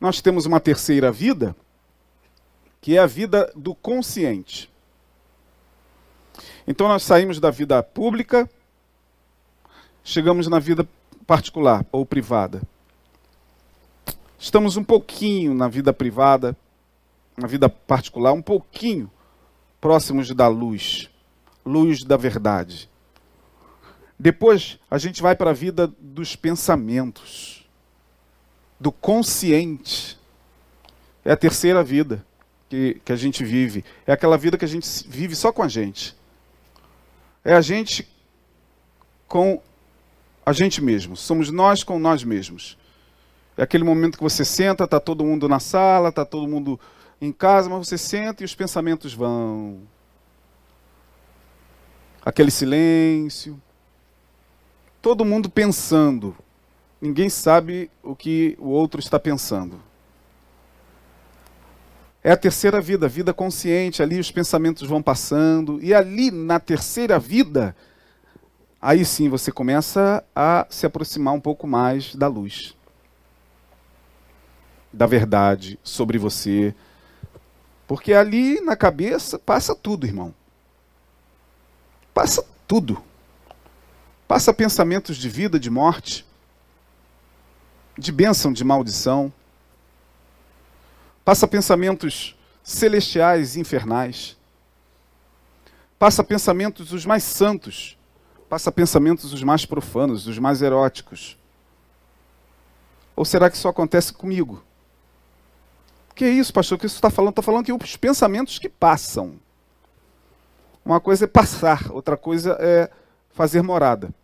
Nós 0.00 0.22
temos 0.22 0.46
uma 0.46 0.58
terceira 0.60 1.12
vida, 1.12 1.54
que 2.80 2.96
é 2.96 3.00
a 3.00 3.06
vida 3.06 3.52
do 3.54 3.74
consciente. 3.74 4.70
Então 6.66 6.88
nós 6.88 7.02
saímos 7.02 7.38
da 7.38 7.50
vida 7.50 7.82
pública, 7.82 8.48
chegamos 10.02 10.48
na 10.48 10.58
vida 10.58 10.88
particular 11.26 11.84
ou 11.92 12.06
privada. 12.06 12.62
Estamos 14.38 14.78
um 14.78 14.84
pouquinho 14.84 15.52
na 15.52 15.68
vida 15.68 15.92
privada, 15.92 16.56
na 17.36 17.46
vida 17.46 17.68
particular, 17.68 18.32
um 18.32 18.42
pouquinho 18.42 19.10
próximos 19.80 20.30
da 20.30 20.48
luz, 20.48 21.10
luz 21.64 22.04
da 22.04 22.16
verdade. 22.16 22.88
Depois 24.18 24.78
a 24.90 24.96
gente 24.98 25.20
vai 25.20 25.34
para 25.34 25.50
a 25.50 25.54
vida 25.54 25.92
dos 25.98 26.36
pensamentos, 26.36 27.68
do 28.78 28.92
consciente. 28.92 30.18
É 31.24 31.32
a 31.32 31.36
terceira 31.36 31.82
vida 31.82 32.24
que, 32.68 33.00
que 33.04 33.12
a 33.12 33.16
gente 33.16 33.44
vive. 33.44 33.84
É 34.06 34.12
aquela 34.12 34.38
vida 34.38 34.56
que 34.56 34.64
a 34.64 34.68
gente 34.68 34.88
vive 35.08 35.34
só 35.34 35.52
com 35.52 35.62
a 35.62 35.68
gente. 35.68 36.14
É 37.44 37.54
a 37.54 37.60
gente 37.60 38.08
com 39.26 39.60
a 40.46 40.52
gente 40.52 40.82
mesmo. 40.82 41.16
Somos 41.16 41.50
nós 41.50 41.82
com 41.82 41.98
nós 41.98 42.22
mesmos. 42.22 42.78
É 43.56 43.62
aquele 43.62 43.84
momento 43.84 44.16
que 44.16 44.22
você 44.22 44.44
senta, 44.44 44.84
está 44.84 44.98
todo 44.98 45.24
mundo 45.24 45.48
na 45.48 45.60
sala, 45.60 46.08
está 46.08 46.24
todo 46.24 46.48
mundo 46.48 46.78
em 47.20 47.32
casa, 47.32 47.68
mas 47.68 47.86
você 47.86 47.98
senta 47.98 48.42
e 48.42 48.44
os 48.44 48.54
pensamentos 48.54 49.14
vão. 49.14 49.80
Aquele 52.24 52.50
silêncio. 52.50 53.60
Todo 55.00 55.24
mundo 55.24 55.50
pensando. 55.50 56.36
Ninguém 57.00 57.28
sabe 57.28 57.90
o 58.02 58.16
que 58.16 58.56
o 58.58 58.68
outro 58.68 58.98
está 59.00 59.18
pensando. 59.18 59.78
É 62.26 62.32
a 62.32 62.36
terceira 62.38 62.80
vida, 62.80 63.04
a 63.04 63.08
vida 63.08 63.34
consciente, 63.34 64.02
ali 64.02 64.18
os 64.18 64.30
pensamentos 64.30 64.88
vão 64.88 65.02
passando, 65.02 65.78
e 65.82 65.92
ali 65.92 66.30
na 66.30 66.58
terceira 66.58 67.18
vida, 67.18 67.76
aí 68.80 69.04
sim 69.04 69.28
você 69.28 69.52
começa 69.52 70.24
a 70.34 70.66
se 70.70 70.86
aproximar 70.86 71.34
um 71.34 71.40
pouco 71.40 71.66
mais 71.66 72.14
da 72.14 72.26
luz, 72.26 72.74
da 74.90 75.04
verdade 75.04 75.78
sobre 75.82 76.16
você, 76.16 76.74
porque 77.86 78.12
ali 78.12 78.60
na 78.60 78.76
cabeça 78.76 79.38
passa 79.38 79.74
tudo, 79.74 80.06
irmão. 80.06 80.34
Passa 82.12 82.44
tudo. 82.66 83.02
Passa 84.26 84.54
pensamentos 84.54 85.16
de 85.16 85.28
vida, 85.28 85.60
de 85.60 85.68
morte, 85.68 86.24
de 87.98 88.10
bênção, 88.10 88.52
de 88.52 88.64
maldição. 88.64 89.32
Passa 91.24 91.46
pensamentos 91.46 92.36
celestiais 92.62 93.56
e 93.56 93.60
infernais. 93.60 94.36
Passa 95.98 96.24
pensamentos 96.24 96.92
os 96.92 97.04
mais 97.04 97.22
santos. 97.22 97.98
Passa 98.48 98.72
pensamentos 98.72 99.32
os 99.32 99.42
mais 99.42 99.66
profanos, 99.66 100.26
os 100.26 100.38
mais 100.38 100.62
eróticos. 100.62 101.36
Ou 103.16 103.24
será 103.24 103.50
que 103.50 103.56
isso 103.56 103.68
acontece 103.68 104.12
comigo? 104.12 104.62
Que 106.14 106.28
isso, 106.28 106.52
pastor? 106.52 106.76
O 106.76 106.78
que 106.78 106.86
isso 106.86 106.94
está 106.96 107.10
falando? 107.10 107.30
Está 107.30 107.42
falando 107.42 107.64
que 107.64 107.72
os 107.72 107.96
pensamentos 107.96 108.58
que 108.58 108.68
passam. 108.68 109.34
Uma 110.84 111.00
coisa 111.00 111.24
é 111.24 111.28
passar, 111.28 111.90
outra 111.90 112.16
coisa 112.16 112.56
é 112.60 112.90
fazer 113.30 113.62
morada. 113.62 114.14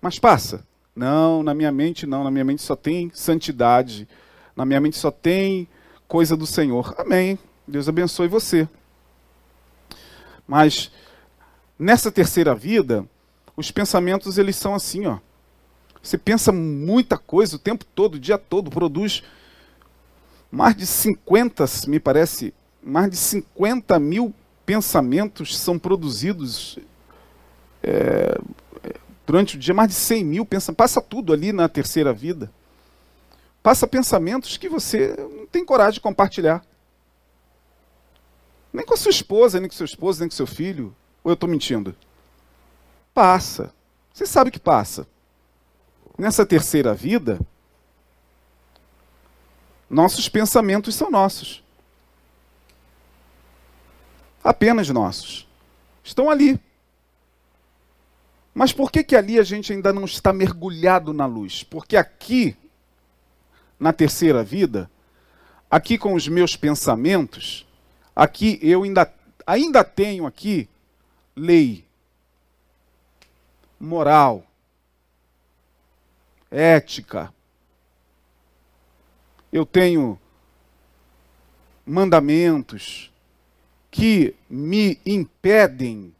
Mas 0.00 0.18
passa. 0.18 0.66
Não, 0.94 1.42
na 1.42 1.54
minha 1.54 1.72
mente 1.72 2.06
não. 2.06 2.24
Na 2.24 2.30
minha 2.30 2.44
mente 2.44 2.62
só 2.62 2.76
tem 2.76 3.10
santidade. 3.14 4.08
Na 4.54 4.64
minha 4.64 4.80
mente 4.80 4.96
só 4.96 5.10
tem 5.10 5.68
coisa 6.06 6.36
do 6.36 6.46
Senhor. 6.46 6.94
Amém. 6.98 7.38
Deus 7.66 7.88
abençoe 7.88 8.28
você. 8.28 8.68
Mas 10.46 10.90
nessa 11.78 12.10
terceira 12.10 12.54
vida, 12.54 13.06
os 13.56 13.70
pensamentos 13.70 14.36
eles 14.36 14.56
são 14.56 14.74
assim, 14.74 15.06
ó. 15.06 15.18
Você 16.02 16.16
pensa 16.16 16.50
muita 16.52 17.18
coisa 17.18 17.56
o 17.56 17.58
tempo 17.58 17.84
todo, 17.84 18.14
o 18.14 18.20
dia 18.20 18.38
todo, 18.38 18.70
produz 18.70 19.22
mais 20.50 20.76
de 20.76 20.86
50, 20.86 21.64
me 21.86 22.00
parece, 22.00 22.54
mais 22.82 23.10
de 23.10 23.16
50 23.16 23.98
mil 23.98 24.34
pensamentos 24.64 25.58
são 25.58 25.78
produzidos 25.78 26.78
é, 27.82 28.38
durante 29.26 29.56
o 29.56 29.58
dia, 29.58 29.74
mais 29.74 29.88
de 29.88 29.94
100 29.94 30.24
mil 30.24 30.46
pensamentos. 30.46 30.76
Passa 30.76 31.00
tudo 31.00 31.32
ali 31.32 31.52
na 31.52 31.68
terceira 31.68 32.12
vida. 32.12 32.50
Passa 33.62 33.86
pensamentos 33.86 34.56
que 34.56 34.68
você 34.68 35.14
não 35.18 35.46
tem 35.46 35.64
coragem 35.64 35.94
de 35.94 36.00
compartilhar. 36.00 36.64
Nem 38.72 38.84
com 38.84 38.94
a 38.94 38.96
sua 38.96 39.10
esposa, 39.10 39.60
nem 39.60 39.68
com 39.68 39.74
seu 39.74 39.84
esposo, 39.84 40.20
nem 40.20 40.28
com 40.28 40.34
seu 40.34 40.46
filho. 40.46 40.94
Ou 41.22 41.30
eu 41.30 41.34
estou 41.34 41.48
mentindo? 41.48 41.94
Passa. 43.12 43.72
Você 44.12 44.26
sabe 44.26 44.50
que 44.50 44.60
passa. 44.60 45.06
Nessa 46.16 46.46
terceira 46.46 46.94
vida, 46.94 47.38
nossos 49.88 50.28
pensamentos 50.28 50.94
são 50.94 51.10
nossos. 51.10 51.62
Apenas 54.42 54.88
nossos. 54.88 55.46
Estão 56.04 56.30
ali. 56.30 56.60
Mas 58.54 58.72
por 58.72 58.90
que, 58.90 59.04
que 59.04 59.14
ali 59.14 59.38
a 59.38 59.42
gente 59.42 59.72
ainda 59.72 59.92
não 59.92 60.04
está 60.04 60.32
mergulhado 60.32 61.12
na 61.12 61.26
luz? 61.26 61.62
Porque 61.62 61.96
aqui, 61.96 62.56
na 63.78 63.92
terceira 63.92 64.42
vida, 64.42 64.90
aqui 65.70 65.96
com 65.96 66.14
os 66.14 66.26
meus 66.26 66.56
pensamentos, 66.56 67.66
aqui 68.16 68.58
eu 68.62 68.82
ainda, 68.82 69.12
ainda 69.46 69.84
tenho 69.84 70.26
aqui 70.26 70.68
lei, 71.36 71.84
moral, 73.78 74.44
ética. 76.50 77.32
Eu 79.52 79.64
tenho 79.64 80.18
mandamentos 81.86 83.10
que 83.90 84.34
me 84.48 84.98
impedem 85.06 86.14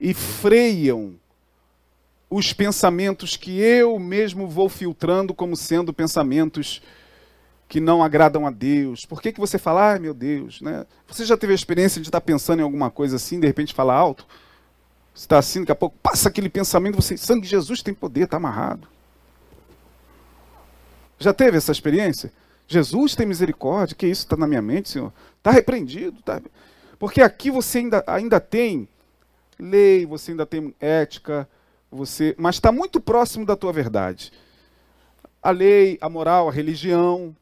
e 0.00 0.14
freiam 0.14 1.14
os 2.28 2.52
pensamentos 2.52 3.36
que 3.36 3.60
eu 3.60 3.98
mesmo 3.98 4.48
vou 4.48 4.68
filtrando 4.68 5.34
como 5.34 5.56
sendo 5.56 5.92
pensamentos 5.92 6.82
que 7.68 7.80
não 7.80 8.02
agradam 8.02 8.46
a 8.46 8.50
Deus. 8.50 9.04
Por 9.04 9.20
que, 9.20 9.32
que 9.32 9.40
você 9.40 9.58
fala, 9.58 9.92
ai 9.92 9.98
meu 9.98 10.14
Deus, 10.14 10.60
né? 10.60 10.86
Você 11.06 11.24
já 11.24 11.36
teve 11.36 11.52
a 11.52 11.56
experiência 11.56 12.00
de 12.00 12.08
estar 12.08 12.20
pensando 12.20 12.60
em 12.60 12.62
alguma 12.62 12.90
coisa 12.90 13.16
assim, 13.16 13.40
de 13.40 13.46
repente 13.46 13.74
falar 13.74 13.94
alto? 13.94 14.26
Você 15.14 15.24
está 15.24 15.38
assim, 15.38 15.60
daqui 15.60 15.72
a 15.72 15.76
pouco 15.76 15.96
passa 16.02 16.28
aquele 16.28 16.48
pensamento, 16.48 16.96
você, 16.96 17.16
sangue 17.16 17.42
de 17.42 17.48
Jesus 17.48 17.82
tem 17.82 17.94
poder, 17.94 18.24
está 18.24 18.36
amarrado. 18.36 18.86
Já 21.18 21.32
teve 21.32 21.56
essa 21.56 21.72
experiência? 21.72 22.32
Jesus 22.68 23.14
tem 23.14 23.26
misericórdia, 23.26 23.96
que 23.96 24.06
isso 24.06 24.22
está 24.22 24.36
na 24.36 24.46
minha 24.46 24.62
mente, 24.62 24.88
Senhor? 24.88 25.12
Está 25.38 25.50
repreendido. 25.50 26.20
Tá... 26.22 26.40
Porque 26.98 27.22
aqui 27.22 27.50
você 27.50 27.78
ainda, 27.78 28.04
ainda 28.06 28.40
tem 28.40 28.88
lei, 29.58 30.04
você 30.04 30.32
ainda 30.32 30.44
tem 30.44 30.74
ética, 30.80 31.48
você, 31.90 32.34
mas 32.38 32.56
está 32.56 32.72
muito 32.72 33.00
próximo 33.00 33.46
da 33.46 33.56
tua 33.56 33.72
verdade. 33.72 34.32
A 35.42 35.50
lei, 35.50 35.96
a 36.00 36.08
moral, 36.08 36.48
a 36.48 36.52
religião, 36.52 37.34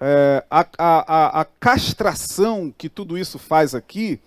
é, 0.00 0.44
a, 0.50 0.60
a, 0.78 1.14
a, 1.38 1.40
a 1.40 1.44
castração 1.44 2.72
que 2.76 2.88
tudo 2.88 3.16
isso 3.16 3.38
faz 3.38 3.74
aqui 3.74 4.20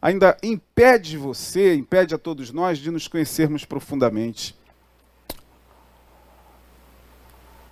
ainda 0.00 0.36
impede 0.42 1.16
você, 1.16 1.74
impede 1.74 2.14
a 2.14 2.18
todos 2.18 2.52
nós 2.52 2.78
de 2.78 2.90
nos 2.90 3.08
conhecermos 3.08 3.64
profundamente. 3.64 4.57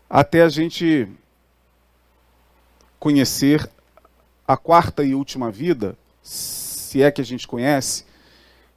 Até 0.09 0.43
a 0.43 0.49
gente 0.49 1.09
conhecer 2.99 3.69
a 4.47 4.57
quarta 4.57 5.03
e 5.03 5.15
última 5.15 5.51
vida, 5.51 5.97
se 6.23 7.03
é 7.03 7.11
que 7.11 7.21
a 7.21 7.25
gente 7.25 7.47
conhece, 7.47 8.05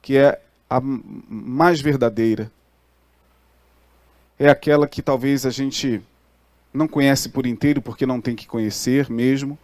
que 0.02 0.16
é 0.16 0.40
a 0.68 0.80
mais 0.80 1.80
verdadeira. 1.80 2.50
É 4.38 4.48
aquela 4.48 4.88
que 4.88 5.02
talvez 5.02 5.46
a 5.46 5.50
gente 5.50 6.02
não 6.72 6.88
conhece 6.88 7.28
por 7.28 7.46
inteiro 7.46 7.80
porque 7.80 8.06
não 8.06 8.20
tem 8.20 8.34
que 8.34 8.46
conhecer 8.46 9.08
mesmo, 9.08 9.58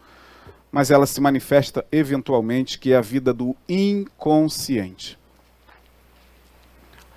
mas 0.71 0.91
ela 0.91 1.07
se 1.07 1.21
manifesta 1.21 1.85
eventualmente, 1.91 2.79
que 2.79 2.93
é 2.93 2.97
a 2.97 3.01
vida 3.01 3.33
do 3.33 3.57
inconsciente. 3.69 5.19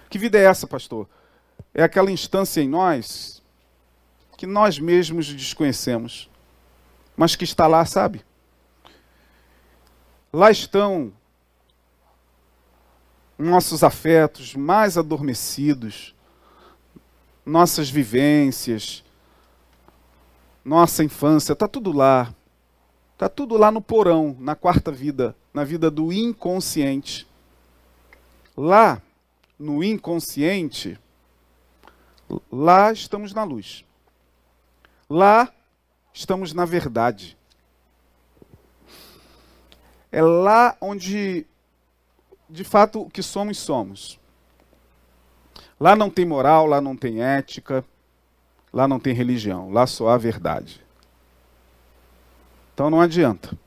Que 0.09 0.17
vida 0.17 0.39
é 0.39 0.45
essa, 0.45 0.65
pastor? 0.65 1.07
É 1.73 1.83
aquela 1.83 2.11
instância 2.11 2.61
em 2.61 2.67
nós 2.67 3.38
que 4.39 4.47
nós 4.47 4.79
mesmos 4.79 5.33
desconhecemos, 5.33 6.29
mas 7.17 7.35
que 7.35 7.43
está 7.43 7.67
lá, 7.67 7.83
sabe? 7.83 8.23
Lá 10.31 10.49
estão 10.49 11.11
nossos 13.37 13.83
afetos 13.83 14.55
mais 14.55 14.97
adormecidos, 14.97 16.15
nossas 17.45 17.89
vivências, 17.89 19.03
nossa 20.63 21.03
infância, 21.03 21.51
está 21.51 21.67
tudo 21.67 21.91
lá. 21.91 22.33
Está 23.15 23.27
tudo 23.27 23.57
lá 23.57 23.69
no 23.69 23.81
porão, 23.81 24.37
na 24.39 24.55
quarta 24.55 24.89
vida, 24.89 25.35
na 25.53 25.65
vida 25.65 25.91
do 25.91 26.13
inconsciente. 26.13 27.27
Lá, 28.55 29.01
no 29.59 29.83
inconsciente, 29.83 30.97
lá 32.49 32.93
estamos 32.93 33.33
na 33.33 33.43
luz. 33.43 33.83
Lá 35.09 35.51
estamos 36.13 36.53
na 36.53 36.65
verdade. 36.65 37.37
É 40.11 40.21
lá 40.21 40.75
onde, 40.79 41.45
de 42.49 42.63
fato, 42.63 43.01
o 43.01 43.09
que 43.09 43.23
somos, 43.23 43.57
somos. 43.57 44.19
Lá 45.79 45.95
não 45.95 46.09
tem 46.09 46.25
moral, 46.25 46.65
lá 46.65 46.79
não 46.79 46.95
tem 46.95 47.21
ética, 47.21 47.85
lá 48.71 48.87
não 48.87 48.99
tem 48.99 49.13
religião, 49.13 49.71
lá 49.71 49.87
só 49.87 50.09
há 50.09 50.17
verdade. 50.17 50.83
Então 52.73 52.89
não 52.89 53.01
adianta. 53.01 53.57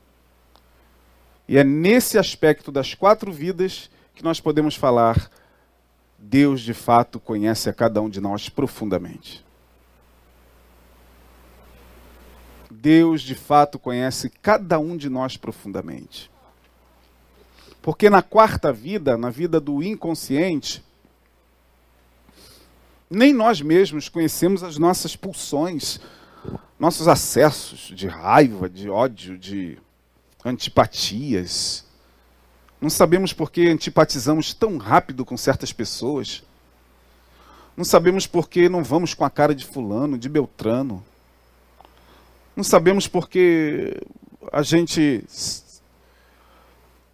E 1.47 1.57
é 1.57 1.63
nesse 1.63 2.17
aspecto 2.17 2.71
das 2.71 2.93
quatro 2.93 3.31
vidas 3.31 3.89
que 4.15 4.23
nós 4.23 4.39
podemos 4.39 4.75
falar: 4.75 5.29
Deus 6.17 6.61
de 6.61 6.73
fato 6.73 7.19
conhece 7.19 7.69
a 7.69 7.73
cada 7.73 8.01
um 8.01 8.09
de 8.09 8.21
nós 8.21 8.47
profundamente. 8.47 9.43
Deus 12.83 13.21
de 13.21 13.33
fato 13.33 13.79
conhece 13.79 14.29
cada 14.29 14.77
um 14.77 14.97
de 14.97 15.09
nós 15.09 15.37
profundamente. 15.37 16.29
Porque 17.81 18.09
na 18.09 18.21
quarta 18.21 18.73
vida, 18.73 19.17
na 19.17 19.29
vida 19.29 19.57
do 19.57 19.81
inconsciente, 19.81 20.83
nem 23.09 23.31
nós 23.31 23.61
mesmos 23.61 24.09
conhecemos 24.09 24.63
as 24.63 24.77
nossas 24.77 25.15
pulsões, 25.15 26.01
nossos 26.77 27.07
acessos 27.07 27.89
de 27.95 28.05
raiva, 28.05 28.67
de 28.67 28.89
ódio, 28.89 29.37
de 29.37 29.77
antipatias. 30.43 31.85
Não 32.81 32.89
sabemos 32.89 33.31
por 33.31 33.49
que 33.49 33.65
antipatizamos 33.69 34.53
tão 34.53 34.75
rápido 34.75 35.23
com 35.23 35.37
certas 35.37 35.71
pessoas. 35.71 36.43
Não 37.77 37.85
sabemos 37.85 38.27
por 38.27 38.49
que 38.49 38.67
não 38.67 38.83
vamos 38.83 39.13
com 39.13 39.23
a 39.23 39.29
cara 39.29 39.55
de 39.55 39.65
fulano, 39.65 40.17
de 40.17 40.27
Beltrano. 40.27 41.01
Não 42.55 42.63
sabemos 42.63 43.07
por 43.07 43.27
que 43.27 43.99
a 44.51 44.61
gente 44.61 45.23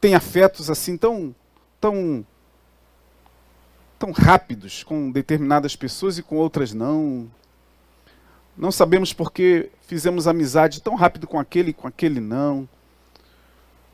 tem 0.01 0.13
afetos 0.13 0.69
assim 0.69 0.97
tão 0.97 1.33
tão 1.79 2.25
tão 3.97 4.11
rápidos 4.11 4.83
com 4.83 5.11
determinadas 5.11 5.75
pessoas 5.75 6.17
e 6.17 6.23
com 6.23 6.35
outras 6.35 6.73
não. 6.73 7.31
Não 8.57 8.71
sabemos 8.71 9.13
por 9.13 9.31
que 9.31 9.69
fizemos 9.87 10.27
amizade 10.27 10.81
tão 10.81 10.95
rápido 10.95 11.25
com 11.25 11.39
aquele 11.39 11.69
e 11.71 11.73
com 11.73 11.87
aquele 11.87 12.19
não. 12.19 12.67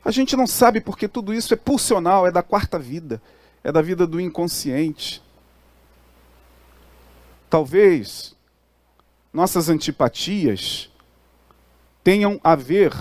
A 0.04 0.10
gente 0.10 0.36
não 0.36 0.46
sabe 0.46 0.80
porque 0.80 1.06
tudo 1.06 1.32
isso 1.32 1.54
é 1.54 1.56
pulsional, 1.56 2.26
é 2.26 2.32
da 2.32 2.42
quarta 2.42 2.78
vida, 2.78 3.22
é 3.62 3.70
da 3.70 3.82
vida 3.82 4.06
do 4.06 4.20
inconsciente. 4.20 5.22
Talvez 7.48 8.34
nossas 9.32 9.68
antipatias 9.68 10.90
tenham 12.06 12.40
a 12.44 12.54
ver, 12.54 12.94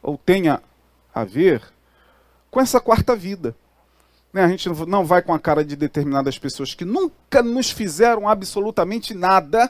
ou 0.00 0.16
tenha 0.16 0.62
a 1.12 1.24
ver, 1.24 1.60
com 2.48 2.60
essa 2.60 2.80
quarta 2.80 3.16
vida. 3.16 3.56
Né? 4.32 4.44
A 4.44 4.46
gente 4.46 4.68
não 4.68 5.04
vai 5.04 5.20
com 5.20 5.34
a 5.34 5.38
cara 5.40 5.64
de 5.64 5.74
determinadas 5.74 6.38
pessoas 6.38 6.74
que 6.74 6.84
nunca 6.84 7.42
nos 7.42 7.72
fizeram 7.72 8.28
absolutamente 8.28 9.14
nada 9.14 9.68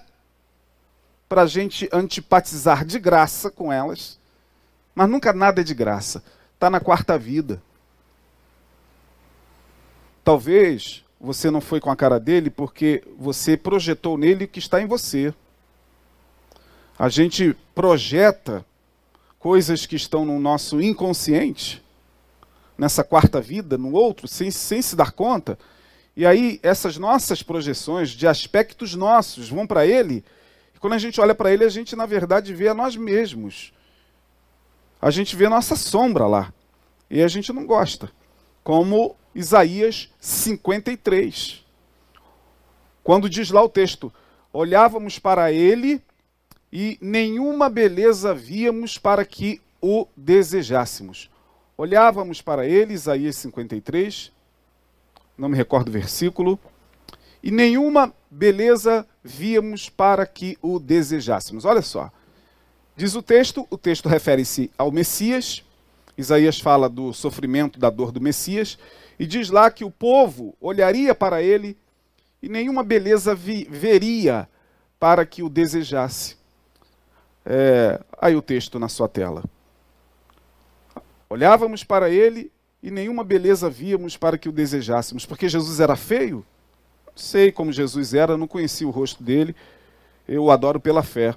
para 1.26 1.40
a 1.40 1.47
gente 1.47 1.88
antipatizar 1.90 2.84
de 2.84 2.99
graça 2.99 3.51
com 3.51 3.72
elas, 3.72 4.20
mas 4.95 5.09
nunca 5.09 5.32
nada 5.32 5.62
é 5.62 5.64
de 5.64 5.72
graça. 5.72 6.22
Está 6.53 6.68
na 6.68 6.80
quarta 6.80 7.18
vida. 7.18 7.62
Talvez 10.22 11.03
você 11.18 11.51
não 11.51 11.62
foi 11.62 11.80
com 11.80 11.90
a 11.90 11.97
cara 11.97 12.20
dele 12.20 12.51
porque 12.51 13.03
você 13.18 13.57
projetou 13.57 14.18
nele 14.18 14.45
o 14.45 14.49
que 14.49 14.59
está 14.59 14.82
em 14.82 14.86
você. 14.86 15.32
A 16.99 17.09
gente 17.09 17.57
projeta 17.74 18.64
coisas 19.38 19.86
que 19.86 19.97
estão 19.97 20.24
no 20.24 20.38
nosso 20.38 20.80
inconsciente, 20.80 21.82
nessa 22.78 23.05
quarta 23.05 23.40
vida, 23.40 23.76
no 23.76 23.92
outro, 23.92 24.26
sem, 24.26 24.51
sem 24.51 24.80
se 24.80 24.97
dar 24.97 25.12
conta. 25.12 25.59
E 26.16 26.24
aí 26.24 26.61
essas 26.62 26.97
nossas 26.97 27.42
projeções 27.42 28.11
de 28.11 28.26
aspectos 28.26 28.95
nossos 28.95 29.49
vão 29.49 29.66
para 29.66 29.86
ele 29.86 30.24
quando 30.84 30.92
a 30.92 30.99
gente 30.99 31.18
olha 31.18 31.34
para 31.34 31.51
ele, 31.51 31.64
a 31.64 31.68
gente, 31.70 31.97
na 31.97 32.05
verdade, 32.05 32.53
vê 32.53 32.68
a 32.68 32.74
nós 32.74 32.95
mesmos. 32.95 33.72
A 35.01 35.11
gente 35.11 35.34
vê 35.34 35.47
a 35.47 35.51
nossa 35.51 35.76
sombra 35.76 36.26
lá. 36.26 36.53
E 37.09 37.22
a 37.22 37.26
gente 37.26 37.55
não 37.55 37.64
gosta. 37.64 38.11
Como 38.62 39.16
Isaías 39.34 40.11
53. 40.20 41.64
Quando 43.03 43.30
diz 43.30 43.51
lá 43.51 43.62
o 43.62 43.68
texto: 43.70 44.12
olhávamos 44.53 45.18
para 45.18 45.51
ele 45.51 46.03
e 46.74 46.98
nenhuma 47.00 47.70
beleza 47.70 48.34
víamos 48.34 48.98
para 48.98 49.24
que 49.24 49.60
o 49.80 50.08
desejássemos. 50.16 51.30
Olhávamos 51.78 52.42
para 52.42 52.66
ele, 52.66 52.94
Isaías 52.94 53.36
53, 53.36 54.32
não 55.38 55.48
me 55.48 55.56
recordo 55.56 55.86
o 55.86 55.92
versículo, 55.92 56.58
e 57.40 57.52
nenhuma 57.52 58.12
beleza 58.28 59.06
víamos 59.22 59.88
para 59.88 60.26
que 60.26 60.58
o 60.60 60.80
desejássemos. 60.80 61.64
Olha 61.64 61.80
só. 61.80 62.10
Diz 62.96 63.14
o 63.14 63.22
texto, 63.22 63.64
o 63.70 63.78
texto 63.78 64.08
refere-se 64.08 64.68
ao 64.76 64.90
Messias. 64.90 65.64
Isaías 66.18 66.58
fala 66.58 66.88
do 66.88 67.12
sofrimento, 67.12 67.78
da 67.78 67.88
dor 67.88 68.10
do 68.10 68.20
Messias, 68.20 68.76
e 69.16 69.26
diz 69.26 69.48
lá 69.48 69.70
que 69.70 69.84
o 69.84 69.92
povo 69.92 70.56
olharia 70.60 71.14
para 71.14 71.40
ele 71.40 71.76
e 72.42 72.48
nenhuma 72.48 72.82
beleza 72.82 73.32
vi, 73.32 73.64
veria 73.70 74.48
para 74.98 75.24
que 75.24 75.40
o 75.40 75.48
desejasse. 75.48 76.42
É, 77.45 78.01
aí 78.20 78.34
o 78.34 78.42
texto 78.42 78.78
na 78.78 78.88
sua 78.88 79.09
tela. 79.09 79.45
Olhávamos 81.28 81.84
para 81.84 82.11
ele 82.11 82.51
e 82.82 82.90
nenhuma 82.90 83.24
beleza 83.24 83.68
víamos 83.68 84.16
para 84.16 84.38
que 84.38 84.49
o 84.49 84.53
desejássemos, 84.53 85.26
porque 85.26 85.49
Jesus 85.49 85.80
era 85.80 85.97
feio? 85.97 86.45
sei 87.14 87.53
como 87.53 87.72
Jesus 87.72 88.14
era, 88.14 88.36
não 88.36 88.47
conheci 88.47 88.84
o 88.84 88.90
rosto 88.90 89.22
dele, 89.22 89.55
eu 90.26 90.45
o 90.45 90.51
adoro 90.51 90.80
pela 90.80 91.03
fé. 91.03 91.34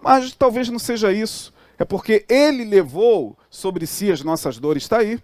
Mas 0.00 0.32
talvez 0.34 0.68
não 0.68 0.78
seja 0.78 1.12
isso, 1.12 1.52
é 1.78 1.84
porque 1.84 2.24
ele 2.28 2.64
levou 2.64 3.36
sobre 3.48 3.86
si 3.86 4.12
as 4.12 4.22
nossas 4.22 4.58
dores, 4.58 4.82
está 4.82 4.98
aí. 4.98 5.20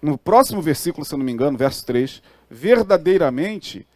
No 0.00 0.16
próximo 0.16 0.62
versículo, 0.62 1.04
se 1.04 1.12
eu 1.12 1.18
não 1.18 1.26
me 1.26 1.32
engano, 1.32 1.58
verso 1.58 1.84
3, 1.84 2.22
verdadeiramente, 2.48 3.86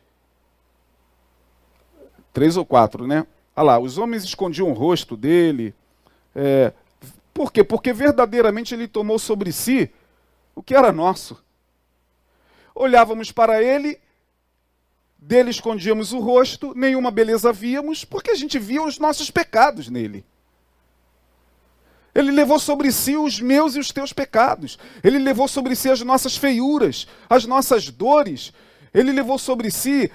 3 2.33 2.57
ou 2.57 2.67
4, 2.67 3.07
né? 3.07 3.27
Olha 3.55 3.65
lá, 3.65 3.79
os 3.79 3.99
homens 3.99 4.25
escondiam 4.25 4.71
o 4.71 4.75
rosto 4.75 5.17
dele. 5.17 5.75
É, 6.35 6.73
por 7.35 7.53
quê? 7.53 7.63
Porque 7.63 7.93
verdadeiramente 7.93 8.75
ele 8.75 8.89
tomou 8.89 9.19
sobre 9.19 9.53
si 9.53 9.91
o 10.55 10.63
que 10.63 10.75
era 10.75 10.93
nosso 10.93 11.43
olhávamos 12.75 13.31
para 13.31 13.63
ele, 13.63 13.99
dele 15.19 15.51
escondíamos 15.51 16.13
o 16.13 16.19
rosto, 16.19 16.73
nenhuma 16.75 17.11
beleza 17.11 17.53
víamos, 17.53 18.05
porque 18.05 18.31
a 18.31 18.35
gente 18.35 18.59
via 18.59 18.83
os 18.83 18.99
nossos 18.99 19.31
pecados 19.31 19.89
nele. 19.89 20.25
Ele 22.15 22.31
levou 22.31 22.59
sobre 22.59 22.93
si 22.93 23.17
os 23.17 23.41
meus 23.41 23.75
e 23.75 23.79
os 23.79 23.91
teus 23.91 24.13
pecados. 24.13 24.79
Ele 25.03 25.19
levou 25.19 25.49
sobre 25.49 25.75
si 25.75 25.89
as 25.89 26.03
nossas 26.03 26.37
feiuras, 26.37 27.07
as 27.29 27.47
nossas 27.47 27.89
dores. 27.89 28.53
Ele 28.93 29.13
levou 29.13 29.39
sobre 29.39 29.71
si 29.71 30.13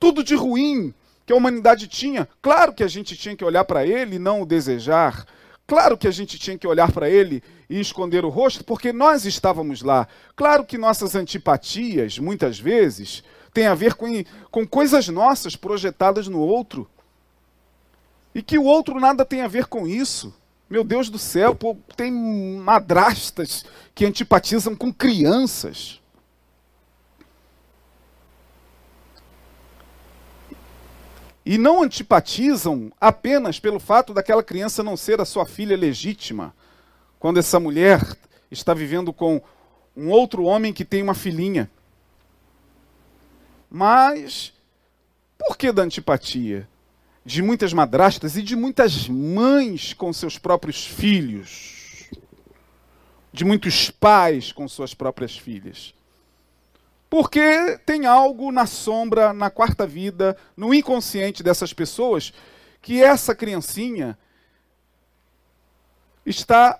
tudo 0.00 0.24
de 0.24 0.34
ruim 0.34 0.92
que 1.28 1.32
a 1.34 1.36
humanidade 1.36 1.86
tinha. 1.86 2.26
Claro 2.40 2.72
que 2.72 2.82
a 2.82 2.88
gente 2.88 3.14
tinha 3.14 3.36
que 3.36 3.44
olhar 3.44 3.62
para 3.62 3.86
ele 3.86 4.16
e 4.16 4.18
não 4.18 4.40
o 4.40 4.46
desejar. 4.46 5.26
Claro 5.66 5.98
que 5.98 6.08
a 6.08 6.10
gente 6.10 6.38
tinha 6.38 6.56
que 6.56 6.66
olhar 6.66 6.90
para 6.90 7.10
ele 7.10 7.42
e 7.68 7.78
esconder 7.78 8.24
o 8.24 8.30
rosto, 8.30 8.64
porque 8.64 8.94
nós 8.94 9.26
estávamos 9.26 9.82
lá. 9.82 10.08
Claro 10.34 10.64
que 10.64 10.78
nossas 10.78 11.14
antipatias, 11.14 12.18
muitas 12.18 12.58
vezes, 12.58 13.22
têm 13.52 13.66
a 13.66 13.74
ver 13.74 13.92
com, 13.92 14.06
com 14.50 14.66
coisas 14.66 15.06
nossas 15.08 15.54
projetadas 15.54 16.28
no 16.28 16.40
outro. 16.40 16.88
E 18.34 18.40
que 18.40 18.56
o 18.56 18.64
outro 18.64 18.98
nada 18.98 19.22
tem 19.22 19.42
a 19.42 19.48
ver 19.48 19.66
com 19.66 19.86
isso. 19.86 20.34
Meu 20.70 20.82
Deus 20.82 21.10
do 21.10 21.18
céu, 21.18 21.54
pô, 21.54 21.76
tem 21.94 22.10
madrastas 22.10 23.66
que 23.94 24.06
antipatizam 24.06 24.74
com 24.74 24.90
crianças. 24.90 26.00
E 31.48 31.56
não 31.56 31.82
antipatizam 31.82 32.92
apenas 33.00 33.58
pelo 33.58 33.80
fato 33.80 34.12
daquela 34.12 34.42
criança 34.42 34.82
não 34.82 34.98
ser 34.98 35.18
a 35.18 35.24
sua 35.24 35.46
filha 35.46 35.74
legítima, 35.74 36.54
quando 37.18 37.38
essa 37.38 37.58
mulher 37.58 38.02
está 38.50 38.74
vivendo 38.74 39.14
com 39.14 39.40
um 39.96 40.10
outro 40.10 40.44
homem 40.44 40.74
que 40.74 40.84
tem 40.84 41.02
uma 41.02 41.14
filhinha. 41.14 41.70
Mas 43.70 44.52
por 45.38 45.56
que 45.56 45.72
da 45.72 45.80
antipatia? 45.80 46.68
De 47.24 47.40
muitas 47.40 47.72
madrastas 47.72 48.36
e 48.36 48.42
de 48.42 48.54
muitas 48.54 49.08
mães 49.08 49.94
com 49.94 50.12
seus 50.12 50.36
próprios 50.36 50.86
filhos, 50.86 52.10
de 53.32 53.46
muitos 53.46 53.90
pais 53.90 54.52
com 54.52 54.68
suas 54.68 54.92
próprias 54.92 55.34
filhas. 55.34 55.94
Porque 57.10 57.78
tem 57.86 58.04
algo 58.04 58.52
na 58.52 58.66
sombra, 58.66 59.32
na 59.32 59.48
quarta 59.48 59.86
vida, 59.86 60.36
no 60.56 60.74
inconsciente 60.74 61.42
dessas 61.42 61.72
pessoas, 61.72 62.32
que 62.82 63.02
essa 63.02 63.34
criancinha 63.34 64.18
está, 66.24 66.78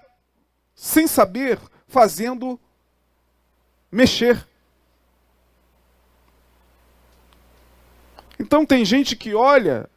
sem 0.74 1.06
saber, 1.06 1.58
fazendo 1.86 2.60
mexer. 3.90 4.46
Então 8.38 8.66
tem 8.66 8.84
gente 8.84 9.16
que 9.16 9.34
olha, 9.34 9.88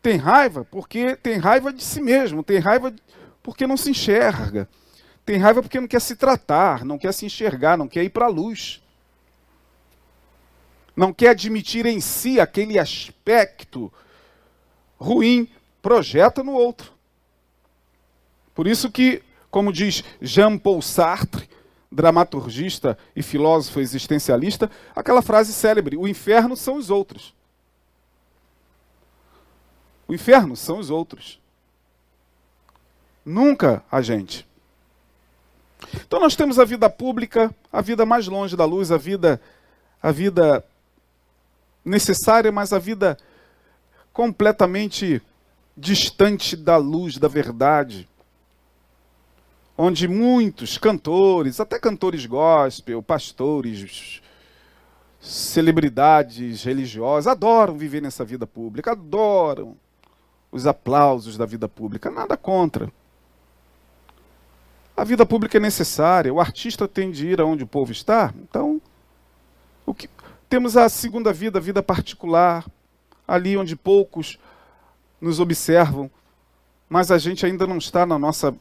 tem 0.00 0.16
raiva 0.16 0.64
porque 0.64 1.16
tem 1.16 1.36
raiva 1.36 1.72
de 1.72 1.82
si 1.82 2.00
mesmo, 2.00 2.44
tem 2.44 2.58
raiva 2.58 2.94
porque 3.42 3.66
não 3.66 3.76
se 3.76 3.90
enxerga, 3.90 4.68
tem 5.26 5.36
raiva 5.36 5.60
porque 5.60 5.80
não 5.80 5.88
quer 5.88 6.00
se 6.00 6.14
tratar, 6.14 6.84
não 6.84 6.96
quer 6.96 7.12
se 7.12 7.26
enxergar, 7.26 7.76
não 7.76 7.88
quer 7.88 8.04
ir 8.04 8.10
para 8.10 8.26
a 8.26 8.28
luz 8.28 8.80
não 10.94 11.12
quer 11.12 11.30
admitir 11.30 11.86
em 11.86 12.00
si 12.00 12.40
aquele 12.40 12.78
aspecto 12.78 13.92
ruim, 14.98 15.48
projeta 15.80 16.42
no 16.42 16.52
outro. 16.52 16.92
Por 18.54 18.66
isso 18.66 18.90
que, 18.90 19.22
como 19.50 19.72
diz 19.72 20.04
Jean-Paul 20.20 20.82
Sartre, 20.82 21.48
dramaturgista 21.90 22.96
e 23.16 23.22
filósofo 23.22 23.80
existencialista, 23.80 24.70
aquela 24.94 25.22
frase 25.22 25.52
célebre: 25.52 25.96
o 25.96 26.06
inferno 26.06 26.56
são 26.56 26.76
os 26.76 26.90
outros. 26.90 27.34
O 30.06 30.14
inferno 30.14 30.56
são 30.56 30.78
os 30.78 30.90
outros. 30.90 31.40
Nunca 33.24 33.84
a 33.90 34.02
gente. 34.02 34.46
Então 36.06 36.20
nós 36.20 36.36
temos 36.36 36.58
a 36.58 36.64
vida 36.64 36.90
pública, 36.90 37.54
a 37.72 37.80
vida 37.80 38.04
mais 38.04 38.26
longe 38.26 38.56
da 38.56 38.64
luz, 38.64 38.92
a 38.92 38.98
vida 38.98 39.40
a 40.02 40.10
vida 40.10 40.64
necessária, 41.84 42.52
mas 42.52 42.72
a 42.72 42.78
vida 42.78 43.16
completamente 44.12 45.22
distante 45.76 46.56
da 46.56 46.76
luz 46.76 47.16
da 47.16 47.28
verdade. 47.28 48.08
Onde 49.76 50.06
muitos 50.06 50.76
cantores, 50.76 51.58
até 51.58 51.78
cantores 51.78 52.26
gospel, 52.26 53.02
pastores, 53.02 54.20
celebridades 55.20 56.62
religiosas, 56.64 57.26
adoram 57.26 57.76
viver 57.76 58.02
nessa 58.02 58.24
vida 58.24 58.46
pública, 58.46 58.92
adoram 58.92 59.76
os 60.52 60.66
aplausos 60.66 61.36
da 61.36 61.46
vida 61.46 61.68
pública, 61.68 62.10
nada 62.10 62.36
contra. 62.36 62.92
A 64.96 65.04
vida 65.04 65.24
pública 65.24 65.56
é 65.56 65.60
necessária, 65.60 66.32
o 66.32 66.40
artista 66.40 66.86
tem 66.86 67.10
de 67.10 67.26
ir 67.26 67.40
aonde 67.40 67.64
o 67.64 67.66
povo 67.66 67.90
está, 67.92 68.34
então 68.42 68.82
o 69.86 69.94
que, 69.94 70.08
temos 70.50 70.76
a 70.76 70.88
segunda 70.88 71.32
vida, 71.32 71.60
a 71.60 71.62
vida 71.62 71.80
particular, 71.80 72.66
ali 73.26 73.56
onde 73.56 73.76
poucos 73.76 74.36
nos 75.20 75.38
observam, 75.38 76.10
mas 76.88 77.12
a 77.12 77.18
gente 77.18 77.46
ainda 77.46 77.68
não 77.68 77.78
está 77.78 78.04
na 78.04 78.18
nossa 78.18 78.52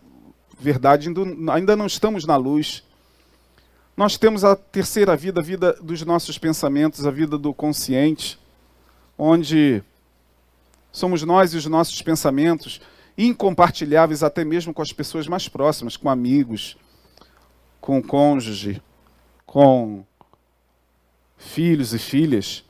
verdade, 0.59 1.09
ainda 1.51 1.75
não 1.75 1.87
estamos 1.87 2.25
na 2.25 2.35
luz. 2.35 2.83
Nós 3.97 4.17
temos 4.17 4.43
a 4.43 4.55
terceira 4.55 5.15
vida, 5.15 5.41
a 5.41 5.43
vida 5.43 5.73
dos 5.81 6.03
nossos 6.03 6.37
pensamentos, 6.37 7.07
a 7.07 7.11
vida 7.11 7.39
do 7.39 7.51
consciente, 7.55 8.39
onde 9.17 9.83
somos 10.91 11.23
nós 11.23 11.55
e 11.55 11.57
os 11.57 11.65
nossos 11.65 11.99
pensamentos 12.03 12.79
incompartilháveis 13.17 14.21
até 14.21 14.45
mesmo 14.45 14.75
com 14.75 14.83
as 14.83 14.93
pessoas 14.93 15.27
mais 15.27 15.49
próximas, 15.49 15.97
com 15.97 16.07
amigos, 16.07 16.77
com 17.81 17.99
cônjuge, 17.99 18.79
com 19.43 20.05
filhos 21.39 21.93
e 21.93 21.97
filhas. 21.97 22.63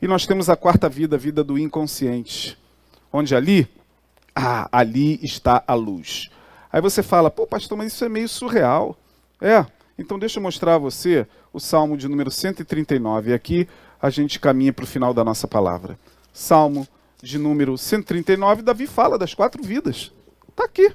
E 0.00 0.06
nós 0.06 0.26
temos 0.26 0.48
a 0.48 0.54
quarta 0.54 0.88
vida, 0.88 1.16
a 1.16 1.18
vida 1.18 1.42
do 1.42 1.58
inconsciente, 1.58 2.56
onde 3.12 3.34
ali, 3.34 3.66
ah, 4.36 4.68
ali 4.70 5.18
está 5.22 5.64
a 5.66 5.74
luz. 5.74 6.30
Aí 6.72 6.80
você 6.80 7.02
fala, 7.02 7.30
pô, 7.30 7.46
pastor, 7.46 7.76
mas 7.76 7.92
isso 7.92 8.04
é 8.04 8.08
meio 8.08 8.28
surreal. 8.28 8.96
É, 9.40 9.66
então 9.98 10.18
deixa 10.18 10.38
eu 10.38 10.42
mostrar 10.42 10.76
a 10.76 10.78
você 10.78 11.26
o 11.52 11.58
Salmo 11.58 11.96
de 11.96 12.06
número 12.06 12.30
139. 12.30 13.30
E 13.30 13.34
aqui 13.34 13.68
a 14.00 14.10
gente 14.10 14.38
caminha 14.38 14.72
para 14.72 14.84
o 14.84 14.88
final 14.88 15.12
da 15.12 15.24
nossa 15.24 15.48
palavra. 15.48 15.98
Salmo 16.32 16.86
de 17.22 17.38
número 17.38 17.78
139, 17.78 18.62
Davi 18.62 18.86
fala 18.86 19.16
das 19.16 19.32
quatro 19.32 19.62
vidas. 19.62 20.12
Está 20.48 20.64
aqui. 20.64 20.92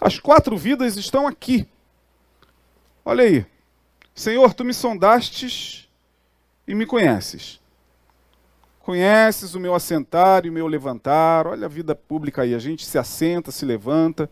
As 0.00 0.18
quatro 0.18 0.56
vidas 0.58 0.96
estão 0.96 1.26
aqui. 1.26 1.66
Olha 3.04 3.24
aí. 3.24 3.46
Senhor, 4.14 4.54
tu 4.54 4.64
me 4.64 4.72
sondastes 4.72 5.88
e 6.68 6.74
me 6.74 6.86
conheces. 6.86 7.60
Conheces 8.80 9.54
o 9.54 9.60
meu 9.60 9.74
assentar 9.74 10.46
e 10.46 10.50
o 10.50 10.52
meu 10.52 10.66
levantar. 10.66 11.46
Olha 11.46 11.66
a 11.66 11.68
vida 11.68 11.94
pública 11.96 12.42
aí, 12.42 12.54
a 12.54 12.58
gente 12.58 12.86
se 12.86 12.96
assenta, 12.96 13.50
se 13.50 13.64
levanta. 13.64 14.30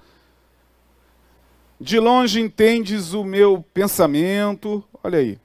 De 1.80 1.98
longe 1.98 2.40
entendes 2.40 3.12
o 3.12 3.24
meu 3.24 3.64
pensamento. 3.74 4.84
Olha 5.02 5.18
aí. 5.18 5.38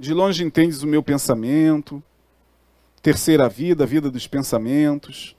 De 0.00 0.12
longe 0.12 0.42
entendes 0.42 0.82
o 0.82 0.86
meu 0.86 1.02
pensamento. 1.02 2.02
Terceira 3.00 3.48
vida, 3.48 3.84
a 3.84 3.86
vida 3.86 4.10
dos 4.10 4.26
pensamentos. 4.26 5.36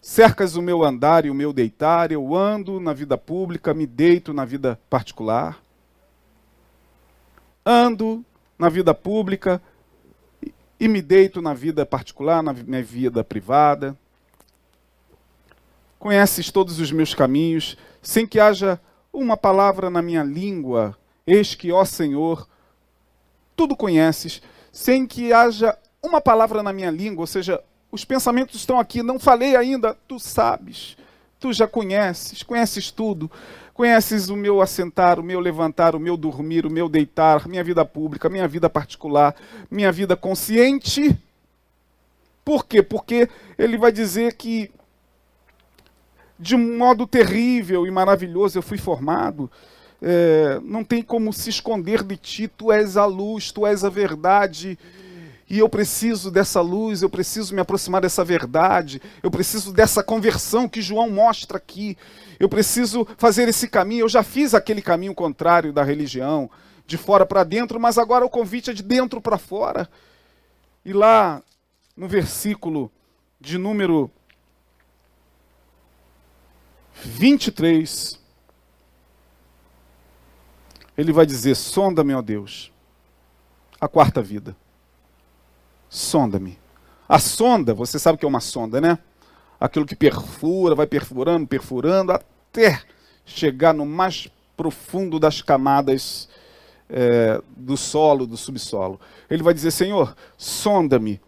Cercas 0.00 0.54
o 0.54 0.62
meu 0.62 0.84
andar 0.84 1.24
e 1.24 1.30
o 1.30 1.34
meu 1.34 1.50
deitar, 1.50 2.12
eu 2.12 2.36
ando 2.36 2.78
na 2.78 2.92
vida 2.92 3.16
pública, 3.16 3.72
me 3.72 3.86
deito 3.86 4.34
na 4.34 4.44
vida 4.44 4.78
particular. 4.90 5.63
Ando 7.64 8.24
na 8.58 8.68
vida 8.68 8.94
pública 8.94 9.60
e 10.78 10.88
me 10.88 11.00
deito 11.00 11.40
na 11.40 11.54
vida 11.54 11.86
particular, 11.86 12.42
na 12.42 12.52
minha 12.52 12.82
vida 12.82 13.24
privada. 13.24 13.96
Conheces 15.98 16.50
todos 16.50 16.78
os 16.78 16.92
meus 16.92 17.14
caminhos, 17.14 17.76
sem 18.02 18.26
que 18.26 18.38
haja 18.38 18.78
uma 19.12 19.36
palavra 19.36 19.88
na 19.88 20.02
minha 20.02 20.22
língua. 20.22 20.96
Eis 21.26 21.54
que, 21.54 21.72
ó 21.72 21.84
Senhor, 21.84 22.46
tudo 23.56 23.76
conheces, 23.76 24.42
sem 24.70 25.06
que 25.06 25.32
haja 25.32 25.78
uma 26.02 26.20
palavra 26.20 26.62
na 26.62 26.72
minha 26.72 26.90
língua, 26.90 27.22
ou 27.22 27.26
seja, 27.26 27.62
os 27.90 28.04
pensamentos 28.04 28.56
estão 28.56 28.78
aqui, 28.78 29.02
não 29.02 29.18
falei 29.18 29.56
ainda, 29.56 29.96
tu 30.06 30.18
sabes, 30.18 30.96
tu 31.44 31.52
já 31.52 31.68
conheces, 31.68 32.42
conheces 32.42 32.90
tudo. 32.90 33.30
Conheces 33.74 34.30
o 34.30 34.36
meu 34.36 34.62
assentar, 34.62 35.20
o 35.20 35.22
meu 35.22 35.38
levantar, 35.38 35.94
o 35.94 36.00
meu 36.00 36.16
dormir, 36.16 36.64
o 36.64 36.70
meu 36.70 36.88
deitar, 36.88 37.46
minha 37.46 37.62
vida 37.62 37.84
pública, 37.84 38.30
minha 38.30 38.48
vida 38.48 38.70
particular, 38.70 39.36
minha 39.70 39.92
vida 39.92 40.16
consciente. 40.16 41.14
Por 42.42 42.64
quê? 42.64 42.82
Porque 42.82 43.28
ele 43.58 43.76
vai 43.76 43.92
dizer 43.92 44.36
que 44.36 44.70
de 46.38 46.56
um 46.56 46.78
modo 46.78 47.06
terrível 47.06 47.86
e 47.86 47.90
maravilhoso 47.90 48.56
eu 48.56 48.62
fui 48.62 48.78
formado. 48.78 49.50
É, 50.00 50.58
não 50.62 50.82
tem 50.82 51.02
como 51.02 51.30
se 51.30 51.50
esconder 51.50 52.02
de 52.02 52.16
ti, 52.16 52.48
tu 52.48 52.72
és 52.72 52.96
a 52.96 53.04
luz, 53.04 53.52
tu 53.52 53.66
és 53.66 53.84
a 53.84 53.90
verdade 53.90 54.78
e 55.48 55.58
eu 55.58 55.68
preciso 55.68 56.30
dessa 56.30 56.60
luz, 56.60 57.02
eu 57.02 57.10
preciso 57.10 57.54
me 57.54 57.60
aproximar 57.60 58.00
dessa 58.00 58.24
verdade, 58.24 59.00
eu 59.22 59.30
preciso 59.30 59.72
dessa 59.72 60.02
conversão 60.02 60.68
que 60.68 60.80
João 60.80 61.10
mostra 61.10 61.58
aqui. 61.58 61.98
Eu 62.40 62.48
preciso 62.48 63.06
fazer 63.18 63.48
esse 63.48 63.68
caminho. 63.68 64.04
Eu 64.04 64.08
já 64.08 64.22
fiz 64.22 64.54
aquele 64.54 64.80
caminho 64.80 65.14
contrário 65.14 65.72
da 65.72 65.84
religião, 65.84 66.50
de 66.86 66.96
fora 66.96 67.26
para 67.26 67.44
dentro, 67.44 67.78
mas 67.78 67.98
agora 67.98 68.24
o 68.24 68.30
convite 68.30 68.70
é 68.70 68.72
de 68.72 68.82
dentro 68.82 69.20
para 69.20 69.36
fora. 69.36 69.88
E 70.84 70.92
lá 70.92 71.42
no 71.94 72.08
versículo 72.08 72.90
de 73.38 73.58
número 73.58 74.10
23, 76.94 78.18
ele 80.96 81.12
vai 81.12 81.26
dizer: 81.26 81.54
Sonda-me, 81.54 82.14
ó 82.14 82.22
Deus, 82.22 82.72
a 83.78 83.86
quarta 83.86 84.22
vida 84.22 84.56
sonda-me. 85.94 86.58
A 87.08 87.20
sonda, 87.20 87.72
você 87.72 87.98
sabe 88.00 88.18
que 88.18 88.24
é 88.24 88.28
uma 88.28 88.40
sonda, 88.40 88.80
né? 88.80 88.98
Aquilo 89.60 89.86
que 89.86 89.94
perfura, 89.94 90.74
vai 90.74 90.86
perfurando, 90.86 91.46
perfurando, 91.46 92.10
até 92.10 92.82
chegar 93.24 93.72
no 93.72 93.86
mais 93.86 94.28
profundo 94.56 95.20
das 95.20 95.40
camadas 95.40 96.28
é, 96.90 97.40
do 97.56 97.76
solo, 97.76 98.26
do 98.26 98.36
subsolo. 98.36 99.00
Ele 99.30 99.42
vai 99.42 99.54
dizer: 99.54 99.70
Senhor, 99.70 100.16
sonda-me, 100.36 101.20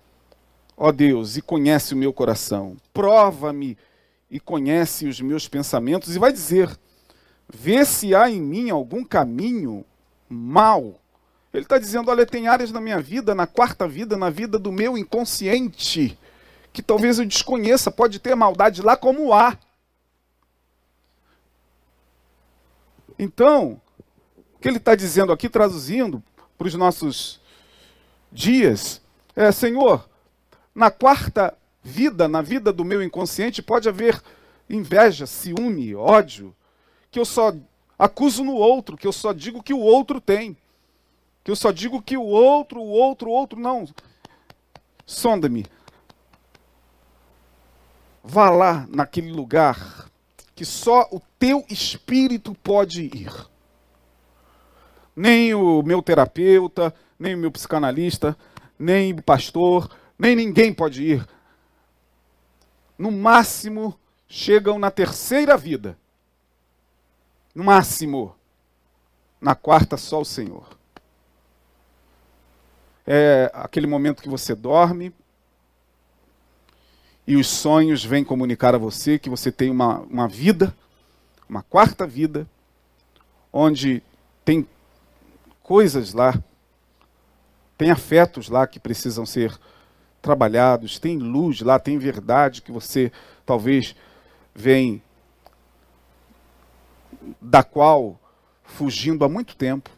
ó 0.76 0.90
Deus, 0.90 1.36
e 1.36 1.42
conhece 1.42 1.94
o 1.94 1.96
meu 1.96 2.12
coração. 2.12 2.76
Prova-me 2.92 3.78
e 4.28 4.40
conhece 4.40 5.06
os 5.06 5.20
meus 5.20 5.46
pensamentos. 5.46 6.16
E 6.16 6.18
vai 6.18 6.32
dizer: 6.32 6.76
vê 7.48 7.84
se 7.84 8.16
há 8.16 8.28
em 8.28 8.42
mim 8.42 8.70
algum 8.70 9.04
caminho 9.04 9.84
mal 10.28 11.00
ele 11.56 11.64
está 11.64 11.78
dizendo: 11.78 12.10
olha, 12.10 12.26
tem 12.26 12.48
áreas 12.48 12.70
na 12.70 12.82
minha 12.82 13.00
vida, 13.00 13.34
na 13.34 13.46
quarta 13.46 13.88
vida, 13.88 14.16
na 14.16 14.28
vida 14.28 14.58
do 14.58 14.70
meu 14.70 14.98
inconsciente, 14.98 16.18
que 16.70 16.82
talvez 16.82 17.18
eu 17.18 17.24
desconheça, 17.24 17.90
pode 17.90 18.18
ter 18.18 18.34
maldade 18.34 18.82
lá 18.82 18.94
como 18.94 19.32
há. 19.32 19.56
Então, 23.18 23.80
o 24.54 24.58
que 24.60 24.68
ele 24.68 24.76
está 24.76 24.94
dizendo 24.94 25.32
aqui, 25.32 25.48
traduzindo 25.48 26.22
para 26.58 26.66
os 26.66 26.74
nossos 26.74 27.40
dias, 28.30 29.00
é: 29.34 29.50
Senhor, 29.50 30.06
na 30.74 30.90
quarta 30.90 31.56
vida, 31.82 32.28
na 32.28 32.42
vida 32.42 32.70
do 32.70 32.84
meu 32.84 33.02
inconsciente, 33.02 33.62
pode 33.62 33.88
haver 33.88 34.22
inveja, 34.68 35.24
ciúme, 35.26 35.94
ódio, 35.94 36.54
que 37.10 37.18
eu 37.18 37.24
só 37.24 37.54
acuso 37.98 38.44
no 38.44 38.52
outro, 38.52 38.94
que 38.94 39.06
eu 39.06 39.12
só 39.12 39.32
digo 39.32 39.62
que 39.62 39.72
o 39.72 39.80
outro 39.80 40.20
tem 40.20 40.54
que 41.46 41.50
eu 41.52 41.54
só 41.54 41.70
digo 41.70 42.02
que 42.02 42.16
o 42.16 42.24
outro, 42.24 42.80
o 42.80 42.88
outro, 42.88 43.30
o 43.30 43.32
outro, 43.32 43.60
não. 43.60 43.86
Sonda-me. 45.06 45.64
Vá 48.20 48.50
lá 48.50 48.84
naquele 48.88 49.30
lugar 49.30 50.10
que 50.56 50.64
só 50.64 51.08
o 51.12 51.20
teu 51.38 51.64
espírito 51.70 52.52
pode 52.52 53.02
ir. 53.02 53.32
Nem 55.14 55.54
o 55.54 55.84
meu 55.84 56.02
terapeuta, 56.02 56.92
nem 57.16 57.36
o 57.36 57.38
meu 57.38 57.52
psicanalista, 57.52 58.36
nem 58.76 59.12
o 59.12 59.22
pastor, 59.22 59.88
nem 60.18 60.34
ninguém 60.34 60.74
pode 60.74 61.04
ir. 61.04 61.28
No 62.98 63.12
máximo, 63.12 63.96
chegam 64.26 64.80
na 64.80 64.90
terceira 64.90 65.56
vida. 65.56 65.96
No 67.54 67.62
máximo. 67.62 68.34
Na 69.40 69.54
quarta, 69.54 69.96
só 69.96 70.22
o 70.22 70.24
Senhor 70.24 70.76
é 73.06 73.50
aquele 73.54 73.86
momento 73.86 74.22
que 74.22 74.28
você 74.28 74.54
dorme 74.54 75.14
e 77.26 77.36
os 77.36 77.46
sonhos 77.46 78.04
vêm 78.04 78.24
comunicar 78.24 78.74
a 78.74 78.78
você 78.78 79.18
que 79.18 79.30
você 79.30 79.50
tem 79.50 79.70
uma, 79.70 80.00
uma 80.00 80.28
vida, 80.28 80.74
uma 81.48 81.62
quarta 81.62 82.06
vida, 82.06 82.48
onde 83.52 84.02
tem 84.44 84.66
coisas 85.62 86.12
lá, 86.12 86.34
tem 87.76 87.90
afetos 87.90 88.48
lá 88.48 88.66
que 88.66 88.78
precisam 88.78 89.26
ser 89.26 89.58
trabalhados, 90.22 90.98
tem 90.98 91.18
luz 91.18 91.60
lá, 91.60 91.78
tem 91.78 91.98
verdade 91.98 92.62
que 92.62 92.72
você 92.72 93.12
talvez 93.44 93.94
vem 94.54 95.02
da 97.40 97.62
qual 97.62 98.18
fugindo 98.64 99.24
há 99.24 99.28
muito 99.28 99.56
tempo, 99.56 99.90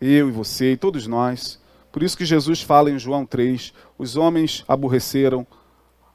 eu 0.00 0.28
e 0.28 0.32
você 0.32 0.72
e 0.72 0.76
todos 0.76 1.06
nós. 1.06 1.60
Por 1.96 2.02
isso 2.02 2.18
que 2.18 2.26
Jesus 2.26 2.60
fala 2.60 2.90
em 2.90 2.98
João 2.98 3.24
3: 3.24 3.72
os 3.96 4.16
homens 4.16 4.62
aborreceram 4.68 5.46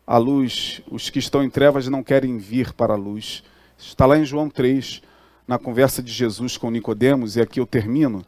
a 0.05 0.15
luz, 0.15 0.79
os 0.91 1.09
que 1.09 1.17
estão 1.17 1.43
em 1.43 1.49
trevas 1.49 1.87
não 1.87 2.03
querem 2.03 2.37
vir 2.37 2.71
para 2.71 2.93
a 2.93 2.95
luz. 2.95 3.43
Está 3.79 4.05
lá 4.05 4.15
em 4.15 4.23
João 4.23 4.47
3, 4.47 5.01
na 5.47 5.57
conversa 5.57 6.03
de 6.03 6.13
Jesus 6.13 6.55
com 6.55 6.69
Nicodemos, 6.69 7.35
e 7.35 7.41
aqui 7.41 7.59
eu 7.59 7.65
termino. 7.65 8.23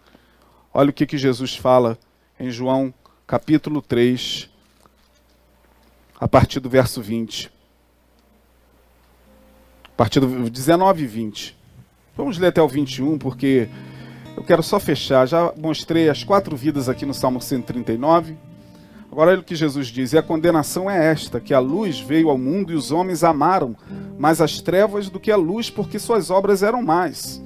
Olha 0.74 0.90
o 0.90 0.94
que, 0.94 1.06
que 1.06 1.16
Jesus 1.16 1.56
fala 1.56 1.96
em 2.40 2.50
João 2.50 2.92
capítulo 3.28 3.84
3, 3.84 4.50
a 6.20 6.28
partir 6.28 6.60
do 6.60 6.72
verso 6.72 7.04
20. 7.04 7.52
A 9.84 9.96
partir 9.96 10.20
do 10.20 10.50
19 10.50 11.04
e 11.04 11.06
20. 11.06 11.56
Vamos 12.18 12.40
ler 12.40 12.48
até 12.48 12.64
o 12.64 12.68
21, 12.68 13.20
porque 13.20 13.70
eu 14.36 14.44
quero 14.44 14.64
só 14.64 14.80
fechar. 14.80 15.28
Já 15.28 15.54
mostrei 15.58 16.10
as 16.10 16.24
quatro 16.24 16.56
vidas 16.56 16.90
aqui 16.90 17.06
no 17.06 17.14
Salmo 17.14 17.42
139. 17.42 18.36
Agora 19.12 19.32
olha 19.32 19.40
o 19.40 19.44
que 19.44 19.56
Jesus 19.56 19.88
diz: 19.88 20.14
E 20.14 20.18
a 20.18 20.24
condenação 20.24 20.90
é 20.90 21.12
esta: 21.12 21.40
que 21.40 21.54
a 21.54 21.60
luz 21.60 22.00
veio 22.00 22.30
ao 22.30 22.38
mundo 22.38 22.72
e 22.72 22.76
os 22.76 22.92
homens 22.92 23.24
amaram 23.24 23.76
mais 24.18 24.42
as 24.42 24.60
trevas 24.60 25.10
do 25.10 25.20
que 25.20 25.32
a 25.32 25.38
luz, 25.38 25.70
porque 25.70 26.00
suas 26.00 26.30
obras 26.30 26.64
eram 26.64 26.82
mais. 26.82 27.42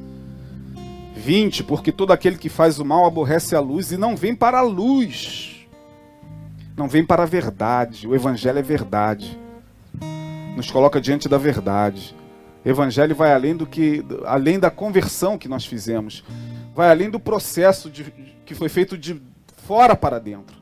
20. 1.16 1.64
Porque 1.66 1.92
todo 1.92 2.14
aquele 2.14 2.38
que 2.38 2.50
faz 2.50 2.80
o 2.80 2.86
mal 2.86 3.06
aborrece 3.06 3.56
a 3.56 3.60
luz 3.60 3.92
e 3.92 3.98
não 3.98 4.16
vem 4.16 4.34
para 4.34 4.60
a 4.60 4.64
luz. 4.64 5.68
Não 6.76 6.88
vem 6.88 7.04
para 7.04 7.24
a 7.24 7.26
verdade. 7.26 8.08
O 8.08 8.16
Evangelho 8.16 8.60
é 8.60 8.62
verdade. 8.62 9.38
Nos 10.56 10.72
coloca 10.72 11.02
diante 11.02 11.28
da 11.28 11.38
verdade. 11.38 12.16
O 12.64 12.70
Evangelho 12.70 13.16
vai 13.16 13.34
além 13.34 13.56
do 13.56 13.66
que, 13.66 14.06
além 14.26 14.60
da 14.60 14.70
conversão 14.70 15.38
que 15.38 15.50
nós 15.50 15.66
fizemos 15.66 16.24
vai 16.78 16.92
além 16.92 17.10
do 17.10 17.20
processo 17.20 17.90
de, 17.90 18.04
que 18.46 18.54
foi 18.54 18.70
feito 18.70 18.96
de 18.96 19.20
fora 19.66 19.96
para 19.96 20.20
dentro. 20.20 20.56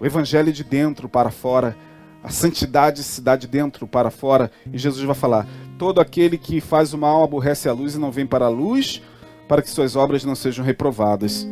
O 0.00 0.04
evangelho 0.04 0.48
é 0.48 0.52
de 0.52 0.64
dentro 0.64 1.08
para 1.08 1.30
fora. 1.30 1.76
A 2.24 2.28
santidade 2.28 3.04
se 3.04 3.20
dá 3.20 3.36
de 3.36 3.46
dentro 3.46 3.86
para 3.86 4.10
fora. 4.10 4.50
E 4.72 4.76
Jesus 4.76 5.04
vai 5.04 5.14
falar: 5.14 5.46
todo 5.78 6.00
aquele 6.00 6.36
que 6.36 6.60
faz 6.60 6.92
o 6.92 6.98
mal 6.98 7.22
aborrece 7.22 7.68
a 7.68 7.72
luz 7.72 7.94
e 7.94 8.00
não 8.00 8.10
vem 8.10 8.26
para 8.26 8.46
a 8.46 8.48
luz, 8.48 9.00
para 9.46 9.62
que 9.62 9.70
suas 9.70 9.94
obras 9.94 10.24
não 10.24 10.34
sejam 10.34 10.64
reprovadas. 10.64 11.46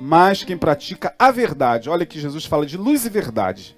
Mas 0.00 0.42
quem 0.42 0.58
pratica 0.58 1.14
a 1.16 1.30
verdade, 1.30 1.88
olha 1.88 2.04
que 2.04 2.18
Jesus 2.18 2.44
fala 2.44 2.66
de 2.66 2.76
luz 2.76 3.06
e 3.06 3.10
verdade, 3.10 3.76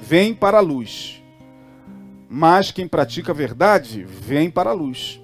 vem 0.00 0.32
para 0.32 0.58
a 0.58 0.60
luz. 0.60 1.20
Mas 2.30 2.70
quem 2.70 2.86
pratica 2.86 3.32
a 3.32 3.34
verdade, 3.34 4.04
vem 4.04 4.48
para 4.48 4.70
a 4.70 4.72
luz 4.74 5.20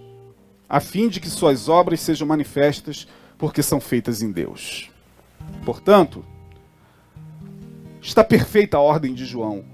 a 0.68 0.80
fim 0.80 1.08
de 1.08 1.20
que 1.20 1.30
suas 1.30 1.68
obras 1.68 2.00
sejam 2.00 2.26
manifestas, 2.26 3.06
porque 3.38 3.62
são 3.62 3.80
feitas 3.80 4.20
em 4.20 4.30
Deus. 4.30 4.90
Portanto, 5.64 6.24
está 8.02 8.22
perfeita 8.22 8.76
a 8.76 8.80
ordem 8.80 9.14
de 9.14 9.24
João. 9.24 9.64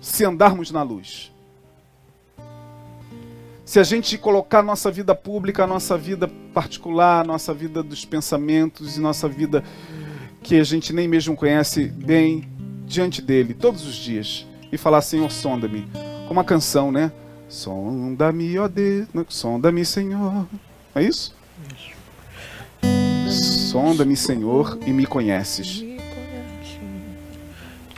Se 0.00 0.24
andarmos 0.24 0.70
na 0.70 0.82
luz, 0.82 1.32
se 3.64 3.78
a 3.78 3.84
gente 3.84 4.18
colocar 4.18 4.62
nossa 4.62 4.90
vida 4.90 5.14
pública, 5.14 5.66
nossa 5.66 5.96
vida 5.96 6.28
particular, 6.52 7.24
nossa 7.24 7.54
vida 7.54 7.82
dos 7.82 8.04
pensamentos 8.04 8.96
e 8.96 9.00
nossa 9.00 9.28
vida 9.28 9.62
que 10.42 10.58
a 10.58 10.64
gente 10.64 10.92
nem 10.92 11.06
mesmo 11.06 11.36
conhece 11.36 11.86
bem 11.86 12.48
diante 12.84 13.22
dele 13.22 13.54
todos 13.54 13.86
os 13.86 13.94
dias 13.94 14.46
e 14.72 14.76
falar 14.76 15.00
Senhor, 15.02 15.30
sonda-me, 15.30 15.86
como 16.26 16.40
a 16.40 16.44
canção, 16.44 16.90
né? 16.90 17.12
Sonda-me, 17.52 18.58
ó 18.58 18.66
Deus, 18.66 19.08
sonda-me, 19.28 19.84
Senhor. 19.84 20.48
É 20.94 21.02
isso? 21.02 21.36
Sonda-me, 23.70 24.16
Senhor, 24.16 24.78
e 24.86 24.90
me 24.90 25.04
conheces. 25.04 25.84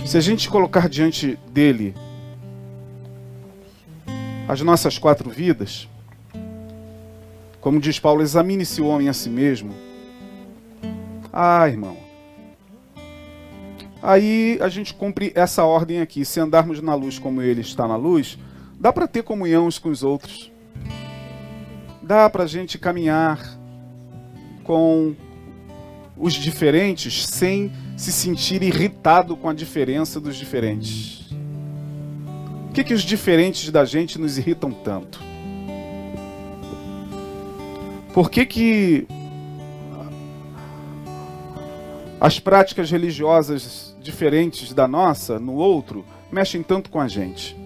Se 0.05 0.19
a 0.19 0.21
gente 0.21 0.51
colocar 0.51 0.89
diante 0.89 1.39
dele 1.53 1.95
as 4.49 4.61
nossas 4.61 4.99
quatro 4.99 5.31
vidas, 5.31 5.89
como 7.61 7.79
diz 7.79 8.01
Paulo, 8.01 8.23
examine-se 8.23 8.83
o 8.83 8.87
homem 8.87 9.09
a 9.09 9.13
si 9.13 9.31
mesmo. 9.31 9.73
Ah, 11.33 11.69
irmão. 11.69 11.97
Aí 14.03 14.59
a 14.61 14.69
gente 14.69 14.93
cumpre 14.93 15.31
essa 15.33 15.65
ordem 15.65 16.01
aqui. 16.01 16.25
Se 16.25 16.41
andarmos 16.41 16.83
na 16.83 16.97
luz 16.97 17.21
como 17.21 17.41
ele 17.41 17.61
está 17.61 17.87
na 17.87 17.95
luz, 17.95 18.37
dá 18.85 18.93
para 18.93 19.09
ter 19.09 19.24
comunhão 19.24 19.66
uns 19.66 19.80
com 19.80 19.89
os 19.89 20.05
outros. 20.05 20.53
Dá 22.01 22.30
para 22.30 22.45
a 22.45 22.47
gente 22.47 22.78
caminhar 22.78 23.41
com 24.62 25.16
os 26.16 26.35
diferentes 26.35 27.26
sem 27.26 27.72
se 27.97 28.12
sentir 28.12 28.62
irritado 28.62 29.37
com 29.37 29.49
a 29.49 29.53
diferença 29.53 30.20
dos 30.20 30.37
diferentes 30.37 31.24
que, 32.74 32.82
que 32.82 32.93
os 32.93 33.03
diferentes 33.03 33.70
da 33.70 33.85
gente 33.85 34.18
nos 34.18 34.37
irritam 34.37 34.72
tanto? 34.72 35.20
Por 38.12 38.28
que, 38.28 38.45
que 38.45 39.07
as 42.20 42.41
práticas 42.41 42.91
religiosas 42.91 43.97
diferentes 44.01 44.72
da 44.72 44.89
nossa, 44.89 45.39
no 45.39 45.55
outro, 45.55 46.05
mexem 46.32 46.64
tanto 46.64 46.91
com 46.91 47.01
a 47.01 47.07
gente? 47.07 47.57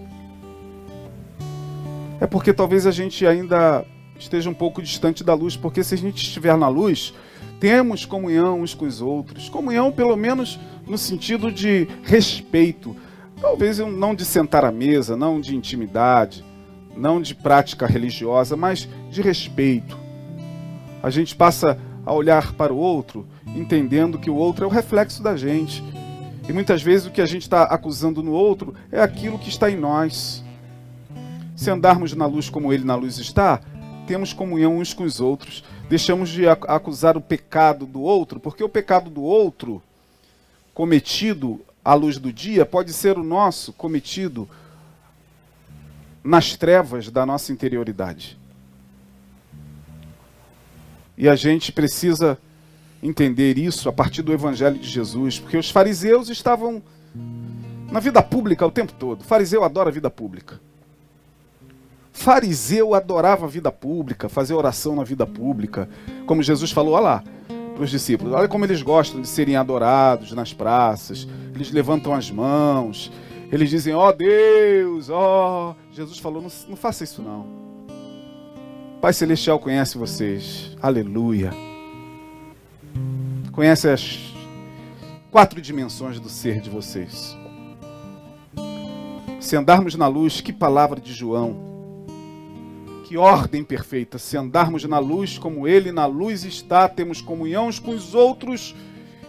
É 2.21 2.27
porque 2.27 2.53
talvez 2.53 2.87
a 2.87 2.91
gente 2.91 3.27
ainda 3.27 3.85
esteja 4.19 4.51
um 4.51 4.55
pouco 4.55 4.83
distante 4.83 5.23
da 5.23 5.35
luz, 5.35 5.57
porque 5.57 5.85
se 5.85 5.95
a 5.95 5.99
gente 5.99 6.23
estiver 6.23 6.57
na 6.57 6.69
luz, 6.69 7.15
temos 7.61 8.05
comunhão 8.05 8.61
uns 8.61 8.75
com 8.75 8.85
os 8.85 9.01
outros. 9.01 9.49
Comunhão, 9.49 9.93
pelo 9.93 10.17
menos 10.17 10.59
no 10.87 10.99
sentido 10.99 11.53
de 11.53 11.87
respeito, 12.03 12.97
Talvez 13.41 13.79
não 13.79 14.15
de 14.15 14.25
sentar 14.25 14.65
à 14.65 14.73
mesa, 14.73 15.17
não 15.17 15.41
de 15.41 15.55
intimidade, 15.55 16.45
não 16.97 17.23
de 17.23 17.35
prática 17.35 17.87
religiosa, 17.87 18.57
mas 18.57 18.89
de 19.11 19.23
respeito. 19.23 19.97
A 21.03 21.09
gente 21.09 21.37
passa 21.37 21.79
a 22.05 22.13
olhar 22.13 22.53
para 22.55 22.73
o 22.73 22.77
outro, 22.77 23.27
entendendo 23.47 24.19
que 24.19 24.29
o 24.29 24.35
outro 24.35 24.65
é 24.65 24.67
o 24.67 24.71
reflexo 24.71 25.23
da 25.23 25.37
gente. 25.37 25.85
E 26.49 26.53
muitas 26.53 26.83
vezes 26.83 27.07
o 27.07 27.11
que 27.11 27.21
a 27.21 27.27
gente 27.27 27.43
está 27.43 27.63
acusando 27.65 28.23
no 28.23 28.33
outro 28.33 28.75
é 28.91 29.01
aquilo 29.01 29.39
que 29.39 29.49
está 29.49 29.71
em 29.71 29.77
nós. 29.77 30.43
Se 31.59 31.73
andarmos 31.73 32.15
na 32.15 32.25
luz 32.25 32.49
como 32.49 32.73
ele 32.73 32.85
na 32.85 32.95
luz 32.95 33.19
está, 33.19 33.61
temos 34.07 34.33
comunhão 34.33 34.79
uns 34.79 34.95
com 34.95 35.03
os 35.03 35.21
outros. 35.21 35.65
Deixamos 35.89 36.29
de 36.29 36.47
acusar 36.47 37.17
o 37.17 37.21
pecado 37.21 37.85
do 37.85 38.01
outro, 38.01 38.39
porque 38.39 38.63
o 38.63 38.69
pecado 38.69 39.11
do 39.11 39.23
outro 39.23 39.83
cometido 40.73 41.61
à 41.85 41.95
luz 41.95 42.17
do 42.17 42.33
dia 42.33 42.65
pode 42.65 42.93
ser 42.93 43.19
o 43.19 43.25
nosso 43.25 43.73
cometido 43.73 44.49
nas 46.23 46.55
trevas 46.55 47.11
da 47.11 47.27
nossa 47.27 47.51
interioridade. 47.51 48.39
E 51.17 51.29
a 51.29 51.35
gente 51.35 51.73
precisa 51.73 52.39
entender 53.03 53.59
isso 53.59 53.89
a 53.89 53.93
partir 53.93 54.23
do 54.23 54.33
Evangelho 54.33 54.79
de 54.79 54.89
Jesus, 54.89 55.41
porque 55.41 55.57
os 55.57 55.73
fariseus 55.73 56.29
estavam 56.29 56.81
na 57.91 57.99
vida 57.99 58.23
pública 58.23 58.65
o 58.65 58.71
tempo 58.71 58.93
todo. 58.93 59.23
O 59.23 59.25
fariseu 59.25 59.65
adora 59.65 59.89
a 59.89 59.93
vida 59.93 60.09
pública. 60.09 60.68
Fariseu 62.19 62.95
adorava 62.95 63.47
a 63.47 63.49
vida 63.49 63.71
pública, 63.71 64.29
fazer 64.29 64.53
oração 64.53 64.97
na 64.97 65.05
vida 65.05 65.25
pública. 65.25 65.89
Como 66.27 66.43
Jesus 66.43 66.73
falou, 66.73 66.95
olha 66.95 67.05
lá, 67.05 67.25
para 67.75 67.85
os 67.85 67.91
discípulos. 67.91 68.35
Olha 68.35 68.49
como 68.49 68.65
eles 68.65 68.83
gostam 68.83 69.21
de 69.21 69.29
serem 69.29 69.55
adorados 69.55 70.33
nas 70.33 70.53
praças. 70.53 71.29
Eles 71.55 71.71
levantam 71.71 72.13
as 72.13 72.29
mãos. 72.29 73.13
Eles 73.53 73.71
dizem, 73.71 73.95
ó 73.95 74.09
oh, 74.09 74.13
Deus, 74.13 75.09
ó. 75.09 75.71
Oh. 75.71 75.95
Jesus 75.95 76.19
falou, 76.19 76.43
não, 76.43 76.51
não 76.69 76.77
faça 76.77 77.05
isso 77.05 77.23
não. 77.23 77.47
Pai 79.01 79.13
Celestial 79.13 79.61
conhece 79.61 79.97
vocês. 79.97 80.77
Aleluia. 80.83 81.53
Conhece 83.53 83.89
as 83.89 84.35
quatro 85.31 85.61
dimensões 85.61 86.19
do 86.19 86.29
ser 86.29 86.61
de 86.61 86.69
vocês. 86.69 87.39
Se 89.39 89.55
andarmos 89.55 89.95
na 89.95 90.09
luz, 90.09 90.41
que 90.41 90.53
palavra 90.53 91.01
de 91.01 91.13
João 91.13 91.68
que 93.09 93.17
ordem 93.17 93.65
perfeita! 93.65 94.19
Se 94.19 94.37
andarmos 94.37 94.85
na 94.85 94.99
luz 94.99 95.39
como 95.39 95.67
Ele 95.67 95.91
na 95.91 96.05
luz 96.05 96.45
está, 96.45 96.87
temos 96.87 97.23
comunhão 97.23 97.71
com 97.83 97.93
os 97.93 98.15
outros. 98.15 98.75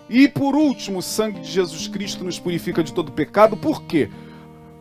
E 0.09 0.27
por 0.27 0.53
último, 0.53 0.99
o 0.99 1.01
sangue 1.01 1.39
de 1.39 1.49
Jesus 1.49 1.88
Cristo 1.88 2.25
nos 2.25 2.38
purifica 2.38 2.84
de 2.84 2.93
todo 2.93 3.09
pecado. 3.09 3.55
Por 3.55 3.84
quê? 3.84 4.09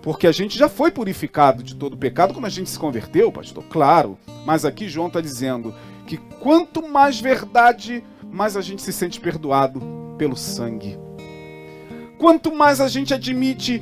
Porque 0.03 0.27
a 0.27 0.33
gente 0.33 0.59
já 0.59 0.69
foi 0.69 0.91
purificado 0.91 1.63
de 1.63 1.77
todo 1.77 1.97
pecado 1.97 2.35
quando 2.35 2.47
a 2.47 2.51
gente 2.51 2.69
se 2.69 2.77
converteu, 2.79 3.31
pastor. 3.31 3.63
Claro. 3.71 4.19
Mas 4.45 4.65
aqui 4.65 4.89
João 4.89 5.07
está 5.07 5.21
dizendo 5.21 5.73
que 6.05 6.17
quanto 6.41 6.89
mais 6.89 7.21
verdade, 7.21 8.03
mais 8.29 8.57
a 8.57 8.61
gente 8.61 8.83
se 8.83 8.93
sente 8.93 9.21
perdoado 9.21 9.81
pelo 10.19 10.35
sangue. 10.35 10.99
Quanto 12.19 12.53
mais 12.53 12.81
a 12.81 12.89
gente 12.89 13.15
admite 13.15 13.81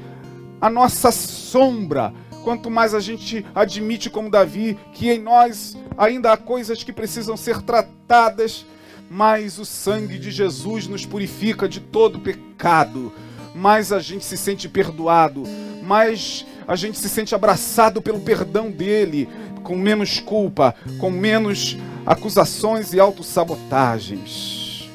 a 0.61 0.69
nossa 0.69 1.11
sombra, 1.11 2.13
quanto 2.47 2.71
mais 2.71 2.95
a 2.95 3.01
gente 3.01 3.45
admite, 3.53 4.09
como 4.09 4.31
Davi, 4.31 4.79
que 4.93 5.11
em 5.11 5.19
nós 5.19 5.77
ainda 5.99 6.33
há 6.33 6.37
coisas 6.37 6.85
que 6.85 6.93
precisam 6.93 7.37
ser 7.37 7.61
tratadas, 7.61 8.65
mais 9.11 9.59
o 9.59 9.65
sangue 9.65 10.17
de 10.17 10.31
Jesus 10.31 10.87
nos 10.87 11.05
purifica 11.05 11.69
de 11.69 11.81
todo 11.81 12.21
pecado, 12.21 13.13
mais 13.53 13.91
a 13.91 13.99
gente 13.99 14.25
se 14.25 14.37
sente 14.37 14.69
perdoado, 14.69 15.43
mais 15.83 16.47
a 16.69 16.77
gente 16.77 16.97
se 17.01 17.09
sente 17.09 17.35
abraçado 17.35 18.01
pelo 18.01 18.21
perdão 18.21 18.71
dele, 18.71 19.29
com 19.65 19.75
menos 19.75 20.21
culpa, 20.21 20.73
com 21.01 21.11
menos 21.11 21.77
acusações 22.07 22.93
e 22.93 23.01
autossabotagens. 23.01 24.89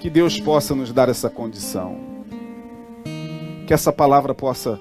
Que 0.00 0.08
Deus 0.08 0.40
possa 0.40 0.74
nos 0.74 0.90
dar 0.90 1.10
essa 1.10 1.28
condição. 1.28 2.00
Que 3.66 3.74
essa 3.74 3.92
palavra 3.92 4.34
possa 4.34 4.80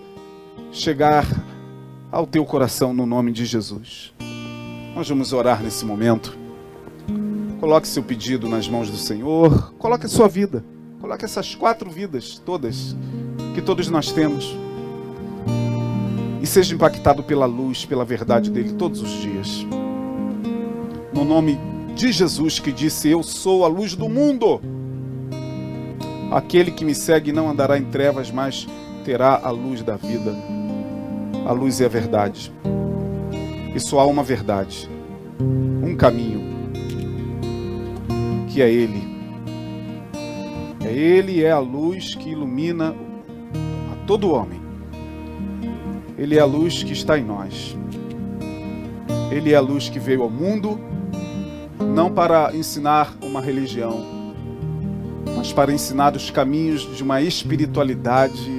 chegar 0.72 1.26
ao 2.16 2.26
teu 2.26 2.45
coração 2.45 2.93
no 2.93 3.05
nome 3.05 3.34
de 3.34 3.43
Jesus. 3.43 4.13
Nós 4.95 5.09
vamos 5.09 5.34
orar 5.34 5.61
nesse 5.61 5.84
momento. 5.84 6.38
Coloque 7.59 7.86
seu 7.86 8.01
pedido 8.01 8.47
nas 8.47 8.70
mãos 8.70 8.89
do 8.89 8.95
Senhor. 8.95 9.74
Coloque 9.78 10.05
a 10.05 10.09
sua 10.09 10.30
vida. 10.30 10.63
Coloque 11.01 11.26
essas 11.26 11.53
quatro 11.55 11.91
vidas 11.91 12.41
todas 12.45 12.95
que 13.53 13.61
todos 13.61 13.89
nós 13.89 14.13
temos. 14.13 14.55
E 16.41 16.47
seja 16.47 16.74
impactado 16.74 17.22
pela 17.22 17.45
luz, 17.45 17.84
pela 17.84 18.05
verdade 18.05 18.49
dele 18.49 18.72
todos 18.72 19.01
os 19.01 19.11
dias. 19.22 19.66
No 21.13 21.26
nome 21.26 21.59
de 21.95 22.13
Jesus 22.13 22.59
que 22.59 22.72
disse: 22.72 23.09
Eu 23.09 23.24
sou 23.24 23.66
a 23.66 23.68
luz 23.68 23.93
do 23.93 24.07
mundo. 24.07 24.61
Aquele 26.32 26.72
que 26.72 26.86
me 26.86 26.95
segue 26.95 27.34
não 27.34 27.49
andará 27.49 27.78
em 27.78 27.84
trevas, 27.84 28.32
mas 28.32 28.66
terá 29.03 29.41
a 29.43 29.49
luz 29.49 29.84
da 29.84 29.97
vida 29.97 30.55
a 31.46 31.52
luz 31.52 31.80
e 31.80 31.86
a 31.86 31.88
verdade. 31.88 32.52
E 33.74 33.80
só 33.80 34.00
há 34.00 34.06
uma 34.06 34.24
verdade, 34.24 34.89
um 35.39 35.96
caminho, 35.96 36.41
que 38.50 38.62
é 38.62 38.72
Ele. 38.72 39.16
É 40.84 40.91
Ele 40.91 41.43
é 41.43 41.52
a 41.52 41.60
luz 41.60 42.16
que 42.16 42.30
ilumina 42.30 42.96
a 43.93 44.06
todo 44.08 44.32
homem. 44.32 44.60
Ele 46.18 46.38
é 46.38 46.39
a 46.39 46.46
luz 46.46 46.84
que 46.84 46.93
está 46.93 47.20
em 47.20 47.24
nós. 47.24 47.78
Ele 49.30 49.52
é 49.52 49.56
a 49.56 49.62
luz 49.62 49.89
que 49.89 50.00
veio 50.00 50.24
ao 50.24 50.30
mundo 50.30 50.80
não 51.80 52.10
para 52.12 52.56
ensinar 52.56 53.14
uma 53.22 53.41
religião, 53.41 54.06
mas 55.36 55.52
para 55.52 55.74
ensinar 55.74 56.16
os 56.16 56.32
caminhos 56.32 56.82
de 56.96 57.04
uma 57.04 57.22
espiritualidade 57.22 58.50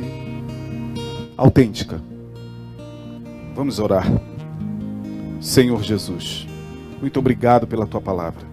autêntica. 1.37 2.01
Vamos 3.57 3.79
orar. 3.79 4.07
Senhor 5.41 5.83
Jesus, 5.83 6.47
muito 7.01 7.19
obrigado 7.19 7.67
pela 7.67 7.87
tua 7.87 8.03
palavra. 8.03 8.45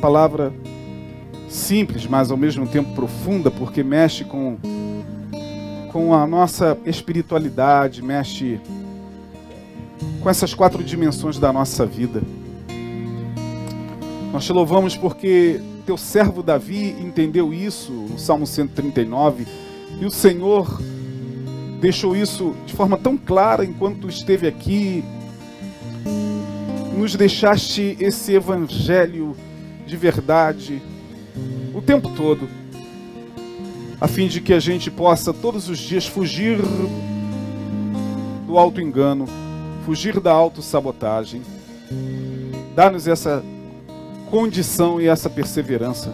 palavra 0.00 0.50
simples, 1.46 2.06
mas 2.06 2.30
ao 2.30 2.38
mesmo 2.38 2.66
tempo 2.66 2.94
profunda, 2.94 3.50
porque 3.50 3.82
mexe 3.82 4.24
com, 4.24 4.56
com 5.92 6.14
a 6.14 6.26
nossa 6.26 6.78
espiritualidade, 6.86 8.02
mexe 8.02 8.58
com 10.22 10.30
essas 10.30 10.54
quatro 10.54 10.82
dimensões 10.82 11.38
da 11.38 11.52
nossa 11.52 11.84
vida. 11.84 12.22
Nós 14.32 14.46
te 14.46 14.54
louvamos 14.54 14.96
porque 14.96 15.60
teu 15.84 15.98
servo 15.98 16.42
Davi 16.42 16.96
entendeu 16.98 17.52
isso 17.52 17.92
no 17.92 18.18
Salmo 18.18 18.46
139 18.46 19.46
e 20.00 20.06
o 20.06 20.10
Senhor 20.10 20.80
deixou 21.80 22.16
isso 22.16 22.54
de 22.66 22.72
forma 22.72 22.96
tão 22.96 23.16
clara 23.16 23.64
enquanto 23.64 24.08
esteve 24.08 24.46
aqui. 24.46 25.04
Nos 26.96 27.14
deixaste 27.14 27.96
esse 28.00 28.32
evangelho 28.32 29.36
de 29.86 29.96
verdade 29.96 30.82
o 31.74 31.82
tempo 31.82 32.10
todo, 32.16 32.48
a 34.00 34.08
fim 34.08 34.28
de 34.28 34.40
que 34.40 34.54
a 34.54 34.58
gente 34.58 34.90
possa 34.90 35.30
todos 35.32 35.68
os 35.68 35.78
dias 35.78 36.06
fugir 36.06 36.58
do 38.46 38.56
auto-engano, 38.56 39.26
fugir 39.84 40.18
da 40.18 40.32
autossabotagem. 40.32 41.42
Dá-nos 42.74 43.06
essa 43.06 43.44
condição 44.30 44.98
e 45.00 45.06
essa 45.06 45.28
perseverança, 45.28 46.10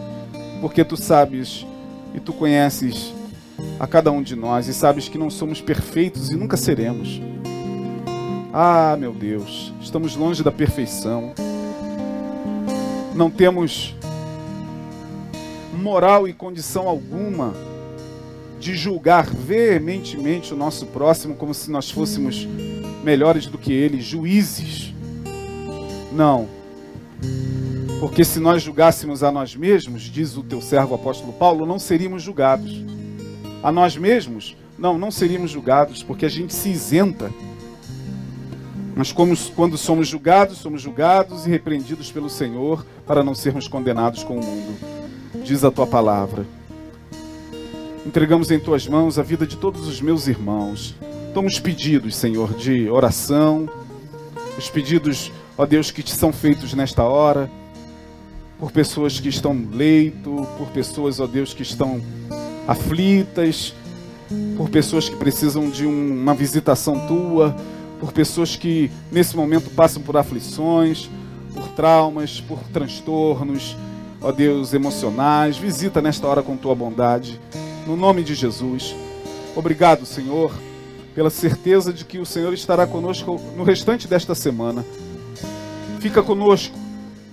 porque 0.60 0.84
tu 0.84 0.96
sabes 0.96 1.64
e 2.12 2.18
tu 2.18 2.32
conheces 2.32 3.14
a 3.78 3.86
cada 3.86 4.10
um 4.10 4.22
de 4.22 4.36
nós 4.36 4.68
e 4.68 4.74
sabes 4.74 5.08
que 5.08 5.18
não 5.18 5.30
somos 5.30 5.60
perfeitos 5.60 6.30
e 6.30 6.36
nunca 6.36 6.56
seremos. 6.56 7.20
Ah, 8.52 8.96
meu 8.98 9.12
Deus, 9.12 9.72
estamos 9.80 10.14
longe 10.14 10.42
da 10.42 10.52
perfeição. 10.52 11.32
Não 13.14 13.30
temos 13.30 13.94
moral 15.72 16.28
e 16.28 16.32
condição 16.32 16.88
alguma 16.88 17.54
de 18.60 18.76
julgar 18.76 19.26
veementemente 19.26 20.54
o 20.54 20.56
nosso 20.56 20.86
próximo 20.86 21.34
como 21.34 21.52
se 21.52 21.70
nós 21.70 21.90
fôssemos 21.90 22.46
melhores 23.02 23.46
do 23.46 23.58
que 23.58 23.72
ele, 23.72 24.00
juízes. 24.00 24.94
Não. 26.12 26.46
Porque 27.98 28.24
se 28.24 28.38
nós 28.38 28.62
julgássemos 28.62 29.22
a 29.22 29.32
nós 29.32 29.56
mesmos, 29.56 30.02
diz 30.02 30.36
o 30.36 30.42
teu 30.42 30.60
servo 30.60 30.94
apóstolo 30.94 31.32
Paulo, 31.32 31.66
não 31.66 31.78
seríamos 31.78 32.22
julgados. 32.22 32.84
A 33.62 33.70
nós 33.70 33.96
mesmos, 33.96 34.56
não, 34.76 34.98
não 34.98 35.10
seríamos 35.10 35.50
julgados, 35.50 36.02
porque 36.02 36.26
a 36.26 36.28
gente 36.28 36.52
se 36.52 36.68
isenta. 36.68 37.30
Mas 38.94 39.12
como, 39.12 39.36
quando 39.54 39.78
somos 39.78 40.08
julgados, 40.08 40.58
somos 40.58 40.82
julgados 40.82 41.46
e 41.46 41.50
repreendidos 41.50 42.10
pelo 42.10 42.28
Senhor 42.28 42.84
para 43.06 43.22
não 43.22 43.34
sermos 43.34 43.68
condenados 43.68 44.24
com 44.24 44.38
o 44.38 44.44
mundo. 44.44 44.76
Diz 45.44 45.64
a 45.64 45.70
tua 45.70 45.86
palavra. 45.86 46.44
Entregamos 48.04 48.50
em 48.50 48.58
tuas 48.58 48.86
mãos 48.88 49.18
a 49.18 49.22
vida 49.22 49.46
de 49.46 49.56
todos 49.56 49.86
os 49.86 50.00
meus 50.00 50.26
irmãos. 50.26 50.96
Toma 51.32 51.46
os 51.46 51.60
pedidos, 51.60 52.16
Senhor, 52.16 52.52
de 52.54 52.90
oração, 52.90 53.68
os 54.58 54.68
pedidos, 54.68 55.30
ó 55.56 55.64
Deus, 55.64 55.90
que 55.90 56.02
te 56.02 56.12
são 56.14 56.32
feitos 56.32 56.74
nesta 56.74 57.04
hora, 57.04 57.48
por 58.58 58.72
pessoas 58.72 59.20
que 59.20 59.28
estão 59.28 59.54
no 59.54 59.74
leito, 59.74 60.46
por 60.58 60.68
pessoas, 60.68 61.20
ó 61.20 61.26
Deus, 61.26 61.54
que 61.54 61.62
estão 61.62 62.02
aflitas, 62.66 63.74
por 64.56 64.68
pessoas 64.70 65.08
que 65.08 65.16
precisam 65.16 65.68
de 65.68 65.86
um, 65.86 66.20
uma 66.20 66.34
visitação 66.34 67.06
tua, 67.06 67.54
por 68.00 68.12
pessoas 68.12 68.56
que 68.56 68.90
nesse 69.10 69.36
momento 69.36 69.70
passam 69.70 70.02
por 70.02 70.16
aflições, 70.16 71.08
por 71.54 71.68
traumas, 71.68 72.40
por 72.40 72.58
transtornos, 72.72 73.76
ó 74.20 74.32
Deus, 74.32 74.72
emocionais. 74.72 75.56
Visita 75.56 76.00
nesta 76.00 76.26
hora 76.26 76.42
com 76.42 76.56
tua 76.56 76.74
bondade, 76.74 77.40
no 77.86 77.96
nome 77.96 78.22
de 78.22 78.34
Jesus. 78.34 78.94
Obrigado, 79.54 80.06
Senhor, 80.06 80.52
pela 81.14 81.30
certeza 81.30 81.92
de 81.92 82.04
que 82.04 82.18
o 82.18 82.26
Senhor 82.26 82.52
estará 82.54 82.86
conosco 82.86 83.40
no 83.56 83.64
restante 83.64 84.08
desta 84.08 84.34
semana. 84.34 84.84
Fica 86.00 86.22
conosco, 86.22 86.74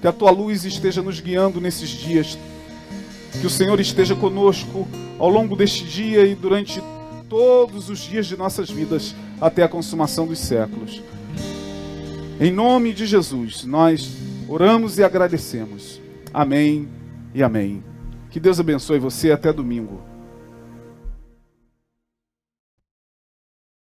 que 0.01 0.07
a 0.07 0.11
tua 0.11 0.31
luz 0.31 0.65
esteja 0.65 1.01
nos 1.01 1.19
guiando 1.19 1.59
nesses 1.59 1.89
dias. 1.89 2.37
Que 3.39 3.47
o 3.47 3.49
Senhor 3.49 3.79
esteja 3.79 4.15
conosco 4.15 4.87
ao 5.17 5.29
longo 5.29 5.55
deste 5.55 5.83
dia 5.83 6.25
e 6.25 6.35
durante 6.35 6.81
todos 7.29 7.89
os 7.89 7.99
dias 7.99 8.25
de 8.25 8.35
nossas 8.35 8.69
vidas 8.69 9.15
até 9.39 9.63
a 9.63 9.69
consumação 9.69 10.25
dos 10.25 10.39
séculos. 10.39 11.01
Em 12.39 12.51
nome 12.51 12.93
de 12.93 13.05
Jesus, 13.05 13.63
nós 13.65 14.09
oramos 14.47 14.97
e 14.97 15.03
agradecemos. 15.03 16.01
Amém 16.33 16.87
e 17.33 17.43
amém. 17.43 17.83
Que 18.29 18.39
Deus 18.39 18.59
abençoe 18.59 18.99
você 18.99 19.31
até 19.31 19.51
domingo. 19.51 20.08